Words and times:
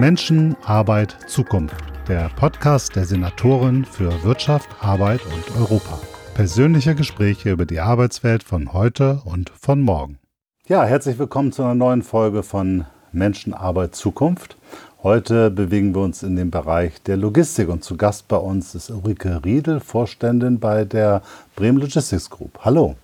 Menschen, 0.00 0.56
Arbeit, 0.64 1.14
Zukunft. 1.26 1.76
Der 2.08 2.30
Podcast 2.34 2.96
der 2.96 3.04
Senatorin 3.04 3.84
für 3.84 4.24
Wirtschaft, 4.24 4.70
Arbeit 4.80 5.20
und 5.26 5.60
Europa. 5.60 6.00
Persönliche 6.32 6.94
Gespräche 6.94 7.50
über 7.50 7.66
die 7.66 7.80
Arbeitswelt 7.80 8.42
von 8.42 8.72
heute 8.72 9.20
und 9.26 9.50
von 9.50 9.82
morgen. 9.82 10.18
Ja, 10.66 10.84
herzlich 10.84 11.18
willkommen 11.18 11.52
zu 11.52 11.62
einer 11.62 11.74
neuen 11.74 12.00
Folge 12.00 12.42
von 12.42 12.86
Menschen, 13.12 13.52
Arbeit, 13.52 13.94
Zukunft. 13.94 14.56
Heute 15.02 15.50
bewegen 15.50 15.94
wir 15.94 16.00
uns 16.00 16.22
in 16.22 16.34
dem 16.34 16.50
Bereich 16.50 17.02
der 17.02 17.18
Logistik 17.18 17.68
und 17.68 17.84
zu 17.84 17.98
Gast 17.98 18.26
bei 18.26 18.38
uns 18.38 18.74
ist 18.74 18.88
Ulrike 18.88 19.42
Riedel, 19.44 19.80
Vorständin 19.80 20.60
bei 20.60 20.86
der 20.86 21.20
Bremen 21.56 21.76
Logistics 21.76 22.30
Group. 22.30 22.58
Hallo. 22.62 22.96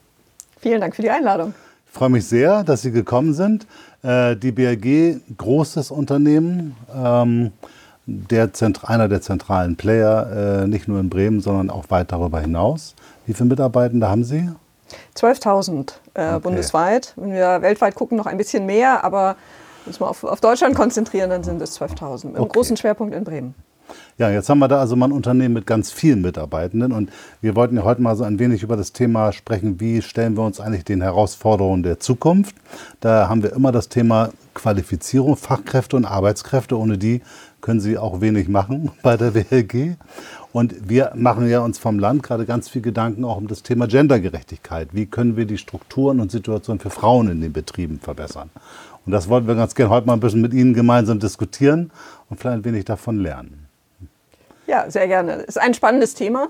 Vielen 0.60 0.80
Dank 0.80 0.96
für 0.96 1.02
die 1.02 1.10
Einladung. 1.10 1.52
Ich 1.96 1.98
freue 1.98 2.10
mich 2.10 2.28
sehr, 2.28 2.62
dass 2.62 2.82
Sie 2.82 2.90
gekommen 2.90 3.32
sind. 3.32 3.66
Äh, 4.02 4.36
die 4.36 4.52
BRG, 4.52 5.18
großes 5.34 5.90
Unternehmen, 5.90 6.76
ähm, 6.94 7.52
der 8.04 8.50
einer 8.82 9.08
der 9.08 9.22
zentralen 9.22 9.76
Player, 9.76 10.64
äh, 10.64 10.66
nicht 10.66 10.88
nur 10.88 11.00
in 11.00 11.08
Bremen, 11.08 11.40
sondern 11.40 11.71
auch 11.71 11.86
weit 11.88 12.12
darüber 12.12 12.38
hinaus. 12.38 12.94
Wie 13.24 13.32
viele 13.32 13.48
Mitarbeitende 13.48 14.11
haben 14.11 14.24
Sie? 14.24 14.46
12.000 15.16 15.94
äh, 16.12 16.35
okay. 16.35 16.40
bundesweit. 16.40 17.14
Wenn 17.16 17.32
wir 17.32 17.62
weltweit 17.62 17.94
gucken, 17.94 18.18
noch 18.18 18.26
ein 18.26 18.36
bisschen 18.36 18.66
mehr, 18.66 19.02
aber 19.02 19.29
wenn 19.29 19.85
wir 19.85 19.86
uns 19.86 20.00
mal 20.00 20.08
auf, 20.08 20.22
auf 20.22 20.43
Deutschland 20.43 20.74
konzentrieren, 20.74 21.30
dann 21.30 21.44
sind 21.44 21.63
es 21.63 21.80
12.000. 21.80 22.26
Mit 22.26 22.40
okay. 22.40 22.50
großen 22.52 22.76
Schwerpunkt 22.76 23.14
in 23.14 23.24
Bremen. 23.24 23.54
Ja, 24.18 24.30
jetzt 24.30 24.48
haben 24.48 24.61
wir 24.61 24.68
da 24.68 24.80
also 24.80 24.96
mal 24.96 25.08
ein 25.08 25.12
Unternehmen 25.12 25.52
mit 25.52 25.66
ganz 25.66 25.93
vielen 25.93 26.22
Mitarbeitenden 26.22 26.93
und 26.93 27.11
wir 27.43 27.54
wollten 27.54 27.76
ja 27.76 27.84
heute 27.84 28.00
mal 28.00 28.16
so 28.16 28.24
ein 28.24 28.38
wenig 28.38 28.62
über 28.62 28.74
das 28.74 28.94
Thema 28.94 29.30
sprechen, 29.30 29.79
wie 29.79 30.00
stellen 30.00 30.38
wir 30.38 30.43
uns 30.43 30.58
eigentlich 30.58 30.84
den 30.84 31.02
Herausforderungen 31.02 31.82
der 31.82 32.00
Zukunft. 32.00 32.56
Da 33.00 33.28
haben 33.28 33.42
wir 33.42 33.52
immer 33.52 33.72
das 33.72 33.91
Thema 33.91 34.30
Qualifizierung, 34.55 35.36
Fachkräfte 35.36 35.97
und 35.97 36.06
Arbeitskräfte. 36.06 36.78
Ohne 36.78 36.97
die 36.97 37.20
können 37.60 37.78
sie 37.78 37.98
auch 37.98 38.22
wenig 38.22 38.48
machen 38.48 38.91
bei 39.02 39.18
der 39.18 39.34
WLG. 39.34 39.96
Und 40.50 40.88
wir 40.88 41.12
machen 41.14 41.46
ja 41.46 41.60
uns 41.60 41.78
vom 41.78 41.98
Land 41.98 42.22
gerade 42.22 42.46
ganz 42.46 42.70
viel 42.70 42.80
Gedanken 42.80 43.22
auch 43.22 43.36
um 43.36 43.48
das 43.48 43.62
Thema 43.62 43.86
Gendergerechtigkeit. 43.86 44.88
Wie 44.92 45.04
können 45.04 45.36
wir 45.36 45.44
die 45.44 45.58
Strukturen 45.58 46.20
und 46.20 46.32
Situationen 46.32 46.80
für 46.80 46.88
Frauen 46.88 47.28
in 47.28 47.42
den 47.42 47.52
Betrieben 47.52 48.00
verbessern? 48.00 48.48
Und 49.04 49.12
das 49.12 49.28
wollten 49.28 49.46
wir 49.46 49.56
ganz 49.56 49.74
gerne 49.74 49.91
heute 49.91 50.06
mal 50.06 50.14
ein 50.14 50.20
bisschen 50.20 50.41
mit 50.41 50.54
Ihnen 50.54 50.72
gemeinsam 50.72 51.19
diskutieren 51.19 51.91
und 52.30 52.41
vielleicht 52.41 52.60
ein 52.60 52.64
wenig 52.64 52.86
davon 52.86 53.19
lernen. 53.19 53.66
Ja, 54.67 54.91
sehr 54.91 55.06
gerne. 55.06 55.34
Ist 55.34 55.61
ein 55.61 55.75
spannendes 55.75 56.14
Thema. 56.14 56.48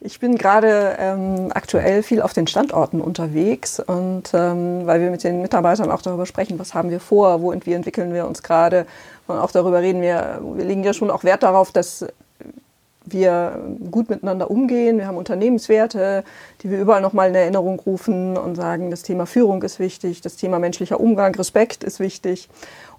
Ich 0.00 0.20
bin 0.20 0.36
gerade 0.36 0.96
ähm, 0.98 1.50
aktuell 1.54 2.02
viel 2.02 2.20
auf 2.20 2.34
den 2.34 2.46
Standorten 2.46 3.00
unterwegs 3.00 3.80
und 3.80 4.24
ähm, 4.34 4.86
weil 4.86 5.00
wir 5.00 5.10
mit 5.10 5.24
den 5.24 5.40
Mitarbeitern 5.40 5.90
auch 5.90 6.02
darüber 6.02 6.26
sprechen, 6.26 6.58
was 6.58 6.74
haben 6.74 6.90
wir 6.90 7.00
vor, 7.00 7.40
wo 7.40 7.54
wie 7.64 7.72
entwickeln 7.72 8.12
wir 8.12 8.26
uns 8.26 8.42
gerade 8.42 8.86
und 9.26 9.38
auch 9.38 9.50
darüber 9.50 9.80
reden 9.80 10.02
wir, 10.02 10.40
wir 10.54 10.64
legen 10.64 10.84
ja 10.84 10.92
schon 10.92 11.10
auch 11.10 11.24
Wert 11.24 11.42
darauf, 11.42 11.72
dass 11.72 12.04
wir 13.06 13.58
gut 13.90 14.10
miteinander 14.10 14.50
umgehen. 14.50 14.98
Wir 14.98 15.06
haben 15.06 15.16
Unternehmenswerte, 15.16 16.24
die 16.62 16.70
wir 16.70 16.80
überall 16.80 17.00
nochmal 17.00 17.28
in 17.28 17.34
Erinnerung 17.34 17.78
rufen 17.80 18.36
und 18.36 18.56
sagen, 18.56 18.90
das 18.90 19.02
Thema 19.02 19.26
Führung 19.26 19.62
ist 19.62 19.78
wichtig, 19.78 20.20
das 20.20 20.36
Thema 20.36 20.58
menschlicher 20.58 21.00
Umgang, 21.00 21.34
Respekt 21.36 21.84
ist 21.84 22.00
wichtig. 22.00 22.48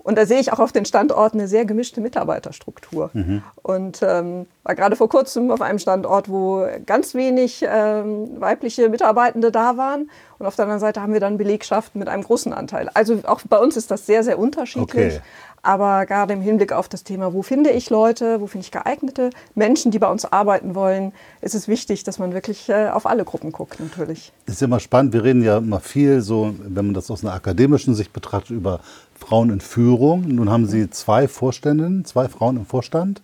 Und 0.08 0.17
da 0.17 0.25
sehe 0.25 0.39
ich 0.39 0.53
auch 0.53 0.59
auf 0.59 0.72
den 0.72 0.86
Standorten 0.86 1.38
eine 1.38 1.50
sehr 1.50 1.66
gemischte 1.66 2.00
Mitarbeiterstruktur. 2.00 3.09
Mhm. 3.11 3.44
Und 3.61 4.00
ähm, 4.02 4.45
war 4.64 4.73
gerade 4.73 4.95
vor 4.95 5.09
kurzem 5.09 5.52
auf 5.52 5.59
einem 5.59 5.80
Standort, 5.80 6.30
wo 6.30 6.66
ganz 6.86 7.14
wenig 7.14 7.66
ähm, 7.67 8.39
weibliche 8.39 8.88
Mitarbeitende 8.88 9.52
da 9.52 9.75
waren. 9.75 10.09
Und 10.39 10.45
auf 10.45 10.55
der 10.55 10.64
anderen 10.64 10.80
Seite 10.80 11.02
haben 11.02 11.11
wir 11.11 11.19
dann 11.19 11.38
Belegschaften 11.38 11.99
mit 11.99 12.08
einem 12.08 12.23
großen 12.23 12.53
Anteil. 12.53 12.89
Also 12.94 13.19
auch 13.23 13.41
bei 13.49 13.58
uns 13.58 13.75
ist 13.75 13.91
das 13.91 14.05
sehr, 14.05 14.23
sehr 14.23 14.39
unterschiedlich. 14.39 15.16
Okay. 15.16 15.22
Aber 15.67 16.05
gerade 16.05 16.31
im 16.31 16.42
Hinblick 16.42 16.71
auf 16.71 16.88
das 16.88 17.03
Thema, 17.03 17.33
wo 17.33 17.42
finde 17.42 17.71
ich 17.71 17.89
Leute, 17.89 18.39
wo 18.39 18.47
finde 18.47 18.64
ich 18.64 18.71
geeignete 18.71 19.31
Menschen, 19.53 19.92
die 19.92 19.99
bei 19.99 20.09
uns 20.09 20.23
arbeiten 20.23 20.75
wollen, 20.75 21.11
ist 21.42 21.55
es 21.55 21.67
wichtig, 21.67 22.05
dass 22.05 22.19
man 22.19 22.33
wirklich 22.33 22.69
äh, 22.69 22.87
auf 22.87 23.05
alle 23.05 23.26
Gruppen 23.26 23.52
guckt, 23.52 23.82
natürlich. 23.82 24.32
Ist 24.45 24.61
immer 24.61 24.80
spannend. 24.80 25.11
Wir 25.11 25.26
reden 25.26 25.43
ja 25.43 25.58
immer 25.58 25.82
viel, 25.82 26.21
so, 26.21 26.55
wenn 26.59 26.86
man 26.86 26.93
das 26.93 27.11
aus 27.11 27.21
einer 27.21 27.33
akademischen 27.33 27.95
Sicht 27.95 28.14
betrachtet, 28.14 28.52
über 28.52 28.80
Frauen 29.27 29.49
in 29.49 29.60
Führung. 29.60 30.26
Nun 30.30 30.49
haben 30.49 30.67
Sie 30.67 30.89
zwei 30.89 31.27
Vorständinnen, 31.27 32.05
zwei 32.05 32.30
Frauen 32.30 32.55
im 32.55 32.65
Vorstand. 32.65 33.21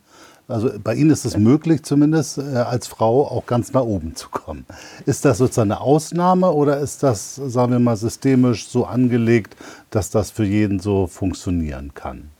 Also 0.49 0.69
bei 0.83 0.95
Ihnen 0.95 1.11
ist 1.11 1.23
es 1.23 1.37
möglich, 1.37 1.83
zumindest 1.83 2.39
äh, 2.39 2.57
als 2.57 2.87
Frau 2.87 3.25
auch 3.25 3.45
ganz 3.45 3.71
nach 3.71 3.83
oben 3.83 4.13
zu 4.13 4.27
kommen. 4.27 4.65
Ist 5.05 5.23
das 5.23 5.37
sozusagen 5.37 5.71
eine 5.71 5.79
Ausnahme 5.79 6.51
oder 6.51 6.77
ist 6.79 7.03
das, 7.03 7.35
sagen 7.35 7.71
wir 7.71 7.79
mal, 7.79 7.95
systemisch 7.95 8.67
so 8.67 8.85
angelegt, 8.85 9.55
dass 9.91 10.09
das 10.09 10.29
für 10.29 10.43
jeden 10.43 10.81
so 10.81 11.07
funktionieren 11.07 11.93
kann? 11.93 12.32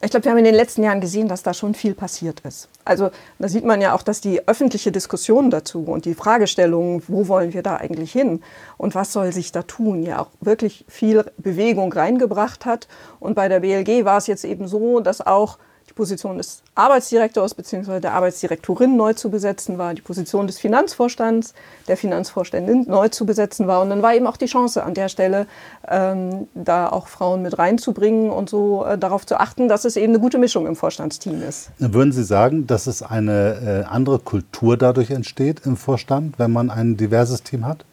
Ich 0.00 0.10
glaube, 0.10 0.24
wir 0.24 0.30
haben 0.30 0.38
in 0.38 0.44
den 0.44 0.54
letzten 0.54 0.84
Jahren 0.84 1.00
gesehen, 1.00 1.26
dass 1.26 1.42
da 1.42 1.52
schon 1.52 1.74
viel 1.74 1.92
passiert 1.92 2.40
ist. 2.40 2.68
Also 2.84 3.10
da 3.40 3.48
sieht 3.48 3.64
man 3.64 3.80
ja 3.80 3.94
auch, 3.96 4.02
dass 4.02 4.20
die 4.20 4.46
öffentliche 4.46 4.92
Diskussion 4.92 5.50
dazu 5.50 5.82
und 5.82 6.04
die 6.04 6.14
Fragestellung, 6.14 7.02
wo 7.08 7.26
wollen 7.26 7.52
wir 7.52 7.64
da 7.64 7.76
eigentlich 7.76 8.12
hin 8.12 8.40
und 8.76 8.94
was 8.94 9.12
soll 9.12 9.32
sich 9.32 9.50
da 9.50 9.62
tun, 9.62 10.04
ja 10.04 10.20
auch 10.20 10.28
wirklich 10.40 10.84
viel 10.86 11.24
Bewegung 11.36 11.92
reingebracht 11.92 12.64
hat. 12.64 12.86
Und 13.18 13.34
bei 13.34 13.48
der 13.48 13.58
BLG 13.58 14.04
war 14.04 14.18
es 14.18 14.28
jetzt 14.28 14.44
eben 14.44 14.68
so, 14.68 15.00
dass 15.00 15.26
auch 15.26 15.58
Position 15.98 16.38
des 16.38 16.62
Arbeitsdirektors 16.76 17.54
bzw. 17.54 17.98
der 17.98 18.14
Arbeitsdirektorin 18.14 18.96
neu 18.96 19.14
zu 19.14 19.30
besetzen 19.30 19.78
war, 19.78 19.94
die 19.94 20.00
Position 20.00 20.46
des 20.46 20.60
Finanzvorstands, 20.60 21.54
der 21.88 21.96
Finanzvorständin 21.96 22.84
neu 22.86 23.08
zu 23.08 23.26
besetzen 23.26 23.66
war. 23.66 23.82
Und 23.82 23.90
dann 23.90 24.00
war 24.00 24.14
eben 24.14 24.28
auch 24.28 24.36
die 24.36 24.46
Chance 24.46 24.84
an 24.84 24.94
der 24.94 25.08
Stelle, 25.08 25.48
ähm, 25.88 26.46
da 26.54 26.88
auch 26.88 27.08
Frauen 27.08 27.42
mit 27.42 27.58
reinzubringen 27.58 28.30
und 28.30 28.48
so 28.48 28.86
äh, 28.86 28.96
darauf 28.96 29.26
zu 29.26 29.40
achten, 29.40 29.68
dass 29.68 29.84
es 29.84 29.96
eben 29.96 30.12
eine 30.12 30.20
gute 30.20 30.38
Mischung 30.38 30.68
im 30.68 30.76
Vorstandsteam 30.76 31.42
ist. 31.42 31.70
Würden 31.78 32.12
Sie 32.12 32.22
sagen, 32.22 32.68
dass 32.68 32.86
es 32.86 33.02
eine 33.02 33.84
äh, 33.88 33.92
andere 33.92 34.20
Kultur 34.20 34.76
dadurch 34.76 35.10
entsteht 35.10 35.62
im 35.66 35.76
Vorstand, 35.76 36.38
wenn 36.38 36.52
man 36.52 36.70
ein 36.70 36.96
diverses 36.96 37.42
Team 37.42 37.66
hat? 37.66 37.84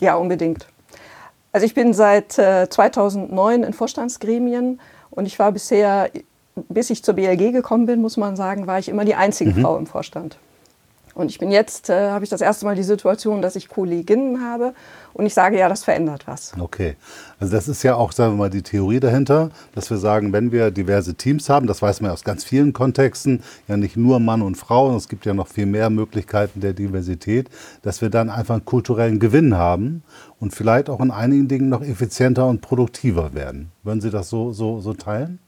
Ja, 0.00 0.16
unbedingt. 0.16 0.66
Also 1.52 1.66
ich 1.66 1.74
bin 1.74 1.92
seit 1.92 2.38
äh, 2.38 2.66
2009 2.70 3.62
in 3.62 3.74
Vorstandsgremien 3.74 4.80
und 5.10 5.26
ich 5.26 5.38
war 5.38 5.52
bisher 5.52 6.10
bis 6.68 6.90
ich 6.90 7.02
zur 7.02 7.14
BLG 7.14 7.52
gekommen 7.52 7.86
bin, 7.86 8.00
muss 8.00 8.16
man 8.16 8.36
sagen, 8.36 8.66
war 8.66 8.78
ich 8.78 8.88
immer 8.88 9.04
die 9.04 9.14
einzige 9.14 9.52
mhm. 9.52 9.62
Frau 9.62 9.78
im 9.78 9.86
Vorstand. 9.86 10.38
Und 11.16 11.30
ich 11.30 11.38
bin 11.38 11.50
jetzt, 11.50 11.88
äh, 11.88 12.10
habe 12.10 12.24
ich 12.24 12.30
das 12.30 12.42
erste 12.42 12.66
Mal 12.66 12.76
die 12.76 12.82
Situation, 12.82 13.40
dass 13.40 13.56
ich 13.56 13.70
Kolleginnen 13.70 14.44
habe 14.44 14.74
und 15.14 15.24
ich 15.24 15.32
sage, 15.32 15.58
ja, 15.58 15.66
das 15.66 15.82
verändert 15.82 16.26
was. 16.26 16.52
Okay. 16.60 16.96
Also 17.40 17.54
das 17.54 17.68
ist 17.68 17.82
ja 17.82 17.94
auch, 17.94 18.12
sagen 18.12 18.34
wir 18.34 18.36
mal, 18.36 18.50
die 18.50 18.60
Theorie 18.60 19.00
dahinter, 19.00 19.48
dass 19.74 19.88
wir 19.88 19.96
sagen, 19.96 20.34
wenn 20.34 20.52
wir 20.52 20.70
diverse 20.70 21.14
Teams 21.14 21.48
haben, 21.48 21.66
das 21.66 21.80
weiß 21.80 22.02
man 22.02 22.10
ja 22.10 22.12
aus 22.12 22.22
ganz 22.22 22.44
vielen 22.44 22.74
Kontexten, 22.74 23.42
ja 23.66 23.78
nicht 23.78 23.96
nur 23.96 24.20
Mann 24.20 24.42
und 24.42 24.56
Frau, 24.56 24.94
es 24.94 25.08
gibt 25.08 25.24
ja 25.24 25.32
noch 25.32 25.48
viel 25.48 25.64
mehr 25.64 25.88
Möglichkeiten 25.88 26.60
der 26.60 26.74
Diversität, 26.74 27.48
dass 27.80 28.02
wir 28.02 28.10
dann 28.10 28.28
einfach 28.28 28.56
einen 28.56 28.66
kulturellen 28.66 29.18
Gewinn 29.18 29.56
haben 29.56 30.02
und 30.38 30.54
vielleicht 30.54 30.90
auch 30.90 31.00
in 31.00 31.10
einigen 31.10 31.48
Dingen 31.48 31.70
noch 31.70 31.80
effizienter 31.80 32.46
und 32.46 32.60
produktiver 32.60 33.32
werden. 33.32 33.72
Würden 33.84 34.02
Sie 34.02 34.10
das 34.10 34.28
so, 34.28 34.52
so, 34.52 34.82
so 34.82 34.92
teilen? 34.92 35.38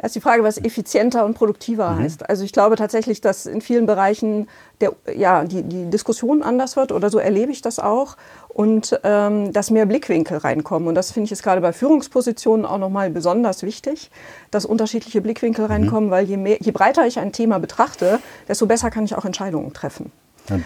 Da 0.00 0.06
ist 0.06 0.14
die 0.14 0.22
Frage, 0.22 0.42
was 0.42 0.56
effizienter 0.56 1.26
und 1.26 1.34
produktiver 1.34 1.90
mhm. 1.90 1.98
heißt. 1.98 2.30
Also 2.30 2.42
ich 2.42 2.52
glaube 2.52 2.76
tatsächlich, 2.76 3.20
dass 3.20 3.44
in 3.44 3.60
vielen 3.60 3.84
Bereichen 3.84 4.48
der, 4.80 4.94
ja, 5.14 5.44
die, 5.44 5.62
die 5.62 5.90
Diskussion 5.90 6.42
anders 6.42 6.76
wird 6.76 6.90
oder 6.90 7.10
so 7.10 7.18
erlebe 7.18 7.52
ich 7.52 7.60
das 7.60 7.78
auch 7.78 8.16
und 8.48 8.98
ähm, 9.04 9.52
dass 9.52 9.70
mehr 9.70 9.84
Blickwinkel 9.84 10.38
reinkommen. 10.38 10.88
Und 10.88 10.94
das 10.94 11.12
finde 11.12 11.26
ich 11.26 11.30
jetzt 11.30 11.42
gerade 11.42 11.60
bei 11.60 11.74
Führungspositionen 11.74 12.64
auch 12.64 12.78
nochmal 12.78 13.10
besonders 13.10 13.62
wichtig, 13.62 14.10
dass 14.50 14.64
unterschiedliche 14.64 15.20
Blickwinkel 15.20 15.66
mhm. 15.66 15.70
reinkommen, 15.70 16.06
mhm. 16.06 16.12
weil 16.12 16.24
je, 16.24 16.38
mehr, 16.38 16.56
je 16.60 16.72
breiter 16.72 17.06
ich 17.06 17.18
ein 17.18 17.32
Thema 17.32 17.58
betrachte, 17.58 18.20
desto 18.48 18.64
besser 18.64 18.90
kann 18.90 19.04
ich 19.04 19.16
auch 19.16 19.26
Entscheidungen 19.26 19.74
treffen. 19.74 20.10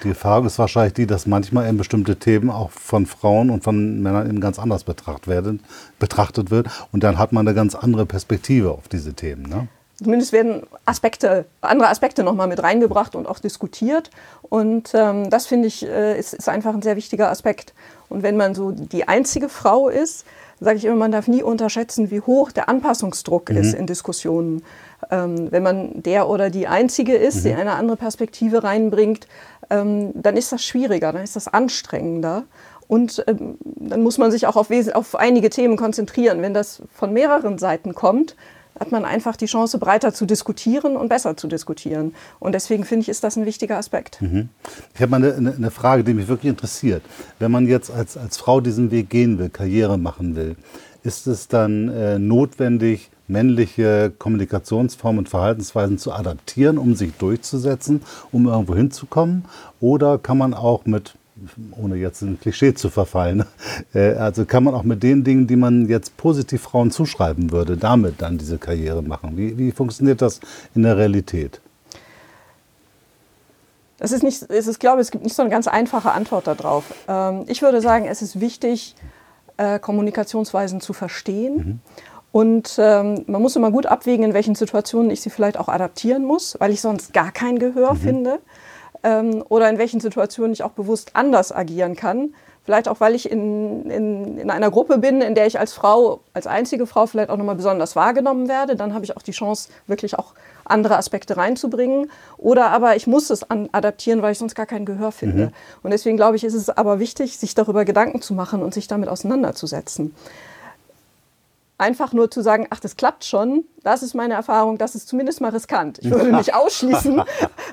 Die 0.03 0.15
Frage 0.15 0.47
ist 0.47 0.59
wahrscheinlich 0.59 0.95
die, 0.95 1.06
dass 1.06 1.27
manchmal 1.27 1.69
eben 1.69 1.77
bestimmte 1.77 2.17
Themen 2.17 2.50
auch 2.50 2.71
von 2.71 3.06
Frauen 3.06 3.50
und 3.50 3.62
von 3.62 4.03
Männern 4.03 4.28
eben 4.28 4.41
ganz 4.41 4.59
anders 4.59 4.84
betrachtet, 4.84 5.28
werden, 5.28 5.62
betrachtet 5.99 6.50
wird. 6.50 6.69
Und 6.93 7.05
dann 7.05 7.19
hat 7.19 7.33
man 7.33 7.47
eine 7.47 7.55
ganz 7.55 7.75
andere 7.75 8.06
Perspektive 8.06 8.71
auf 8.71 8.89
diese 8.89 9.13
Themen. 9.15 9.42
Ne? 9.48 9.69
Zumindest 9.97 10.33
werden 10.33 10.63
Aspekte, 10.86 11.45
andere 11.60 11.89
Aspekte 11.89 12.25
nochmal 12.25 12.48
mit 12.48 12.63
reingebracht 12.63 13.15
und 13.15 13.28
auch 13.28 13.39
diskutiert. 13.39 14.10
Und 14.42 14.91
ähm, 14.95 15.31
das 15.31 15.47
finde 15.47 15.69
ich, 15.69 15.86
äh, 15.86 16.19
ist, 16.19 16.34
ist 16.34 16.48
einfach 16.48 16.75
ein 16.75 16.83
sehr 16.83 16.97
wichtiger 16.97 17.31
Aspekt. 17.31 17.75
Und 18.09 18.22
wenn 18.22 18.36
man 18.36 18.54
so 18.54 18.72
die 18.72 19.07
einzige 19.07 19.48
Frau 19.48 19.89
ist, 19.89 20.25
sage 20.60 20.78
ich 20.78 20.84
immer, 20.84 20.97
man 20.97 21.13
darf 21.13 21.28
nie 21.28 21.42
unterschätzen, 21.42 22.10
wie 22.10 22.21
hoch 22.21 22.53
der 22.53 22.69
Anpassungsdruck 22.69 23.51
mhm. 23.51 23.57
ist 23.57 23.75
in 23.75 23.86
Diskussionen. 23.86 24.63
Ähm, 25.10 25.51
wenn 25.51 25.63
man 25.63 26.03
der 26.03 26.28
oder 26.28 26.51
die 26.51 26.66
Einzige 26.66 27.15
ist, 27.15 27.39
mhm. 27.39 27.48
die 27.48 27.54
eine 27.54 27.72
andere 27.72 27.97
Perspektive 27.97 28.65
reinbringt, 28.65 29.27
ähm, 29.71 30.13
dann 30.15 30.37
ist 30.37 30.53
das 30.53 30.65
schwieriger, 30.65 31.13
dann 31.13 31.22
ist 31.22 31.37
das 31.37 31.49
anstrengender. 31.49 32.45
Und 32.87 33.25
ähm, 33.27 33.57
dann 33.65 34.03
muss 34.03 34.19
man 34.19 34.31
sich 34.31 34.47
auch 34.47 34.57
auf, 34.57 34.69
auf 34.95 35.16
einige 35.16 35.51
Themen 35.51 35.77
konzentrieren. 35.77 36.43
Wenn 36.43 36.55
das 36.55 36.83
von 36.93 37.13
mehreren 37.13 37.59
Seiten 37.59 37.95
kommt, 37.95 38.37
hat 38.78 38.91
man 38.91 39.05
einfach 39.05 39.37
die 39.37 39.47
Chance, 39.47 39.78
breiter 39.78 40.13
zu 40.13 40.27
diskutieren 40.27 40.97
und 40.97 41.09
besser 41.09 41.37
zu 41.37 41.47
diskutieren. 41.47 42.15
Und 42.41 42.53
deswegen 42.53 42.84
finde 42.84 43.03
ich, 43.03 43.09
ist 43.09 43.22
das 43.22 43.37
ein 43.37 43.47
wichtiger 43.47 43.78
Aspekt. 43.78 44.21
Mhm. 44.21 44.49
Ich 44.95 45.01
habe 45.01 45.11
mal 45.11 45.25
eine, 45.25 45.55
eine, 45.55 45.71
Frage, 45.71 46.05
die 46.05 46.15
mich 46.15 46.28
wirklich 46.28 46.51
interessiert. 46.51 47.03
Wenn 47.39 47.53
man 47.53 47.67
jetzt 47.67 47.91
als, 47.91 48.17
als 48.17 48.37
Frau 48.37 48.60
diesen 48.60 48.91
Weg 48.91 49.10
gehen 49.10 49.39
will, 49.39 49.49
Karriere 49.49 49.97
machen 49.97 50.34
will, 50.34 50.57
ist 51.03 51.27
es 51.27 51.49
dann 51.49 51.89
äh, 51.89 52.19
notwendig, 52.19 53.10
männliche 53.28 54.12
Kommunikationsformen 54.18 55.21
und 55.21 55.28
Verhaltensweisen 55.28 55.98
zu 55.98 56.12
adaptieren, 56.12 56.78
um 56.78 56.94
sich 56.94 57.12
durchzusetzen, 57.15 58.03
um 58.32 58.47
irgendwo 58.47 58.74
hinzukommen? 58.74 59.44
Oder 59.80 60.18
kann 60.18 60.38
man 60.38 60.54
auch 60.54 60.86
mit 60.86 61.15
ohne 61.76 61.97
jetzt 61.97 62.22
ein 62.22 62.38
Klischee 62.41 62.74
zu 62.74 62.91
verfallen. 62.91 63.44
Äh, 63.92 64.15
also 64.15 64.44
kann 64.44 64.65
man 64.65 64.74
auch 64.74 64.82
mit 64.82 65.03
den 65.03 65.24
Dingen, 65.24 65.47
die 65.47 65.56
man 65.56 65.88
jetzt 65.88 66.16
positiv 66.16 66.62
Frauen 66.62 66.91
zuschreiben 66.91 67.50
würde, 67.53 67.76
damit 67.76 68.22
dann 68.22 68.38
diese 68.38 68.59
Karriere 68.59 69.03
machen. 69.03 69.36
Wie, 69.36 69.56
wie 69.56 69.72
funktioniert 69.72 70.21
das 70.21 70.41
in 70.74 70.82
der 70.82 70.97
Realität? 70.97 71.60
Das 73.98 74.12
ist 74.12 74.22
nicht, 74.22 74.42
es 74.42 74.66
ist, 74.66 74.68
ich 74.68 74.78
glaube, 74.78 75.00
es 75.00 75.10
gibt 75.10 75.24
nicht 75.24 75.34
so 75.34 75.42
eine 75.42 75.50
ganz 75.50 75.68
einfache 75.68 76.12
Antwort 76.12 76.47
darauf. 76.47 76.84
Ähm, 77.09 77.44
ich 77.47 77.62
würde 77.62 77.80
sagen, 77.80 78.06
es 78.06 78.22
ist 78.22 78.41
wichtig, 78.41 78.97
äh, 79.56 79.78
Kommunikationsweisen 79.78 80.80
zu 80.80 80.92
verstehen. 80.92 81.56
Mhm. 81.56 81.80
Und 82.34 82.81
ähm, 82.81 83.22
man 83.28 83.41
muss 83.41 83.54
immer 83.54 83.71
gut 83.71 83.86
abwägen, 83.86 84.25
in 84.25 84.34
welchen 84.34 84.57
Situationen 84.57 85.09
ich 85.13 85.21
sie 85.21 85.31
vielleicht 85.31 85.57
auch 85.57 85.69
adaptieren 85.69 86.25
muss, 86.25 86.57
weil 86.59 86.72
ich 86.72 86.81
sonst 86.81 87.13
gar 87.13 87.31
kein 87.31 87.60
Gehör 87.60 87.95
mhm. 87.95 87.98
finde 87.98 88.39
ähm, 89.04 89.45
oder 89.48 89.71
in 89.71 89.78
welchen 89.78 90.01
Situationen 90.01 90.53
ich 90.53 90.65
auch 90.65 90.72
bewusst 90.72 91.13
anders 91.15 91.53
agieren 91.53 91.95
kann. 91.95 92.34
Vielleicht 92.65 92.89
auch, 92.89 92.98
weil 92.98 93.15
ich 93.15 93.31
in, 93.31 93.89
in, 93.89 94.39
in 94.39 94.51
einer 94.51 94.72
Gruppe 94.72 94.98
bin, 94.98 95.21
in 95.21 95.36
der 95.36 95.47
ich 95.47 95.60
als 95.60 95.75
Frau, 95.75 96.22
als 96.33 96.48
einzige 96.48 96.89
Frau 96.89 97.07
vielleicht 97.07 97.31
auch 97.31 97.36
nochmal 97.36 97.54
besonders 97.54 97.95
wahrgenommen 97.95 98.48
werde. 98.48 98.75
Dann 98.75 98.95
habe 98.95 99.04
ich 99.04 99.16
auch 99.16 99.22
die 99.22 99.31
Chance, 99.31 99.69
wirklich 99.86 100.19
auch 100.19 100.34
andere 100.65 100.97
Aspekte 100.97 101.36
reinzubringen. 101.36 102.10
Oder 102.36 102.72
aber 102.72 102.97
ich 102.97 103.07
muss 103.07 103.31
es 103.31 103.48
adaptieren, 103.48 104.22
weil 104.22 104.33
ich 104.33 104.39
sonst 104.39 104.57
gar 104.57 104.66
kein 104.66 104.86
Gehör 104.86 105.13
finde. 105.13 105.45
Mhm. 105.45 105.53
Und 105.84 105.92
deswegen 105.92 106.16
glaube 106.16 106.34
ich, 106.34 106.42
ist 106.42 106.54
es 106.54 106.69
aber 106.69 106.98
wichtig, 106.98 107.39
sich 107.39 107.54
darüber 107.54 107.84
Gedanken 107.84 108.22
zu 108.22 108.34
machen 108.34 108.60
und 108.60 108.75
sich 108.75 108.89
damit 108.89 109.09
auseinanderzusetzen 109.09 110.16
einfach 111.76 112.12
nur 112.12 112.30
zu 112.30 112.41
sagen, 112.41 112.68
ach, 112.71 112.78
das 112.78 112.97
klappt 112.97 113.24
schon, 113.24 113.65
das 113.82 114.03
ist 114.03 114.15
meine 114.15 114.34
Erfahrung, 114.34 114.78
das 114.78 114.94
ist 114.94 115.09
zumindest 115.09 115.41
mal 115.41 115.50
riskant. 115.50 115.98
Ich 116.00 116.10
würde 116.10 116.32
nicht 116.34 116.54
ausschließen, 116.54 117.22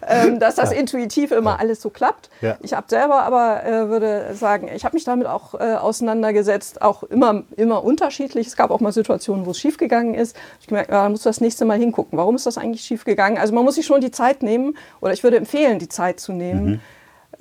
ähm, 0.08 0.40
dass 0.40 0.56
das 0.56 0.72
intuitiv 0.72 1.32
immer 1.32 1.60
alles 1.60 1.82
so 1.82 1.90
klappt. 1.92 2.30
Ja. 2.42 2.58
Ich 2.62 2.74
habe 2.74 2.88
selber 2.90 3.22
aber, 3.22 3.64
äh, 3.64 3.90
würde 3.90 4.34
sagen, 4.34 4.70
ich 4.74 4.86
habe 4.86 4.96
mich 4.96 5.04
damit 5.04 5.28
auch 5.28 5.54
äh, 5.54 5.76
auseinandergesetzt, 5.76 6.82
auch 6.82 7.04
immer, 7.04 7.44
immer 7.56 7.84
unterschiedlich. 7.84 8.48
Es 8.48 8.56
gab 8.56 8.72
auch 8.72 8.80
mal 8.80 8.92
Situationen, 8.92 9.46
wo 9.46 9.52
es 9.52 9.60
schiefgegangen 9.60 10.16
ist. 10.16 10.36
Ich 10.60 10.68
gemerkt, 10.68 10.90
ja, 10.90 11.04
da 11.04 11.10
musst 11.10 11.26
du 11.26 11.30
das 11.30 11.40
nächste 11.40 11.66
Mal 11.66 11.78
hingucken. 11.78 12.18
Warum 12.18 12.36
ist 12.36 12.48
das 12.48 12.58
eigentlich 12.58 12.82
schiefgegangen? 12.82 13.38
Also 13.38 13.54
man 13.54 13.64
muss 13.64 13.76
sich 13.76 13.86
schon 13.86 14.02
die 14.02 14.12
Zeit 14.12 14.42
nehmen, 14.42 14.76
oder 15.00 15.14
ich 15.14 15.24
würde 15.24 15.38
empfehlen, 15.38 15.78
die 15.78 15.90
Zeit 15.90 16.20
zu 16.20 16.34
nehmen. 16.34 16.66
Mhm 16.66 16.80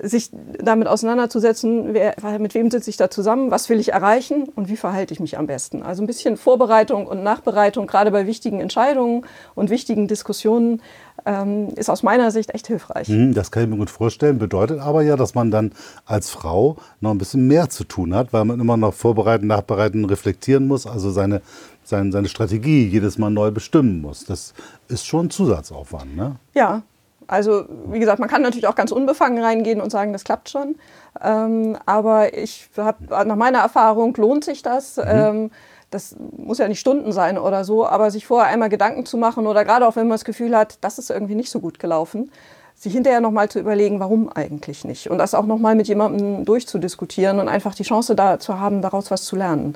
sich 0.01 0.31
damit 0.31 0.87
auseinanderzusetzen, 0.87 1.93
wer, 1.93 2.15
mit 2.39 2.53
wem 2.55 2.71
sitze 2.71 2.89
ich 2.89 2.97
da 2.97 3.09
zusammen, 3.09 3.51
was 3.51 3.69
will 3.69 3.79
ich 3.79 3.93
erreichen 3.93 4.49
und 4.55 4.69
wie 4.69 4.77
verhalte 4.77 5.13
ich 5.13 5.19
mich 5.19 5.37
am 5.37 5.47
besten. 5.47 5.83
Also 5.83 6.03
ein 6.03 6.07
bisschen 6.07 6.37
Vorbereitung 6.37 7.07
und 7.07 7.23
Nachbereitung, 7.23 7.87
gerade 7.87 8.11
bei 8.11 8.27
wichtigen 8.27 8.59
Entscheidungen 8.59 9.25
und 9.55 9.69
wichtigen 9.69 10.07
Diskussionen, 10.07 10.81
ähm, 11.25 11.69
ist 11.75 11.89
aus 11.89 12.03
meiner 12.03 12.31
Sicht 12.31 12.53
echt 12.53 12.67
hilfreich. 12.67 13.07
Mhm, 13.09 13.33
das 13.33 13.51
kann 13.51 13.63
ich 13.63 13.69
mir 13.69 13.77
gut 13.77 13.89
vorstellen. 13.89 14.39
Bedeutet 14.39 14.79
aber 14.79 15.03
ja, 15.03 15.15
dass 15.15 15.35
man 15.35 15.51
dann 15.51 15.71
als 16.05 16.29
Frau 16.29 16.77
noch 16.99 17.11
ein 17.11 17.17
bisschen 17.17 17.47
mehr 17.47 17.69
zu 17.69 17.83
tun 17.83 18.15
hat, 18.15 18.33
weil 18.33 18.45
man 18.45 18.59
immer 18.59 18.77
noch 18.77 18.93
vorbereiten, 18.93 19.47
nachbereiten, 19.47 20.05
reflektieren 20.05 20.67
muss, 20.67 20.87
also 20.87 21.11
seine, 21.11 21.41
seine, 21.83 22.11
seine 22.11 22.27
Strategie 22.27 22.87
jedes 22.87 23.17
Mal 23.17 23.29
neu 23.29 23.51
bestimmen 23.51 24.01
muss. 24.01 24.25
Das 24.25 24.53
ist 24.87 25.05
schon 25.05 25.29
Zusatzaufwand. 25.29 26.15
Ne? 26.15 26.37
Ja, 26.53 26.83
also 27.31 27.63
wie 27.85 27.99
gesagt, 27.99 28.19
man 28.19 28.27
kann 28.27 28.41
natürlich 28.41 28.67
auch 28.67 28.75
ganz 28.75 28.91
unbefangen 28.91 29.41
reingehen 29.41 29.79
und 29.79 29.89
sagen, 29.89 30.11
das 30.11 30.25
klappt 30.25 30.49
schon. 30.49 30.75
Ähm, 31.23 31.77
aber 31.85 32.37
ich 32.37 32.69
habe 32.75 33.25
nach 33.25 33.37
meiner 33.37 33.59
Erfahrung 33.59 34.13
lohnt 34.17 34.43
sich 34.43 34.63
das. 34.63 34.97
Mhm. 34.97 35.03
Ähm, 35.07 35.51
das 35.91 36.17
muss 36.35 36.57
ja 36.57 36.67
nicht 36.67 36.81
Stunden 36.81 37.13
sein 37.13 37.37
oder 37.37 37.63
so, 37.63 37.87
aber 37.87 38.11
sich 38.11 38.25
vorher 38.25 38.51
einmal 38.51 38.67
Gedanken 38.67 39.05
zu 39.05 39.15
machen 39.15 39.47
oder 39.47 39.63
gerade 39.63 39.87
auch 39.87 39.95
wenn 39.95 40.07
man 40.07 40.15
das 40.15 40.25
Gefühl 40.25 40.57
hat, 40.57 40.77
das 40.81 40.99
ist 40.99 41.09
irgendwie 41.09 41.35
nicht 41.35 41.51
so 41.51 41.61
gut 41.61 41.79
gelaufen, 41.79 42.31
sich 42.75 42.91
hinterher 42.91 43.21
nochmal 43.21 43.47
zu 43.47 43.59
überlegen, 43.59 44.01
warum 44.01 44.27
eigentlich 44.27 44.83
nicht. 44.83 45.09
Und 45.09 45.17
das 45.17 45.33
auch 45.33 45.45
nochmal 45.45 45.75
mit 45.75 45.87
jemandem 45.87 46.43
durchzudiskutieren 46.43 47.39
und 47.39 47.47
einfach 47.47 47.75
die 47.75 47.83
Chance 47.83 48.13
da 48.13 48.39
zu 48.39 48.59
haben, 48.59 48.81
daraus 48.81 49.09
was 49.09 49.23
zu 49.23 49.37
lernen. 49.37 49.75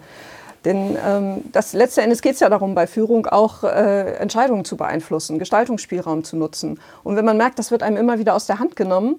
Denn 0.66 0.98
ähm, 1.06 1.44
das 1.52 1.74
letzte 1.74 2.02
Endes 2.02 2.22
geht 2.22 2.34
es 2.34 2.40
ja 2.40 2.50
darum, 2.50 2.76
bei 2.76 2.88
Führung 2.88 3.28
auch 3.28 3.64
äh, 3.64 4.16
Entscheidungen 4.16 4.66
zu 4.66 4.76
beeinflussen, 4.76 5.40
Gestaltungsspielraum 5.40 6.24
zu 6.24 6.36
nutzen. 6.36 6.80
Und 7.04 7.16
wenn 7.16 7.26
man 7.26 7.38
merkt, 7.38 7.60
das 7.60 7.72
wird 7.72 7.84
einem 7.84 7.98
immer 7.98 8.20
wieder 8.20 8.36
aus 8.36 8.48
der 8.48 8.60
Hand 8.60 8.76
genommen, 8.76 9.18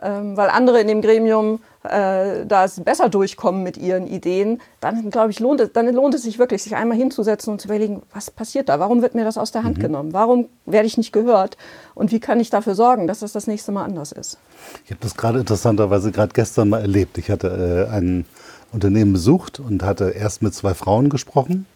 ähm, 0.00 0.36
weil 0.36 0.48
andere 0.48 0.80
in 0.80 0.88
dem 0.88 1.02
Gremium 1.02 1.60
äh, 1.82 2.46
da 2.46 2.66
besser 2.82 3.08
durchkommen 3.08 3.62
mit 3.62 3.76
ihren 3.76 4.06
Ideen, 4.06 4.60
dann 4.80 5.10
glaube 5.10 5.30
ich, 5.30 5.40
lohnt 5.40 5.60
es, 5.60 5.72
dann 5.72 5.92
lohnt 5.92 6.14
es 6.14 6.22
sich 6.22 6.38
wirklich, 6.38 6.62
sich 6.62 6.76
einmal 6.76 6.96
hinzusetzen 6.96 7.52
und 7.52 7.60
zu 7.60 7.68
überlegen, 7.68 8.02
was 8.12 8.30
passiert 8.30 8.68
da? 8.68 8.80
Warum 8.80 9.02
wird 9.02 9.14
mir 9.14 9.24
das 9.24 9.36
aus 9.36 9.52
der 9.52 9.64
Hand 9.64 9.78
mhm. 9.78 9.82
genommen? 9.82 10.12
Warum 10.12 10.48
werde 10.64 10.86
ich 10.86 10.96
nicht 10.96 11.12
gehört? 11.12 11.56
Und 11.94 12.10
wie 12.10 12.20
kann 12.20 12.40
ich 12.40 12.50
dafür 12.50 12.74
sorgen, 12.74 13.06
dass 13.06 13.20
das 13.20 13.32
das 13.32 13.46
nächste 13.46 13.72
Mal 13.72 13.84
anders 13.84 14.12
ist? 14.12 14.38
Ich 14.84 14.90
habe 14.90 15.00
das 15.00 15.14
gerade 15.14 15.40
interessanterweise 15.40 16.12
gerade 16.12 16.32
gestern 16.32 16.70
mal 16.70 16.80
erlebt. 16.80 17.18
Ich 17.18 17.30
hatte 17.30 17.88
äh, 17.90 17.94
einen 17.94 18.24
Unternehmen 18.72 19.12
besucht 19.12 19.60
und 19.60 19.82
hatte 19.82 20.10
erst 20.10 20.42
mit 20.42 20.54
zwei 20.54 20.74
Frauen 20.74 21.08
gesprochen 21.08 21.66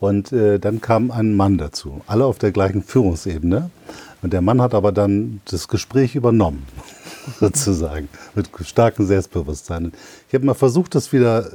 und 0.00 0.32
äh, 0.32 0.58
dann 0.58 0.80
kam 0.80 1.10
ein 1.10 1.36
Mann 1.36 1.58
dazu, 1.58 2.00
alle 2.06 2.24
auf 2.24 2.38
der 2.38 2.52
gleichen 2.52 2.82
Führungsebene. 2.82 3.70
Und 4.22 4.32
der 4.32 4.40
Mann 4.40 4.60
hat 4.60 4.74
aber 4.74 4.92
dann 4.92 5.40
das 5.50 5.68
Gespräch 5.68 6.14
übernommen, 6.14 6.66
sozusagen, 7.40 8.08
mit 8.34 8.50
starkem 8.64 9.06
Selbstbewusstsein. 9.06 9.92
Ich 10.28 10.34
habe 10.34 10.44
mal 10.46 10.54
versucht, 10.54 10.94
das 10.94 11.12
wieder 11.12 11.50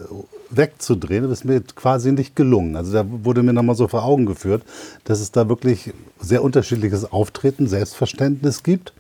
wegzudrehen, 0.52 1.24
aber 1.24 1.34
es 1.34 1.40
ist 1.40 1.46
mir 1.46 1.62
quasi 1.62 2.12
nicht 2.12 2.36
gelungen. 2.36 2.76
Also 2.76 2.94
da 2.94 3.06
wurde 3.08 3.44
mir 3.44 3.54
nochmal 3.54 3.76
so 3.76 3.88
vor 3.88 4.04
Augen 4.04 4.26
geführt, 4.26 4.64
dass 5.04 5.20
es 5.20 5.32
da 5.32 5.50
wirklich 5.50 5.94
sehr 6.20 6.44
unterschiedliches 6.44 7.12
Auftreten, 7.12 7.68
Selbstverständnis 7.68 8.62
gibt. 8.62 8.94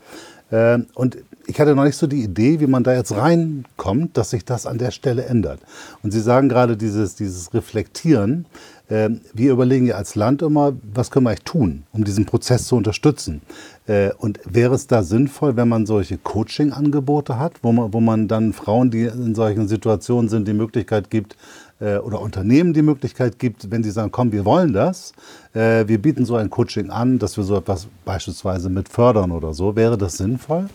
Äh, 0.50 0.80
und 0.96 1.18
ich 1.48 1.60
hatte 1.60 1.76
noch 1.76 1.84
nicht 1.84 1.98
so 1.98 2.08
die 2.08 2.24
Idee, 2.24 2.60
wie 2.60 2.68
man 2.68 2.84
da 2.84 2.94
jetzt 2.94 3.16
reinkommt, 3.16 4.18
dass 4.18 4.32
sich 4.32 4.46
das 4.46 4.66
an 4.66 4.78
der 4.78 4.92
Stelle 4.92 5.26
ändert. 5.26 5.60
Und 6.04 6.12
Sie 6.12 6.22
sagen 6.22 6.50
gerade 6.50 6.78
dieses, 6.78 7.16
dieses 7.16 7.54
Reflektieren. 7.54 8.46
Äh, 8.88 9.10
wir 9.34 9.52
überlegen 9.52 9.88
ja 9.88 9.96
als 9.96 10.16
Land 10.16 10.42
immer, 10.42 10.74
was 10.94 11.10
können 11.10 11.26
wir 11.26 11.32
eigentlich 11.32 11.44
tun, 11.44 11.84
um 11.92 12.04
diesen 12.04 12.26
Prozess 12.26 12.68
zu 12.68 12.76
unterstützen. 12.76 13.42
Äh, 13.88 14.12
und 14.18 14.40
wäre 14.46 14.76
es 14.76 14.88
da 14.88 15.04
sinnvoll, 15.04 15.56
wenn 15.56 15.68
man 15.68 15.86
solche 15.86 16.18
Coaching-Angebote 16.18 17.40
hat, 17.40 17.54
wo 17.64 17.72
man, 17.72 17.94
wo 17.94 18.00
man 18.00 18.28
dann 18.28 18.54
Frauen, 18.54 18.92
die 18.92 19.04
in 19.04 19.34
solchen 19.34 19.68
Situationen 19.68 20.30
sind, 20.30 20.48
die 20.48 20.54
Möglichkeit 20.54 21.10
gibt, 21.10 21.36
äh, 21.80 21.98
oder 21.98 22.22
Unternehmen 22.22 22.74
die 22.74 22.82
Möglichkeit 22.82 23.40
gibt, 23.40 23.70
wenn 23.72 23.84
sie 23.84 23.92
sagen, 23.92 24.12
komm, 24.12 24.32
wir 24.32 24.46
wollen 24.46 24.74
das, 24.74 25.14
äh, 25.54 25.88
wir 25.88 26.02
bieten 26.02 26.26
so 26.26 26.36
ein 26.36 26.50
Coaching 26.50 26.90
an, 26.90 27.20
dass 27.20 27.38
wir 27.38 27.44
so 27.44 27.58
etwas 27.58 27.88
beispielsweise 28.06 28.70
mit 28.70 28.90
fördern 28.90 29.32
oder 29.32 29.54
so. 29.54 29.76
Wäre 29.76 29.98
das 29.98 30.18
sinnvoll? 30.18 30.70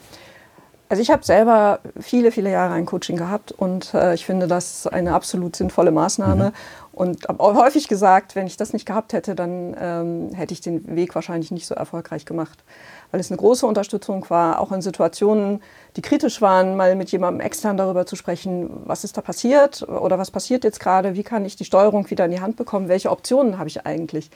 Also 0.91 1.03
ich 1.03 1.11
habe 1.13 1.25
selber 1.25 1.79
viele, 2.01 2.33
viele 2.33 2.51
Jahre 2.51 2.75
ein 2.75 2.85
Coaching 2.85 3.17
gehabt 3.17 3.53
und 3.53 3.95
äh, 3.95 4.13
ich 4.13 4.27
finde 4.27 4.49
das 4.49 4.89
eine 4.89 5.15
absolut 5.15 5.55
sinnvolle 5.55 5.93
Maßnahme. 5.93 6.47
Mhm. 6.47 6.53
Und 6.93 7.29
habe 7.29 7.41
auch 7.41 7.55
häufig 7.55 7.87
gesagt, 7.87 8.35
wenn 8.35 8.49
ich 8.49 8.57
das 8.57 8.73
nicht 8.73 8.87
gehabt 8.87 9.13
hätte, 9.13 9.37
dann 9.37 9.77
ähm, 9.81 10.35
hätte 10.35 10.53
ich 10.53 10.61
den 10.61 10.97
Weg 10.97 11.15
wahrscheinlich 11.15 11.53
nicht 11.53 11.69
so 11.69 11.77
erfolgreich 11.77 12.25
gemacht. 12.25 12.65
Weil 13.13 13.21
es 13.21 13.31
eine 13.31 13.39
große 13.39 13.65
Unterstützung 13.67 14.29
war, 14.31 14.59
auch 14.59 14.73
in 14.73 14.83
Situationen, 14.83 15.63
die 15.95 16.03
kritisch 16.03 16.43
waren, 16.43 16.77
mal 16.77 16.97
mit 16.97 17.13
jemandem 17.13 17.41
extern 17.41 17.77
darüber 17.77 18.05
zu 18.05 18.17
sprechen, 18.17 18.69
was 18.85 19.05
ist 19.05 19.17
da 19.17 19.21
passiert 19.21 19.89
oder 19.89 20.19
was 20.19 20.33
passiert 20.33 20.65
jetzt 20.65 20.81
gerade, 20.81 21.15
wie 21.15 21.23
kann 21.23 21.45
ich 21.45 21.55
die 21.55 21.65
Steuerung 21.65 22.11
wieder 22.11 22.25
in 22.25 22.33
die 22.33 22.41
Hand 22.41 22.57
bekommen, 22.57 22.89
welche 22.89 23.13
Optionen 23.13 23.59
habe 23.59 23.69
ich 23.69 23.87
eigentlich. 23.87 24.29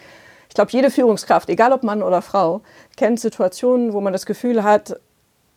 Ich 0.49 0.55
glaube, 0.55 0.71
jede 0.71 0.93
Führungskraft, 0.93 1.49
egal 1.49 1.73
ob 1.73 1.83
Mann 1.83 2.01
oder 2.01 2.23
Frau, 2.23 2.61
kennt 2.97 3.19
Situationen, 3.19 3.93
wo 3.93 4.01
man 4.01 4.13
das 4.13 4.25
Gefühl 4.25 4.63
hat, 4.63 5.01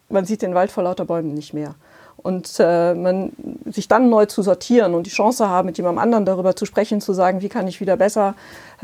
man 0.09 0.25
sieht 0.25 0.41
den 0.41 0.53
Wald 0.53 0.71
vor 0.71 0.83
lauter 0.83 1.05
Bäumen 1.05 1.33
nicht 1.33 1.53
mehr. 1.53 1.75
Und 2.17 2.55
äh, 2.59 2.95
man 2.95 3.31
sich 3.65 3.87
dann 3.87 4.09
neu 4.09 4.25
zu 4.25 4.41
sortieren 4.41 4.95
und 4.95 5.05
die 5.05 5.11
Chance 5.11 5.47
haben, 5.49 5.67
mit 5.67 5.77
jemandem 5.77 6.03
anderen 6.03 6.25
darüber 6.25 6.55
zu 6.55 6.65
sprechen, 6.65 6.99
zu 6.99 7.13
sagen, 7.13 7.41
wie 7.41 7.49
kann 7.49 7.67
ich 7.67 7.79
wieder 7.79 7.95
besser 7.95 8.33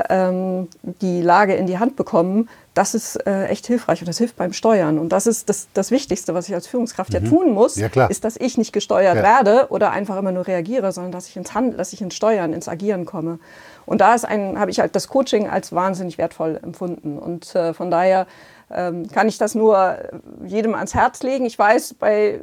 ähm, 0.09 0.67
die 1.01 1.21
Lage 1.21 1.55
in 1.55 1.65
die 1.65 1.79
Hand 1.79 1.95
bekommen, 1.95 2.47
das 2.73 2.95
ist 2.95 3.15
äh, 3.27 3.47
echt 3.47 3.67
hilfreich 3.67 4.01
und 4.01 4.07
das 4.07 4.17
hilft 4.17 4.35
beim 4.35 4.53
Steuern. 4.53 4.97
Und 4.97 5.09
das 5.09 5.27
ist 5.27 5.49
das, 5.49 5.67
das 5.73 5.91
Wichtigste, 5.91 6.33
was 6.33 6.47
ich 6.47 6.55
als 6.55 6.67
Führungskraft 6.67 7.11
mhm. 7.11 7.23
ja 7.23 7.29
tun 7.29 7.51
muss, 7.51 7.75
ja, 7.75 7.87
ist, 8.07 8.23
dass 8.23 8.37
ich 8.37 8.57
nicht 8.57 8.73
gesteuert 8.73 9.17
ja. 9.17 9.23
werde 9.23 9.67
oder 9.69 9.91
einfach 9.91 10.17
immer 10.17 10.31
nur 10.31 10.47
reagiere, 10.47 10.91
sondern 10.91 11.11
dass 11.11 11.27
ich 11.27 11.35
ins 11.35 11.53
Handeln, 11.53 11.77
dass 11.77 11.93
ich 11.93 12.01
ins 12.01 12.15
Steuern, 12.15 12.53
ins 12.53 12.67
Agieren 12.67 13.05
komme. 13.05 13.39
Und 13.85 14.01
da 14.01 14.15
ist 14.15 14.25
ein, 14.25 14.59
habe 14.59 14.71
ich 14.71 14.79
halt 14.79 14.95
das 14.95 15.07
Coaching 15.07 15.47
als 15.47 15.73
wahnsinnig 15.73 16.17
wertvoll 16.17 16.59
empfunden. 16.63 17.19
Und 17.19 17.53
äh, 17.55 17.73
von 17.73 17.91
daher 17.91 18.25
kann 18.70 19.27
ich 19.27 19.38
das 19.38 19.55
nur 19.55 19.98
jedem 20.46 20.75
ans 20.75 20.93
Herz 20.96 21.24
legen. 21.24 21.46
Ich 21.46 21.58
weiß, 21.58 21.96
bei 21.96 22.41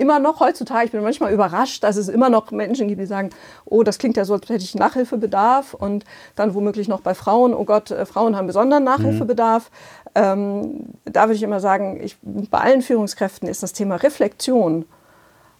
immer 0.00 0.18
noch 0.18 0.40
heutzutage, 0.40 0.86
ich 0.86 0.92
bin 0.92 1.02
manchmal 1.02 1.32
überrascht, 1.32 1.84
dass 1.84 1.96
es 1.96 2.08
immer 2.08 2.30
noch 2.30 2.50
Menschen 2.50 2.88
gibt, 2.88 3.00
die 3.00 3.06
sagen, 3.06 3.30
oh, 3.66 3.82
das 3.82 3.98
klingt 3.98 4.16
ja 4.16 4.24
so, 4.24 4.34
als 4.34 4.48
hätte 4.48 4.64
ich 4.64 4.74
Nachhilfebedarf 4.74 5.74
und 5.74 6.04
dann 6.36 6.54
womöglich 6.54 6.88
noch 6.88 7.02
bei 7.02 7.14
Frauen, 7.14 7.54
oh 7.54 7.64
Gott, 7.64 7.90
äh, 7.90 8.06
Frauen 8.06 8.34
haben 8.34 8.46
besonderen 8.46 8.82
Nachhilfebedarf. 8.84 9.70
Mhm. 9.70 10.10
Ähm, 10.14 10.84
da 11.04 11.24
würde 11.24 11.34
ich 11.34 11.42
immer 11.42 11.60
sagen, 11.60 12.00
ich, 12.02 12.16
bei 12.22 12.58
allen 12.58 12.82
Führungskräften 12.82 13.48
ist 13.48 13.62
das 13.62 13.74
Thema 13.74 13.96
Reflexion 13.96 14.86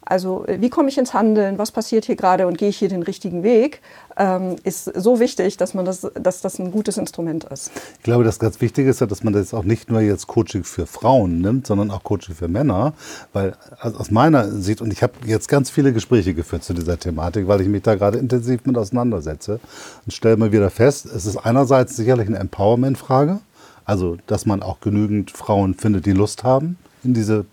Also 0.03 0.45
äh, 0.47 0.59
wie 0.59 0.69
komme 0.69 0.89
ich 0.89 0.97
ins 0.97 1.13
Handeln, 1.13 1.57
was 1.57 1.71
passiert 1.71 2.05
hier 2.05 2.15
gerade? 2.15 2.47
Und 2.47 2.57
gehe 2.57 2.69
ich 2.69 2.77
hier 2.77 2.89
den 2.89 3.03
richtigen 3.03 3.43
Weg, 3.43 3.81
ähm, 4.17 4.55
ist 4.63 4.85
so 4.85 5.19
wichtig, 5.19 5.57
dass, 5.57 5.73
man 5.73 5.85
das, 5.85 6.07
dass 6.15 6.41
das 6.41 6.59
ein 6.59 6.71
gutes 6.71 6.97
Instrument 6.97 7.43
ist. 7.45 7.71
Ich 7.97 8.03
glaube, 8.03 8.23
das 8.23 8.39
ganz 8.39 8.59
Wichtige 8.61 8.89
ist 8.89 8.99
ja, 8.99 9.07
dass 9.07 9.23
man 9.23 9.33
das 9.33 9.53
auch 9.53 9.63
nicht 9.63 9.89
nur 9.89 10.01
jetzt 10.01 10.27
Coaching 10.27 10.63
für 10.63 10.85
Frauen 10.85 11.41
nimmt, 11.41 11.67
sondern 11.67 11.91
auch 11.91 12.03
Coaching 12.03 12.35
für 12.35 12.47
Männer, 12.47 12.93
weil 13.31 13.53
also 13.79 13.97
aus 13.97 14.11
meiner 14.11 14.49
Sicht, 14.49 14.81
und 14.81 14.91
ich 14.91 15.03
habe 15.03 15.13
jetzt 15.25 15.47
ganz 15.47 15.69
viele 15.69 15.93
Gespräche 15.93 16.33
geführt 16.33 16.63
zu 16.63 16.73
dieser 16.73 16.99
Thematik, 16.99 17.47
weil 17.47 17.61
ich 17.61 17.67
mich 17.67 17.83
da 17.83 17.95
gerade 17.95 18.17
intensiv 18.17 18.65
mit 18.65 18.77
auseinandersetze 18.77 19.59
und 20.05 20.11
stelle 20.11 20.37
mal 20.37 20.51
wieder 20.51 20.69
fest, 20.69 21.05
es 21.05 21.25
ist 21.25 21.37
einerseits 21.37 21.95
sicherlich 21.95 22.27
eine 22.27 22.39
Empowerment-Frage, 22.39 23.39
also 23.85 24.17
dass 24.27 24.45
man 24.45 24.63
auch 24.63 24.79
genügend 24.79 25.31
Frauen 25.31 25.75
findet, 25.75 26.05
die 26.05 26.11
Lust 26.11 26.43
haben, 26.43 26.77
in 27.03 27.13
diese 27.13 27.45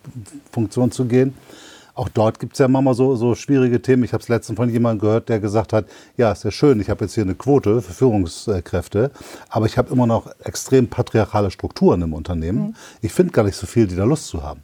Funktion 0.51 0.91
zu 0.91 1.05
gehen. 1.05 1.35
Auch 1.99 2.09
dort 2.09 2.39
gibt 2.39 2.53
es 2.53 2.61
ja 2.61 2.69
manchmal 2.69 2.95
so, 2.95 3.17
so 3.17 3.35
schwierige 3.35 3.83
Themen. 3.83 4.05
Ich 4.05 4.13
habe 4.13 4.23
es 4.23 4.29
letztens 4.29 4.57
von 4.57 4.71
jemandem 4.71 5.01
gehört, 5.01 5.29
der 5.29 5.41
gesagt 5.41 5.73
hat, 5.73 5.87
ja, 6.17 6.31
ist 6.31 6.45
ja 6.45 6.53
schön, 6.53 6.79
ich 6.79 6.91
habe 6.91 7.05
jetzt 7.05 7.15
hier 7.15 7.25
eine 7.25 7.35
Quote 7.35 7.83
für 7.83 7.93
Führungskräfte, 7.93 9.11
aber 9.49 9.67
ich 9.67 9.77
habe 9.77 9.93
immer 9.93 10.07
noch 10.07 10.31
extrem 10.45 10.87
patriarchale 10.87 11.51
Strukturen 11.51 12.03
im 12.03 12.13
Unternehmen. 12.13 12.59
Mhm. 12.59 12.75
Ich 13.01 13.13
finde 13.13 13.33
gar 13.33 13.43
nicht 13.43 13.57
so 13.57 13.67
viel, 13.67 13.89
die 13.89 13.97
da 13.97 14.05
Lust 14.05 14.29
zu 14.29 14.45
haben. 14.45 14.63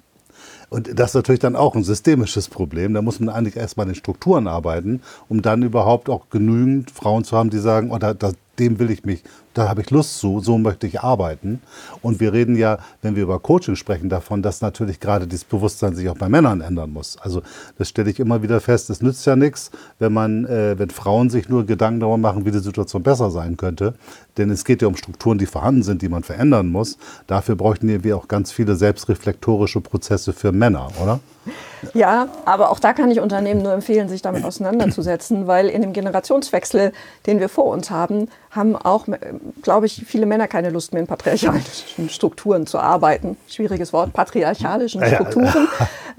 Und 0.71 0.97
das 0.97 1.11
ist 1.11 1.15
natürlich 1.15 1.41
dann 1.41 1.57
auch 1.57 1.75
ein 1.75 1.83
systemisches 1.83 2.49
Problem. 2.49 2.95
Da 2.95 3.03
muss 3.03 3.19
man 3.19 3.35
eigentlich 3.35 3.57
erst 3.57 3.77
mal 3.77 3.83
an 3.83 3.89
den 3.89 3.97
Strukturen 3.97 4.47
arbeiten, 4.47 5.03
um 5.29 5.43
dann 5.43 5.65
überhaupt 5.65 6.09
auch 6.09 6.31
genügend 6.31 6.93
Frauen 6.93 7.25
zu 7.25 7.37
haben, 7.37 7.51
die 7.51 7.59
sagen, 7.59 7.91
oh, 7.91 7.99
da, 7.99 8.15
da, 8.15 8.31
dem 8.61 8.79
will 8.79 8.93
ich 8.93 9.05
mich 9.05 9.25
da 9.55 9.69
habe 9.69 9.81
ich 9.81 9.91
Lust 9.91 10.19
zu, 10.19 10.41
so 10.41 10.59
möchte 10.59 10.87
ich 10.87 11.01
arbeiten. 11.01 11.63
Und 12.03 12.21
wir 12.21 12.33
reden 12.33 12.57
ja, 12.57 12.79
wenn 13.03 13.17
wir 13.17 13.23
über 13.23 13.39
Coaching 13.39 13.77
sprechen, 13.77 14.09
davon, 14.09 14.43
dass 14.43 14.61
natürlich 14.61 15.01
gerade 15.01 15.27
dieses 15.27 15.45
Bewusstsein 15.45 15.95
sich 15.95 16.09
auch 16.09 16.19
bei 16.19 16.29
Männern 16.29 16.61
ändern 16.61 16.93
muss. 16.93 17.17
Also 17.19 17.43
das 17.79 17.89
stelle 17.89 18.11
ich 18.11 18.21
immer 18.21 18.43
wieder 18.43 18.61
fest, 18.61 18.91
es 18.91 19.01
nützt 19.01 19.25
ja 19.27 19.37
nichts, 19.37 19.71
wenn 19.99 20.13
man, 20.13 20.45
äh, 20.45 20.79
wenn 20.79 20.91
Frauen 20.91 21.31
sich 21.31 21.49
nur 21.49 21.65
Gedanken 21.65 22.01
darüber 22.01 22.19
machen, 22.19 22.45
wie 22.45 22.51
die 22.51 22.59
Situation 22.59 23.03
besser 23.03 23.31
sein 23.31 23.57
könnte. 23.57 23.95
Denn 24.37 24.51
es 24.51 24.65
geht 24.65 24.83
ja 24.83 24.89
um 24.89 24.97
Strukturen, 24.97 25.39
die 25.39 25.47
vorhanden 25.47 25.83
sind, 25.83 26.03
die 26.03 26.09
man 26.09 26.25
verändern 26.25 26.69
muss. 26.69 26.99
Dafür 27.27 27.55
bräuchten 27.55 28.03
wir 28.03 28.17
auch 28.17 28.29
ganz 28.29 28.51
viele 28.51 28.75
selbstreflektorische 28.75 29.81
Prozesse 29.81 30.33
für 30.33 30.53
Männer, 30.53 30.89
oder? 31.01 31.21
Ja, 31.93 32.29
aber 32.45 32.71
auch 32.71 32.79
da 32.81 32.93
kann 32.93 33.11
ich 33.11 33.21
Unternehmen 33.21 33.63
nur 33.63 33.73
empfehlen, 33.73 34.09
sich 34.09 34.23
damit 34.23 34.45
auseinanderzusetzen, 34.45 35.47
weil 35.47 35.69
in 35.69 35.83
dem 35.83 35.93
Generationswechsel, 35.93 36.93
den 37.27 37.41
wir 37.41 37.49
vor 37.49 37.67
uns 37.67 37.91
haben, 37.91 38.29
haben 38.51 38.77
auch, 38.77 39.07
glaube 39.63 39.87
ich, 39.87 40.05
viele 40.07 40.27
Männer 40.27 40.49
keine 40.49 40.71
Lust 40.71 40.93
mehr 40.93 41.01
in 41.01 41.07
patriarchalischen 41.07 42.09
Strukturen 42.09 42.67
zu 42.67 42.79
arbeiten. 42.79 43.37
Schwieriges 43.49 43.93
Wort, 43.93 44.13
patriarchalischen 44.13 45.05
Strukturen. 45.05 45.69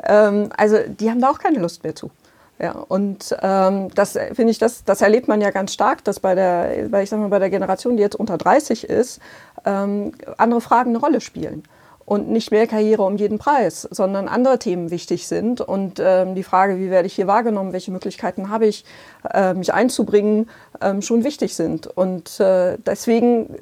Ähm, 0.08 0.50
also 0.55 0.77
die 0.88 1.10
haben 1.10 1.22
da 1.22 1.32
auch 1.32 1.39
keine 1.39 1.60
Lust 1.60 1.84
mehr 1.84 1.96
zu. 1.96 2.12
Ja, 2.60 2.72
und 2.74 3.36
ähm, 3.41 3.89
das 3.96 4.13
finde 4.34 4.51
ich, 4.51 4.60
das, 4.60 4.84
das 4.84 5.01
erlebt 5.01 5.27
man 5.27 5.41
ja 5.41 5.51
ganz 5.51 5.74
stark, 5.74 6.03
dass 6.03 6.20
bei 6.20 6.36
der, 6.36 7.01
ich 7.01 7.10
sag 7.10 7.20
mal, 7.20 7.29
bei 7.29 7.39
der 7.39 7.50
Generation, 7.50 7.98
die 7.98 8.03
jetzt 8.03 8.15
unter 8.15 8.38
30 8.38 8.88
ist, 8.89 9.20
ähm, 9.65 10.12
andere 10.38 10.62
Fragen 10.62 10.91
eine 10.91 11.00
Rolle 11.00 11.22
spielen 11.22 11.63
und 12.06 12.30
nicht 12.30 12.52
mehr 12.52 12.68
Karriere 12.68 13.02
um 13.02 13.18
jeden 13.18 13.40
Preis, 13.40 13.88
sondern 13.90 14.28
andere 14.28 14.60
Themen 14.60 14.92
wichtig 14.92 15.28
sind. 15.28 15.60
Und 15.60 16.00
ähm, 16.00 16.36
die 16.36 16.44
Frage, 16.44 16.78
wie 16.78 16.92
werde 16.92 17.08
ich 17.08 17.16
hier 17.16 17.26
wahrgenommen, 17.26 17.74
welche 17.74 17.92
Möglichkeiten 17.92 18.50
habe 18.50 18.68
ich, 18.68 18.86
äh, 19.34 19.56
mich 19.56 19.74
einzubringen, 19.74 20.48
ähm, 20.82 21.02
schon 21.02 21.24
wichtig 21.24 21.56
sind. 21.56 21.88
Und 21.88 22.40
äh, 22.40 22.78
deswegen, 22.86 23.56
äh, 23.56 23.58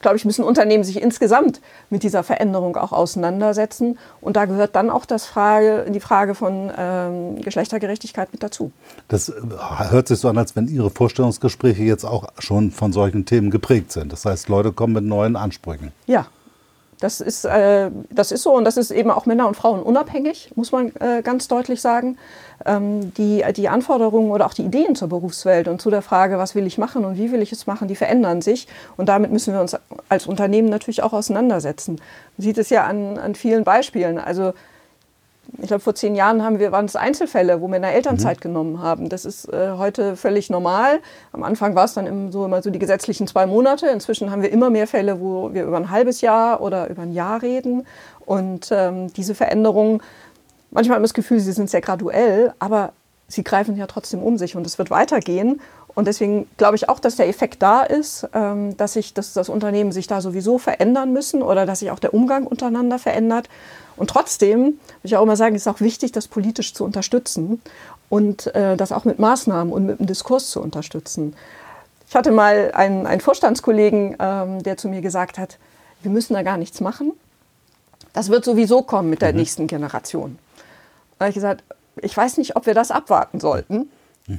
glaube 0.00 0.16
ich, 0.16 0.24
müssen 0.24 0.44
Unternehmen 0.44 0.82
sich 0.82 1.02
insgesamt 1.02 1.60
mit 1.90 2.02
dieser 2.02 2.22
Veränderung 2.22 2.76
auch 2.76 2.92
auseinandersetzen. 2.92 3.98
Und 4.22 4.36
da 4.36 4.46
gehört 4.46 4.74
dann 4.74 4.88
auch 4.88 5.04
das 5.04 5.26
Frage, 5.26 5.84
die 5.90 6.00
Frage 6.00 6.34
von 6.34 6.72
ähm, 6.76 7.40
Geschlechtergerechtigkeit 7.42 8.32
mit 8.32 8.42
dazu. 8.42 8.72
Das 9.08 9.28
äh, 9.28 9.34
hört 9.90 10.08
sich 10.08 10.20
so 10.20 10.28
an, 10.28 10.38
als 10.38 10.56
wenn 10.56 10.68
Ihre 10.68 10.88
Vorstellungsgespräche 10.88 11.82
jetzt 11.82 12.04
auch 12.04 12.28
schon 12.38 12.70
von 12.70 12.94
solchen 12.94 13.26
Themen 13.26 13.50
geprägt 13.50 13.92
sind. 13.92 14.10
Das 14.10 14.24
heißt, 14.24 14.48
Leute 14.48 14.72
kommen 14.72 14.94
mit 14.94 15.04
neuen 15.04 15.36
Ansprüchen. 15.36 15.92
Ja, 16.06 16.28
das 17.00 17.20
ist, 17.20 17.44
äh, 17.44 17.90
das 18.10 18.32
ist 18.32 18.42
so 18.42 18.54
und 18.54 18.64
das 18.64 18.76
ist 18.76 18.90
eben 18.90 19.10
auch 19.10 19.26
Männer 19.26 19.46
und 19.46 19.54
Frauen 19.54 19.82
unabhängig, 19.82 20.50
muss 20.56 20.72
man 20.72 20.92
äh, 20.96 21.22
ganz 21.22 21.48
deutlich 21.48 21.80
sagen. 21.80 22.18
Ähm, 22.66 23.14
die, 23.14 23.44
die 23.56 23.68
Anforderungen 23.68 24.32
oder 24.32 24.44
auch 24.44 24.54
die 24.54 24.64
Ideen 24.64 24.96
zur 24.96 25.08
Berufswelt 25.08 25.68
und 25.68 25.80
zu 25.80 25.90
der 25.90 26.02
Frage, 26.02 26.38
was 26.38 26.56
will 26.56 26.66
ich 26.66 26.76
machen 26.76 27.04
und 27.04 27.16
wie 27.16 27.30
will 27.30 27.40
ich 27.40 27.52
es 27.52 27.68
machen, 27.68 27.86
die 27.86 27.94
verändern 27.94 28.42
sich. 28.42 28.66
Und 28.96 29.08
damit 29.08 29.30
müssen 29.30 29.54
wir 29.54 29.60
uns 29.60 29.76
als 30.08 30.26
Unternehmen 30.26 30.68
natürlich 30.68 31.04
auch 31.04 31.12
auseinandersetzen. 31.12 32.00
Man 32.36 32.44
sieht 32.44 32.58
es 32.58 32.68
ja 32.70 32.84
an, 32.84 33.16
an 33.16 33.36
vielen 33.36 33.62
Beispielen. 33.62 34.18
Also 34.18 34.54
ich 35.56 35.68
glaube, 35.68 35.80
vor 35.80 35.94
zehn 35.94 36.14
Jahren 36.14 36.44
haben 36.44 36.58
wir, 36.58 36.72
waren 36.72 36.84
es 36.84 36.94
Einzelfälle, 36.94 37.60
wo 37.60 37.68
Männer 37.68 37.90
Elternzeit 37.90 38.38
mhm. 38.38 38.42
genommen 38.42 38.82
haben. 38.82 39.08
Das 39.08 39.24
ist 39.24 39.52
äh, 39.52 39.72
heute 39.76 40.16
völlig 40.16 40.50
normal. 40.50 41.00
Am 41.32 41.42
Anfang 41.42 41.74
war 41.74 41.84
es 41.84 41.94
dann 41.94 42.06
im, 42.06 42.30
so 42.30 42.44
immer 42.44 42.62
so 42.62 42.70
die 42.70 42.78
gesetzlichen 42.78 43.26
zwei 43.26 43.46
Monate. 43.46 43.88
Inzwischen 43.88 44.30
haben 44.30 44.42
wir 44.42 44.52
immer 44.52 44.70
mehr 44.70 44.86
Fälle, 44.86 45.20
wo 45.20 45.54
wir 45.54 45.64
über 45.64 45.76
ein 45.76 45.90
halbes 45.90 46.20
Jahr 46.20 46.60
oder 46.60 46.88
über 46.90 47.02
ein 47.02 47.12
Jahr 47.12 47.42
reden. 47.42 47.86
Und 48.26 48.68
ähm, 48.70 49.12
diese 49.14 49.34
Veränderungen, 49.34 50.02
manchmal 50.70 50.96
haben 50.96 51.02
wir 51.02 51.08
das 51.08 51.14
Gefühl, 51.14 51.40
sie 51.40 51.52
sind 51.52 51.70
sehr 51.70 51.80
graduell, 51.80 52.52
aber 52.58 52.92
sie 53.26 53.44
greifen 53.44 53.76
ja 53.76 53.86
trotzdem 53.86 54.22
um 54.22 54.36
sich 54.38 54.54
und 54.54 54.66
es 54.66 54.78
wird 54.78 54.90
weitergehen. 54.90 55.60
Und 55.98 56.04
deswegen 56.04 56.48
glaube 56.58 56.76
ich 56.76 56.88
auch, 56.88 57.00
dass 57.00 57.16
der 57.16 57.28
Effekt 57.28 57.60
da 57.60 57.82
ist, 57.82 58.28
ähm, 58.32 58.76
dass, 58.76 58.92
sich, 58.92 59.14
dass 59.14 59.32
das 59.32 59.48
Unternehmen 59.48 59.90
sich 59.90 60.06
da 60.06 60.20
sowieso 60.20 60.56
verändern 60.56 61.12
müssen 61.12 61.42
oder 61.42 61.66
dass 61.66 61.80
sich 61.80 61.90
auch 61.90 61.98
der 61.98 62.14
Umgang 62.14 62.46
untereinander 62.46 63.00
verändert. 63.00 63.48
Und 63.96 64.08
trotzdem, 64.08 64.60
würde 64.60 64.78
ich 65.02 65.16
auch 65.16 65.24
immer 65.24 65.34
sagen, 65.34 65.56
ist 65.56 65.66
auch 65.66 65.80
wichtig, 65.80 66.12
das 66.12 66.28
politisch 66.28 66.72
zu 66.72 66.84
unterstützen 66.84 67.60
und 68.08 68.54
äh, 68.54 68.76
das 68.76 68.92
auch 68.92 69.06
mit 69.06 69.18
Maßnahmen 69.18 69.72
und 69.72 69.86
mit 69.86 69.98
dem 69.98 70.06
Diskurs 70.06 70.50
zu 70.50 70.62
unterstützen. 70.62 71.34
Ich 72.08 72.14
hatte 72.14 72.30
mal 72.30 72.70
einen, 72.74 73.04
einen 73.08 73.20
Vorstandskollegen, 73.20 74.18
ähm, 74.20 74.62
der 74.62 74.76
zu 74.76 74.86
mir 74.86 75.00
gesagt 75.00 75.36
hat, 75.36 75.58
wir 76.02 76.12
müssen 76.12 76.34
da 76.34 76.44
gar 76.44 76.58
nichts 76.58 76.80
machen. 76.80 77.10
Das 78.12 78.28
wird 78.28 78.44
sowieso 78.44 78.82
kommen 78.82 79.10
mit 79.10 79.20
der 79.20 79.32
mhm. 79.32 79.38
nächsten 79.38 79.66
Generation. 79.66 80.38
Da 81.18 81.24
habe 81.24 81.30
ich 81.30 81.34
gesagt, 81.34 81.64
ich 82.00 82.16
weiß 82.16 82.36
nicht, 82.36 82.54
ob 82.54 82.66
wir 82.66 82.74
das 82.74 82.92
abwarten 82.92 83.40
sollten. 83.40 83.90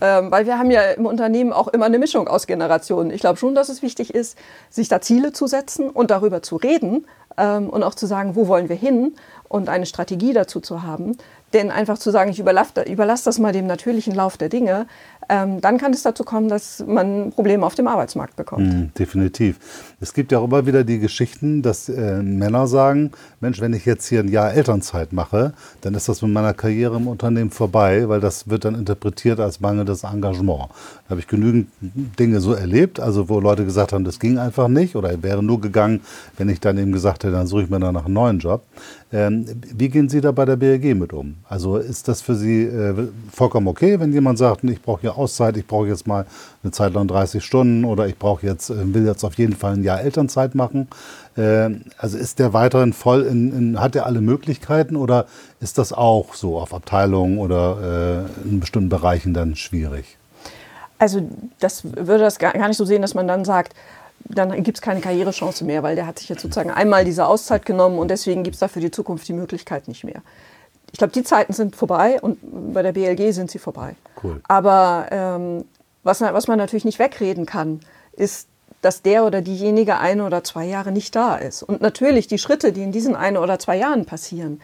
Ähm, 0.02 0.32
weil 0.32 0.46
wir 0.46 0.58
haben 0.58 0.72
ja 0.72 0.82
im 0.92 1.06
Unternehmen 1.06 1.52
auch 1.52 1.68
immer 1.68 1.86
eine 1.86 2.00
Mischung 2.00 2.28
aus 2.28 2.48
Generationen. 2.48 3.12
Ich 3.12 3.22
glaube 3.22 3.38
schon, 3.38 3.56
dass 3.56 3.70
es 3.70 3.82
wichtig 3.82 4.14
ist, 4.14 4.38
sich 4.70 4.88
da 4.88 5.02
Ziele 5.02 5.34
zu 5.34 5.48
setzen 5.48 5.90
und 5.90 6.12
darüber 6.12 6.42
zu 6.42 6.58
reden 6.58 7.08
ähm, 7.38 7.70
und 7.70 7.84
auch 7.84 7.96
zu 7.96 8.06
sagen, 8.06 8.36
wo 8.36 8.48
wollen 8.48 8.70
wir 8.70 8.76
hin 8.76 9.16
und 9.48 9.68
eine 9.68 9.86
Strategie 9.86 10.34
dazu 10.34 10.60
zu 10.60 10.84
haben. 10.84 11.18
Denn 11.54 11.72
einfach 11.72 11.98
zu 11.98 12.12
sagen, 12.12 12.32
ich 12.32 12.40
überlasse, 12.40 12.84
überlasse 12.88 13.26
das 13.26 13.40
mal 13.40 13.54
dem 13.54 13.68
natürlichen 13.68 14.14
Lauf 14.14 14.38
der 14.38 14.50
Dinge, 14.50 14.86
ähm, 15.30 15.62
dann 15.62 15.78
kann 15.78 15.94
es 15.94 16.02
dazu 16.02 16.24
kommen, 16.24 16.50
dass 16.50 16.84
man 16.86 17.32
Probleme 17.32 17.66
auf 17.66 17.76
dem 17.76 17.88
Arbeitsmarkt 17.88 18.36
bekommt. 18.36 18.68
Mm, 18.68 18.94
definitiv. 18.98 19.60
Es 20.02 20.14
gibt 20.14 20.32
ja 20.32 20.40
auch 20.40 20.46
immer 20.46 20.66
wieder 20.66 20.84
die 20.84 20.98
Geschichten, 20.98 21.62
dass 21.62 21.88
äh, 21.88 22.22
Männer 22.24 22.66
sagen, 22.66 23.12
Mensch, 23.40 23.62
wenn 23.62 23.74
ich 23.74 23.86
jetzt 23.86 24.08
hier 24.08 24.22
ein 24.22 24.28
Jahr 24.28 24.52
Elternzeit 24.54 25.14
mache, 25.14 25.54
dann 25.82 25.94
ist 25.94 26.10
das 26.10 26.24
mit 26.24 26.32
meiner 26.32 26.56
Karriere 26.56 26.98
im 26.98 27.08
Unternehmen 27.08 27.52
vorbei, 27.52 28.10
weil 28.10 28.20
das 28.20 28.50
wird 28.50 28.66
dann 28.66 28.74
interpretiert 28.74 29.40
als 29.40 29.60
mangelndes 29.60 30.04
Engagement. 30.04 30.70
Da 31.06 31.12
habe 31.12 31.20
ich 31.20 31.28
genügend 31.28 31.68
Dinge 31.80 32.40
so 32.40 32.54
erlebt, 32.54 33.00
also 33.00 33.30
wo 33.30 33.40
Leute 33.40 33.66
gesagt 33.66 33.94
haben, 33.94 34.04
das 34.04 34.20
ging 34.20 34.40
einfach 34.40 34.68
nicht 34.68 34.96
oder 34.96 35.22
wäre 35.22 35.44
nur 35.44 35.62
gegangen, 35.62 36.02
wenn 36.38 36.50
ich 36.50 36.60
dann 36.60 36.78
eben 36.80 36.92
gesagt 36.92 37.24
hätte, 37.24 37.34
dann 37.34 37.46
suche 37.46 37.64
ich 37.64 37.70
mir 37.70 37.80
danach 37.80 38.06
einen 38.06 38.16
neuen 38.16 38.40
Job. 38.40 38.64
Ähm, 39.12 39.46
wie 39.76 39.90
gehen 39.90 40.08
Sie 40.08 40.22
da 40.22 40.32
bei 40.32 40.46
der 40.46 40.56
BRG 40.56 40.94
mit 40.94 41.14
um? 41.14 41.38
Also 41.48 41.78
ist 41.78 42.08
das 42.08 42.22
für 42.22 42.36
Sie 42.36 42.66
äh, 42.66 42.94
vollkommen 43.32 43.68
okay, 43.68 44.00
wenn 44.00 44.14
jemand 44.14 44.38
sagt, 44.38 44.64
ich 44.66 44.82
brauche 44.82 45.02
hier 45.02 45.18
Auszeit, 45.18 45.58
ich 45.58 45.66
brauche 45.66 45.88
jetzt 45.88 46.06
mal 46.06 46.28
eine 46.62 46.72
Zeit 46.72 46.94
lang 46.94 47.08
30 47.08 47.44
Stunden 47.44 47.86
oder 47.86 48.08
ich 48.08 48.20
brauche 48.20 48.46
jetzt, 48.46 48.70
äh, 48.70 48.94
will 48.94 49.08
jetzt 49.08 49.24
auf 49.24 49.34
jeden 49.36 49.56
Fall 49.56 49.74
ein 49.74 49.84
Jahr 49.84 50.00
Elternzeit 50.00 50.54
machen? 50.54 50.90
Äh, 51.36 51.72
also 51.98 52.20
ist 52.20 52.38
der 52.38 52.54
weiterhin 52.54 52.94
voll 52.94 53.24
in, 53.24 53.52
in, 53.58 53.80
hat 53.80 53.96
er 53.96 54.06
alle 54.06 54.22
Möglichkeiten 54.22 54.96
oder 54.96 55.26
ist 55.60 55.80
das 55.80 55.92
auch 55.92 56.36
so 56.36 56.60
auf 56.60 56.72
Abteilungen 56.72 57.40
oder 57.40 58.28
äh, 58.46 58.48
in 58.48 58.60
bestimmten 58.60 58.90
Bereichen 58.90 59.34
dann 59.34 59.56
schwierig? 59.56 60.18
Also 61.00 61.28
das 61.60 61.84
würde 61.84 62.20
das 62.20 62.38
gar 62.38 62.56
nicht 62.68 62.78
so 62.78 62.86
sehen, 62.86 63.02
dass 63.02 63.16
man 63.16 63.28
dann 63.28 63.44
sagt, 63.44 63.74
dann 64.26 64.64
gibt 64.64 64.78
es 64.78 64.82
keine 64.82 65.02
Karrierechance 65.02 65.64
mehr, 65.64 65.84
weil 65.84 65.96
der 65.96 66.06
hat 66.06 66.20
sich 66.20 66.30
jetzt 66.30 66.42
sozusagen 66.42 66.72
einmal 66.72 67.06
diese 67.06 67.26
Auszeit 67.26 67.66
genommen 67.66 67.98
und 67.98 68.10
deswegen 68.10 68.44
gibt 68.44 68.56
es 68.56 68.60
da 68.60 68.68
für 68.68 68.80
die 68.80 68.92
Zukunft 68.92 69.28
die 69.28 69.34
Möglichkeit 69.34 69.88
nicht 69.88 70.04
mehr. 70.04 70.22
Ich 70.92 70.98
glaube, 70.98 71.14
die 71.14 71.24
Zeiten 71.24 71.54
sind 71.54 71.76
vorbei 71.76 72.20
und 72.22 72.40
bei 72.74 72.82
der 72.82 72.94
BLG 72.94 73.34
sind 73.34 73.52
sie 73.52 73.60
vorbei. 73.60 73.96
Cool. 74.24 74.42
Aber 74.48 75.08
ähm, 75.12 75.66
was, 76.04 76.22
was 76.22 76.48
man 76.48 76.58
natürlich 76.58 76.86
nicht 76.86 77.00
wegreden 77.00 77.46
kann, 77.46 77.82
ist, 78.14 78.48
dass 78.82 79.02
der 79.02 79.26
oder 79.26 79.42
diejenige 79.42 79.98
ein 79.98 80.22
oder 80.22 80.44
zwei 80.44 80.66
Jahre 80.66 80.92
nicht 80.92 81.16
da 81.16 81.36
ist. 81.36 81.64
Und 81.64 81.82
natürlich 81.82 82.28
die 82.28 82.38
Schritte, 82.38 82.72
die 82.72 82.84
in 82.84 82.92
diesen 82.92 83.16
ein 83.16 83.38
oder 83.38 83.60
zwei 83.60 83.78
Jahren 83.78 84.06
passieren, 84.06 84.62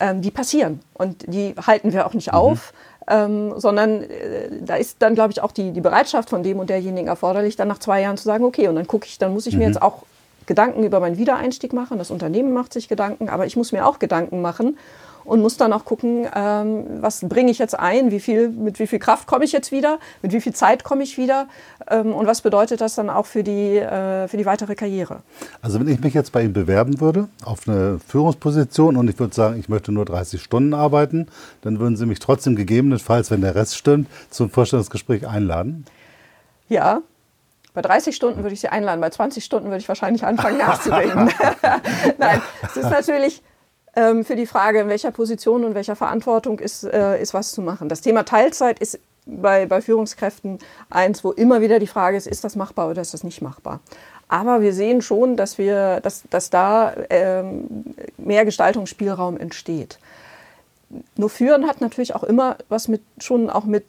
ähm, 0.00 0.20
die 0.20 0.30
passieren 0.30 0.80
und 0.94 1.24
die 1.32 1.54
halten 1.66 1.92
wir 1.92 2.06
auch 2.06 2.14
nicht 2.14 2.32
mhm. 2.32 2.38
auf 2.38 2.72
ähm, 3.08 3.54
sondern 3.56 4.02
äh, 4.02 4.48
da 4.60 4.76
ist 4.76 4.96
dann, 5.00 5.14
glaube 5.14 5.32
ich, 5.32 5.42
auch 5.42 5.52
die, 5.52 5.72
die 5.72 5.80
Bereitschaft 5.80 6.30
von 6.30 6.42
dem 6.42 6.58
und 6.58 6.70
derjenigen 6.70 7.08
erforderlich, 7.08 7.56
dann 7.56 7.68
nach 7.68 7.78
zwei 7.78 8.00
Jahren 8.00 8.16
zu 8.16 8.24
sagen, 8.24 8.44
okay, 8.44 8.68
und 8.68 8.76
dann 8.76 8.86
gucke 8.86 9.06
ich, 9.06 9.18
dann 9.18 9.32
muss 9.32 9.46
ich 9.46 9.54
mhm. 9.54 9.60
mir 9.60 9.66
jetzt 9.66 9.82
auch 9.82 10.02
Gedanken 10.46 10.84
über 10.84 11.00
meinen 11.00 11.16
Wiedereinstieg 11.16 11.72
machen, 11.72 11.98
das 11.98 12.10
Unternehmen 12.10 12.52
macht 12.52 12.72
sich 12.72 12.88
Gedanken, 12.88 13.28
aber 13.28 13.46
ich 13.46 13.56
muss 13.56 13.72
mir 13.72 13.86
auch 13.86 13.98
Gedanken 13.98 14.42
machen 14.42 14.76
und 15.24 15.40
muss 15.40 15.56
dann 15.56 15.72
auch 15.72 15.84
gucken, 15.84 16.26
ähm, 16.34 16.84
was 17.00 17.20
bringe 17.20 17.50
ich 17.50 17.58
jetzt 17.58 17.78
ein, 17.78 18.10
wie 18.10 18.20
viel, 18.20 18.48
mit 18.48 18.78
wie 18.78 18.86
viel 18.86 18.98
Kraft 18.98 19.26
komme 19.26 19.44
ich 19.44 19.52
jetzt 19.52 19.72
wieder, 19.72 19.98
mit 20.22 20.32
wie 20.32 20.40
viel 20.40 20.54
Zeit 20.54 20.84
komme 20.84 21.02
ich 21.02 21.18
wieder 21.18 21.48
ähm, 21.88 22.12
und 22.12 22.26
was 22.26 22.42
bedeutet 22.42 22.80
das 22.80 22.94
dann 22.94 23.10
auch 23.10 23.26
für 23.26 23.42
die, 23.42 23.78
äh, 23.78 24.28
für 24.28 24.36
die 24.36 24.46
weitere 24.46 24.74
Karriere. 24.74 25.22
Also 25.62 25.80
wenn 25.80 25.88
ich 25.88 26.00
mich 26.00 26.14
jetzt 26.14 26.32
bei 26.32 26.42
Ihnen 26.42 26.52
bewerben 26.52 27.00
würde 27.00 27.28
auf 27.44 27.68
eine 27.68 27.98
Führungsposition 28.06 28.96
und 28.96 29.08
ich 29.08 29.18
würde 29.18 29.34
sagen, 29.34 29.58
ich 29.58 29.68
möchte 29.68 29.92
nur 29.92 30.04
30 30.04 30.42
Stunden 30.42 30.74
arbeiten, 30.74 31.28
dann 31.62 31.80
würden 31.80 31.96
Sie 31.96 32.06
mich 32.06 32.18
trotzdem 32.18 32.56
gegebenenfalls, 32.56 33.30
wenn 33.30 33.40
der 33.40 33.54
Rest 33.54 33.76
stimmt, 33.76 34.08
zum 34.30 34.50
Vorstellungsgespräch 34.50 35.26
einladen? 35.26 35.84
Ja, 36.68 37.02
bei 37.74 37.82
30 37.82 38.14
Stunden 38.14 38.42
würde 38.42 38.54
ich 38.54 38.60
Sie 38.60 38.68
einladen, 38.68 39.00
bei 39.00 39.10
20 39.10 39.44
Stunden 39.44 39.66
würde 39.66 39.78
ich 39.78 39.88
wahrscheinlich 39.88 40.24
anfangen 40.24 40.58
nachzudenken. 40.58 41.28
Nein, 42.18 42.40
es 42.62 42.76
ist 42.76 42.90
natürlich 42.90 43.42
ähm, 43.96 44.24
für 44.24 44.36
die 44.36 44.46
Frage, 44.46 44.80
in 44.80 44.88
welcher 44.88 45.10
Position 45.10 45.64
und 45.64 45.74
welcher 45.74 45.96
Verantwortung 45.96 46.58
ist, 46.58 46.84
äh, 46.84 47.20
ist 47.20 47.34
was 47.34 47.52
zu 47.52 47.62
machen. 47.62 47.88
Das 47.88 48.00
Thema 48.00 48.24
Teilzeit 48.24 48.78
ist 48.78 48.98
bei, 49.26 49.66
bei 49.66 49.80
Führungskräften 49.80 50.58
eins, 50.90 51.24
wo 51.24 51.32
immer 51.32 51.60
wieder 51.60 51.78
die 51.78 51.86
Frage 51.86 52.16
ist, 52.16 52.26
ist 52.26 52.44
das 52.44 52.56
machbar 52.56 52.90
oder 52.90 53.00
ist 53.00 53.14
das 53.14 53.24
nicht 53.24 53.40
machbar? 53.40 53.80
Aber 54.28 54.60
wir 54.60 54.72
sehen 54.72 55.02
schon, 55.02 55.36
dass, 55.36 55.58
wir, 55.58 56.00
dass, 56.00 56.24
dass 56.30 56.50
da 56.50 56.94
ähm, 57.10 57.94
mehr 58.18 58.44
Gestaltungsspielraum 58.44 59.36
entsteht. 59.36 59.98
Nur 61.16 61.30
Führen 61.30 61.66
hat 61.66 61.80
natürlich 61.80 62.14
auch 62.14 62.24
immer 62.24 62.56
was 62.68 62.88
mit, 62.88 63.02
schon 63.18 63.50
auch 63.50 63.64
mit 63.64 63.84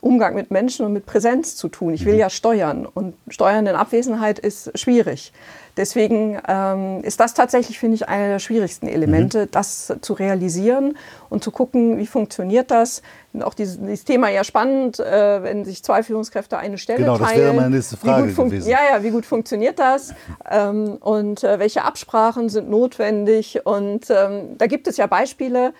Umgang 0.00 0.34
mit 0.34 0.50
Menschen 0.50 0.84
und 0.84 0.92
mit 0.92 1.06
Präsenz 1.06 1.56
zu 1.56 1.68
tun. 1.68 1.94
Ich 1.94 2.04
will 2.04 2.14
mhm. 2.14 2.20
ja 2.20 2.30
steuern 2.30 2.86
und 2.86 3.14
Steuern 3.28 3.66
in 3.66 3.74
Abwesenheit 3.74 4.38
ist 4.38 4.78
schwierig. 4.78 5.32
Deswegen 5.76 6.38
ähm, 6.48 7.02
ist 7.02 7.20
das 7.20 7.34
tatsächlich, 7.34 7.78
finde 7.78 7.96
ich, 7.96 8.08
einer 8.08 8.28
der 8.28 8.38
schwierigsten 8.38 8.88
Elemente, 8.88 9.42
mhm. 9.42 9.50
das 9.50 9.94
zu 10.00 10.14
realisieren 10.14 10.96
und 11.28 11.44
zu 11.44 11.50
gucken, 11.50 11.98
wie 11.98 12.06
funktioniert 12.06 12.70
das. 12.70 13.02
Und 13.34 13.42
auch 13.42 13.52
dieses, 13.52 13.78
dieses, 13.78 14.04
Thema 14.04 14.30
ja 14.30 14.42
spannend, 14.42 14.98
äh, 14.98 15.42
wenn 15.42 15.66
sich 15.66 15.84
zwei 15.84 16.02
Führungskräfte 16.02 16.56
eine 16.56 16.78
Stelle 16.78 17.00
genau, 17.00 17.18
teilen. 17.18 17.28
Genau, 17.28 17.34
das 17.34 17.44
wäre 17.44 17.54
meine 17.54 17.76
nächste 17.76 17.96
Frage 17.98 18.32
gewesen. 18.32 18.70
Ja, 18.70 18.78
ja, 18.90 19.02
wie 19.02 19.10
gut 19.10 19.26
funktioniert 19.26 19.78
das? 19.78 20.14
Ähm, 20.50 20.96
und 21.00 21.44
äh, 21.44 21.58
welche 21.58 21.84
Absprachen 21.84 22.48
sind 22.48 22.70
notwendig? 22.70 23.66
Und 23.66 24.08
ähm, 24.08 24.56
da 24.56 24.66
gibt 24.66 24.88
es 24.88 24.96
ja 24.96 25.06
Beispiele, 25.06 25.74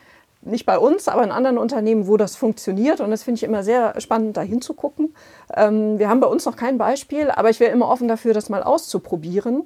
nicht 0.47 0.67
bei 0.67 0.79
uns, 0.79 1.09
aber 1.09 1.23
in 1.25 1.31
anderen 1.31 1.59
Unternehmen, 1.59 2.07
wo 2.07 2.17
das 2.17 2.37
funktioniert. 2.37 3.01
Und 3.01 3.11
das 3.11 3.23
finde 3.23 3.39
ich 3.39 3.43
immer 3.43 3.63
sehr 3.63 4.01
spannend, 4.01 4.37
da 4.37 4.43
hinzugucken. 4.43 5.15
Ähm, 5.55 5.99
wir 5.99 6.09
haben 6.09 6.21
bei 6.21 6.27
uns 6.27 6.45
noch 6.45 6.57
kein 6.57 6.79
Beispiel, 6.79 7.31
aber 7.31 7.51
ich 7.51 7.61
wäre 7.61 7.73
immer 7.73 7.89
offen 7.89 8.09
dafür, 8.09 8.35
das 8.35 8.49
mal 8.49 8.63
auszuprobieren. 8.63 9.65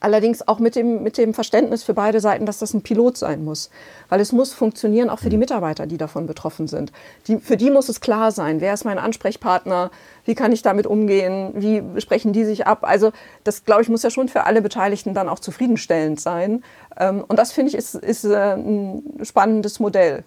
Allerdings 0.00 0.46
auch 0.46 0.58
mit 0.58 0.76
dem, 0.76 1.02
mit 1.02 1.18
dem 1.18 1.34
Verständnis 1.34 1.82
für 1.82 1.94
beide 1.94 2.20
Seiten, 2.20 2.46
dass 2.46 2.58
das 2.58 2.74
ein 2.74 2.82
Pilot 2.82 3.16
sein 3.16 3.44
muss. 3.44 3.70
Weil 4.08 4.20
es 4.20 4.32
muss 4.32 4.52
funktionieren, 4.52 5.10
auch 5.10 5.18
für 5.18 5.30
die 5.30 5.36
mhm. 5.36 5.40
Mitarbeiter, 5.40 5.86
die 5.86 5.96
davon 5.96 6.26
betroffen 6.26 6.68
sind. 6.68 6.92
Die, 7.26 7.38
für 7.38 7.56
die 7.56 7.70
muss 7.70 7.88
es 7.88 8.00
klar 8.00 8.32
sein, 8.32 8.60
wer 8.60 8.74
ist 8.74 8.84
mein 8.84 8.98
Ansprechpartner, 8.98 9.90
wie 10.24 10.34
kann 10.34 10.52
ich 10.52 10.62
damit 10.62 10.86
umgehen, 10.86 11.52
wie 11.54 11.82
sprechen 12.00 12.32
die 12.32 12.44
sich 12.44 12.66
ab. 12.66 12.80
Also 12.82 13.12
das, 13.44 13.64
glaube 13.64 13.82
ich, 13.82 13.88
muss 13.88 14.02
ja 14.02 14.10
schon 14.10 14.28
für 14.28 14.44
alle 14.44 14.62
Beteiligten 14.62 15.14
dann 15.14 15.28
auch 15.28 15.38
zufriedenstellend 15.38 16.20
sein. 16.20 16.62
Ähm, 16.98 17.24
und 17.26 17.38
das, 17.38 17.52
finde 17.52 17.70
ich, 17.70 17.76
ist, 17.76 17.94
ist 17.94 18.24
äh, 18.24 18.54
ein 18.54 19.02
spannendes 19.22 19.80
Modell. 19.80 20.24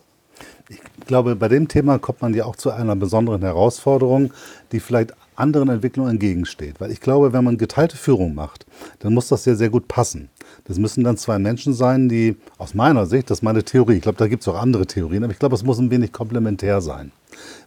Ich 0.70 0.80
glaube, 1.08 1.36
bei 1.36 1.48
dem 1.48 1.68
Thema 1.68 1.98
kommt 1.98 2.22
man 2.22 2.34
ja 2.34 2.46
auch 2.46 2.56
zu 2.56 2.72
einer 2.72 2.96
besonderen 2.96 3.42
Herausforderung, 3.42 4.32
die 4.72 4.80
vielleicht 4.80 5.14
anderen 5.40 5.70
Entwicklungen 5.70 6.12
entgegensteht. 6.12 6.80
Weil 6.80 6.92
ich 6.92 7.02
glaube, 7.02 7.34
wenn 7.34 7.44
man 7.44 7.58
geteilte 7.58 7.98
Führung 7.98 8.36
macht, 8.36 8.66
dann 9.00 9.14
muss 9.14 9.28
das 9.28 9.44
sehr, 9.44 9.56
sehr 9.56 9.70
gut 9.70 9.88
passen. 9.88 10.30
Das 10.66 10.78
müssen 10.78 11.04
dann 11.04 11.18
zwei 11.18 11.40
Menschen 11.40 11.74
sein, 11.74 12.10
die 12.10 12.36
aus 12.58 12.74
meiner 12.74 13.06
Sicht, 13.06 13.30
das 13.30 13.40
ist 13.40 13.44
meine 13.44 13.64
Theorie, 13.64 13.96
ich 13.96 14.02
glaube, 14.02 14.18
da 14.18 14.28
gibt 14.28 14.42
es 14.42 14.48
auch 14.48 14.60
andere 14.60 14.86
Theorien, 14.86 15.24
aber 15.24 15.34
ich 15.34 15.40
glaube, 15.40 15.56
es 15.56 15.64
muss 15.64 15.80
ein 15.80 15.92
wenig 15.92 16.12
komplementär 16.12 16.82
sein. 16.82 17.12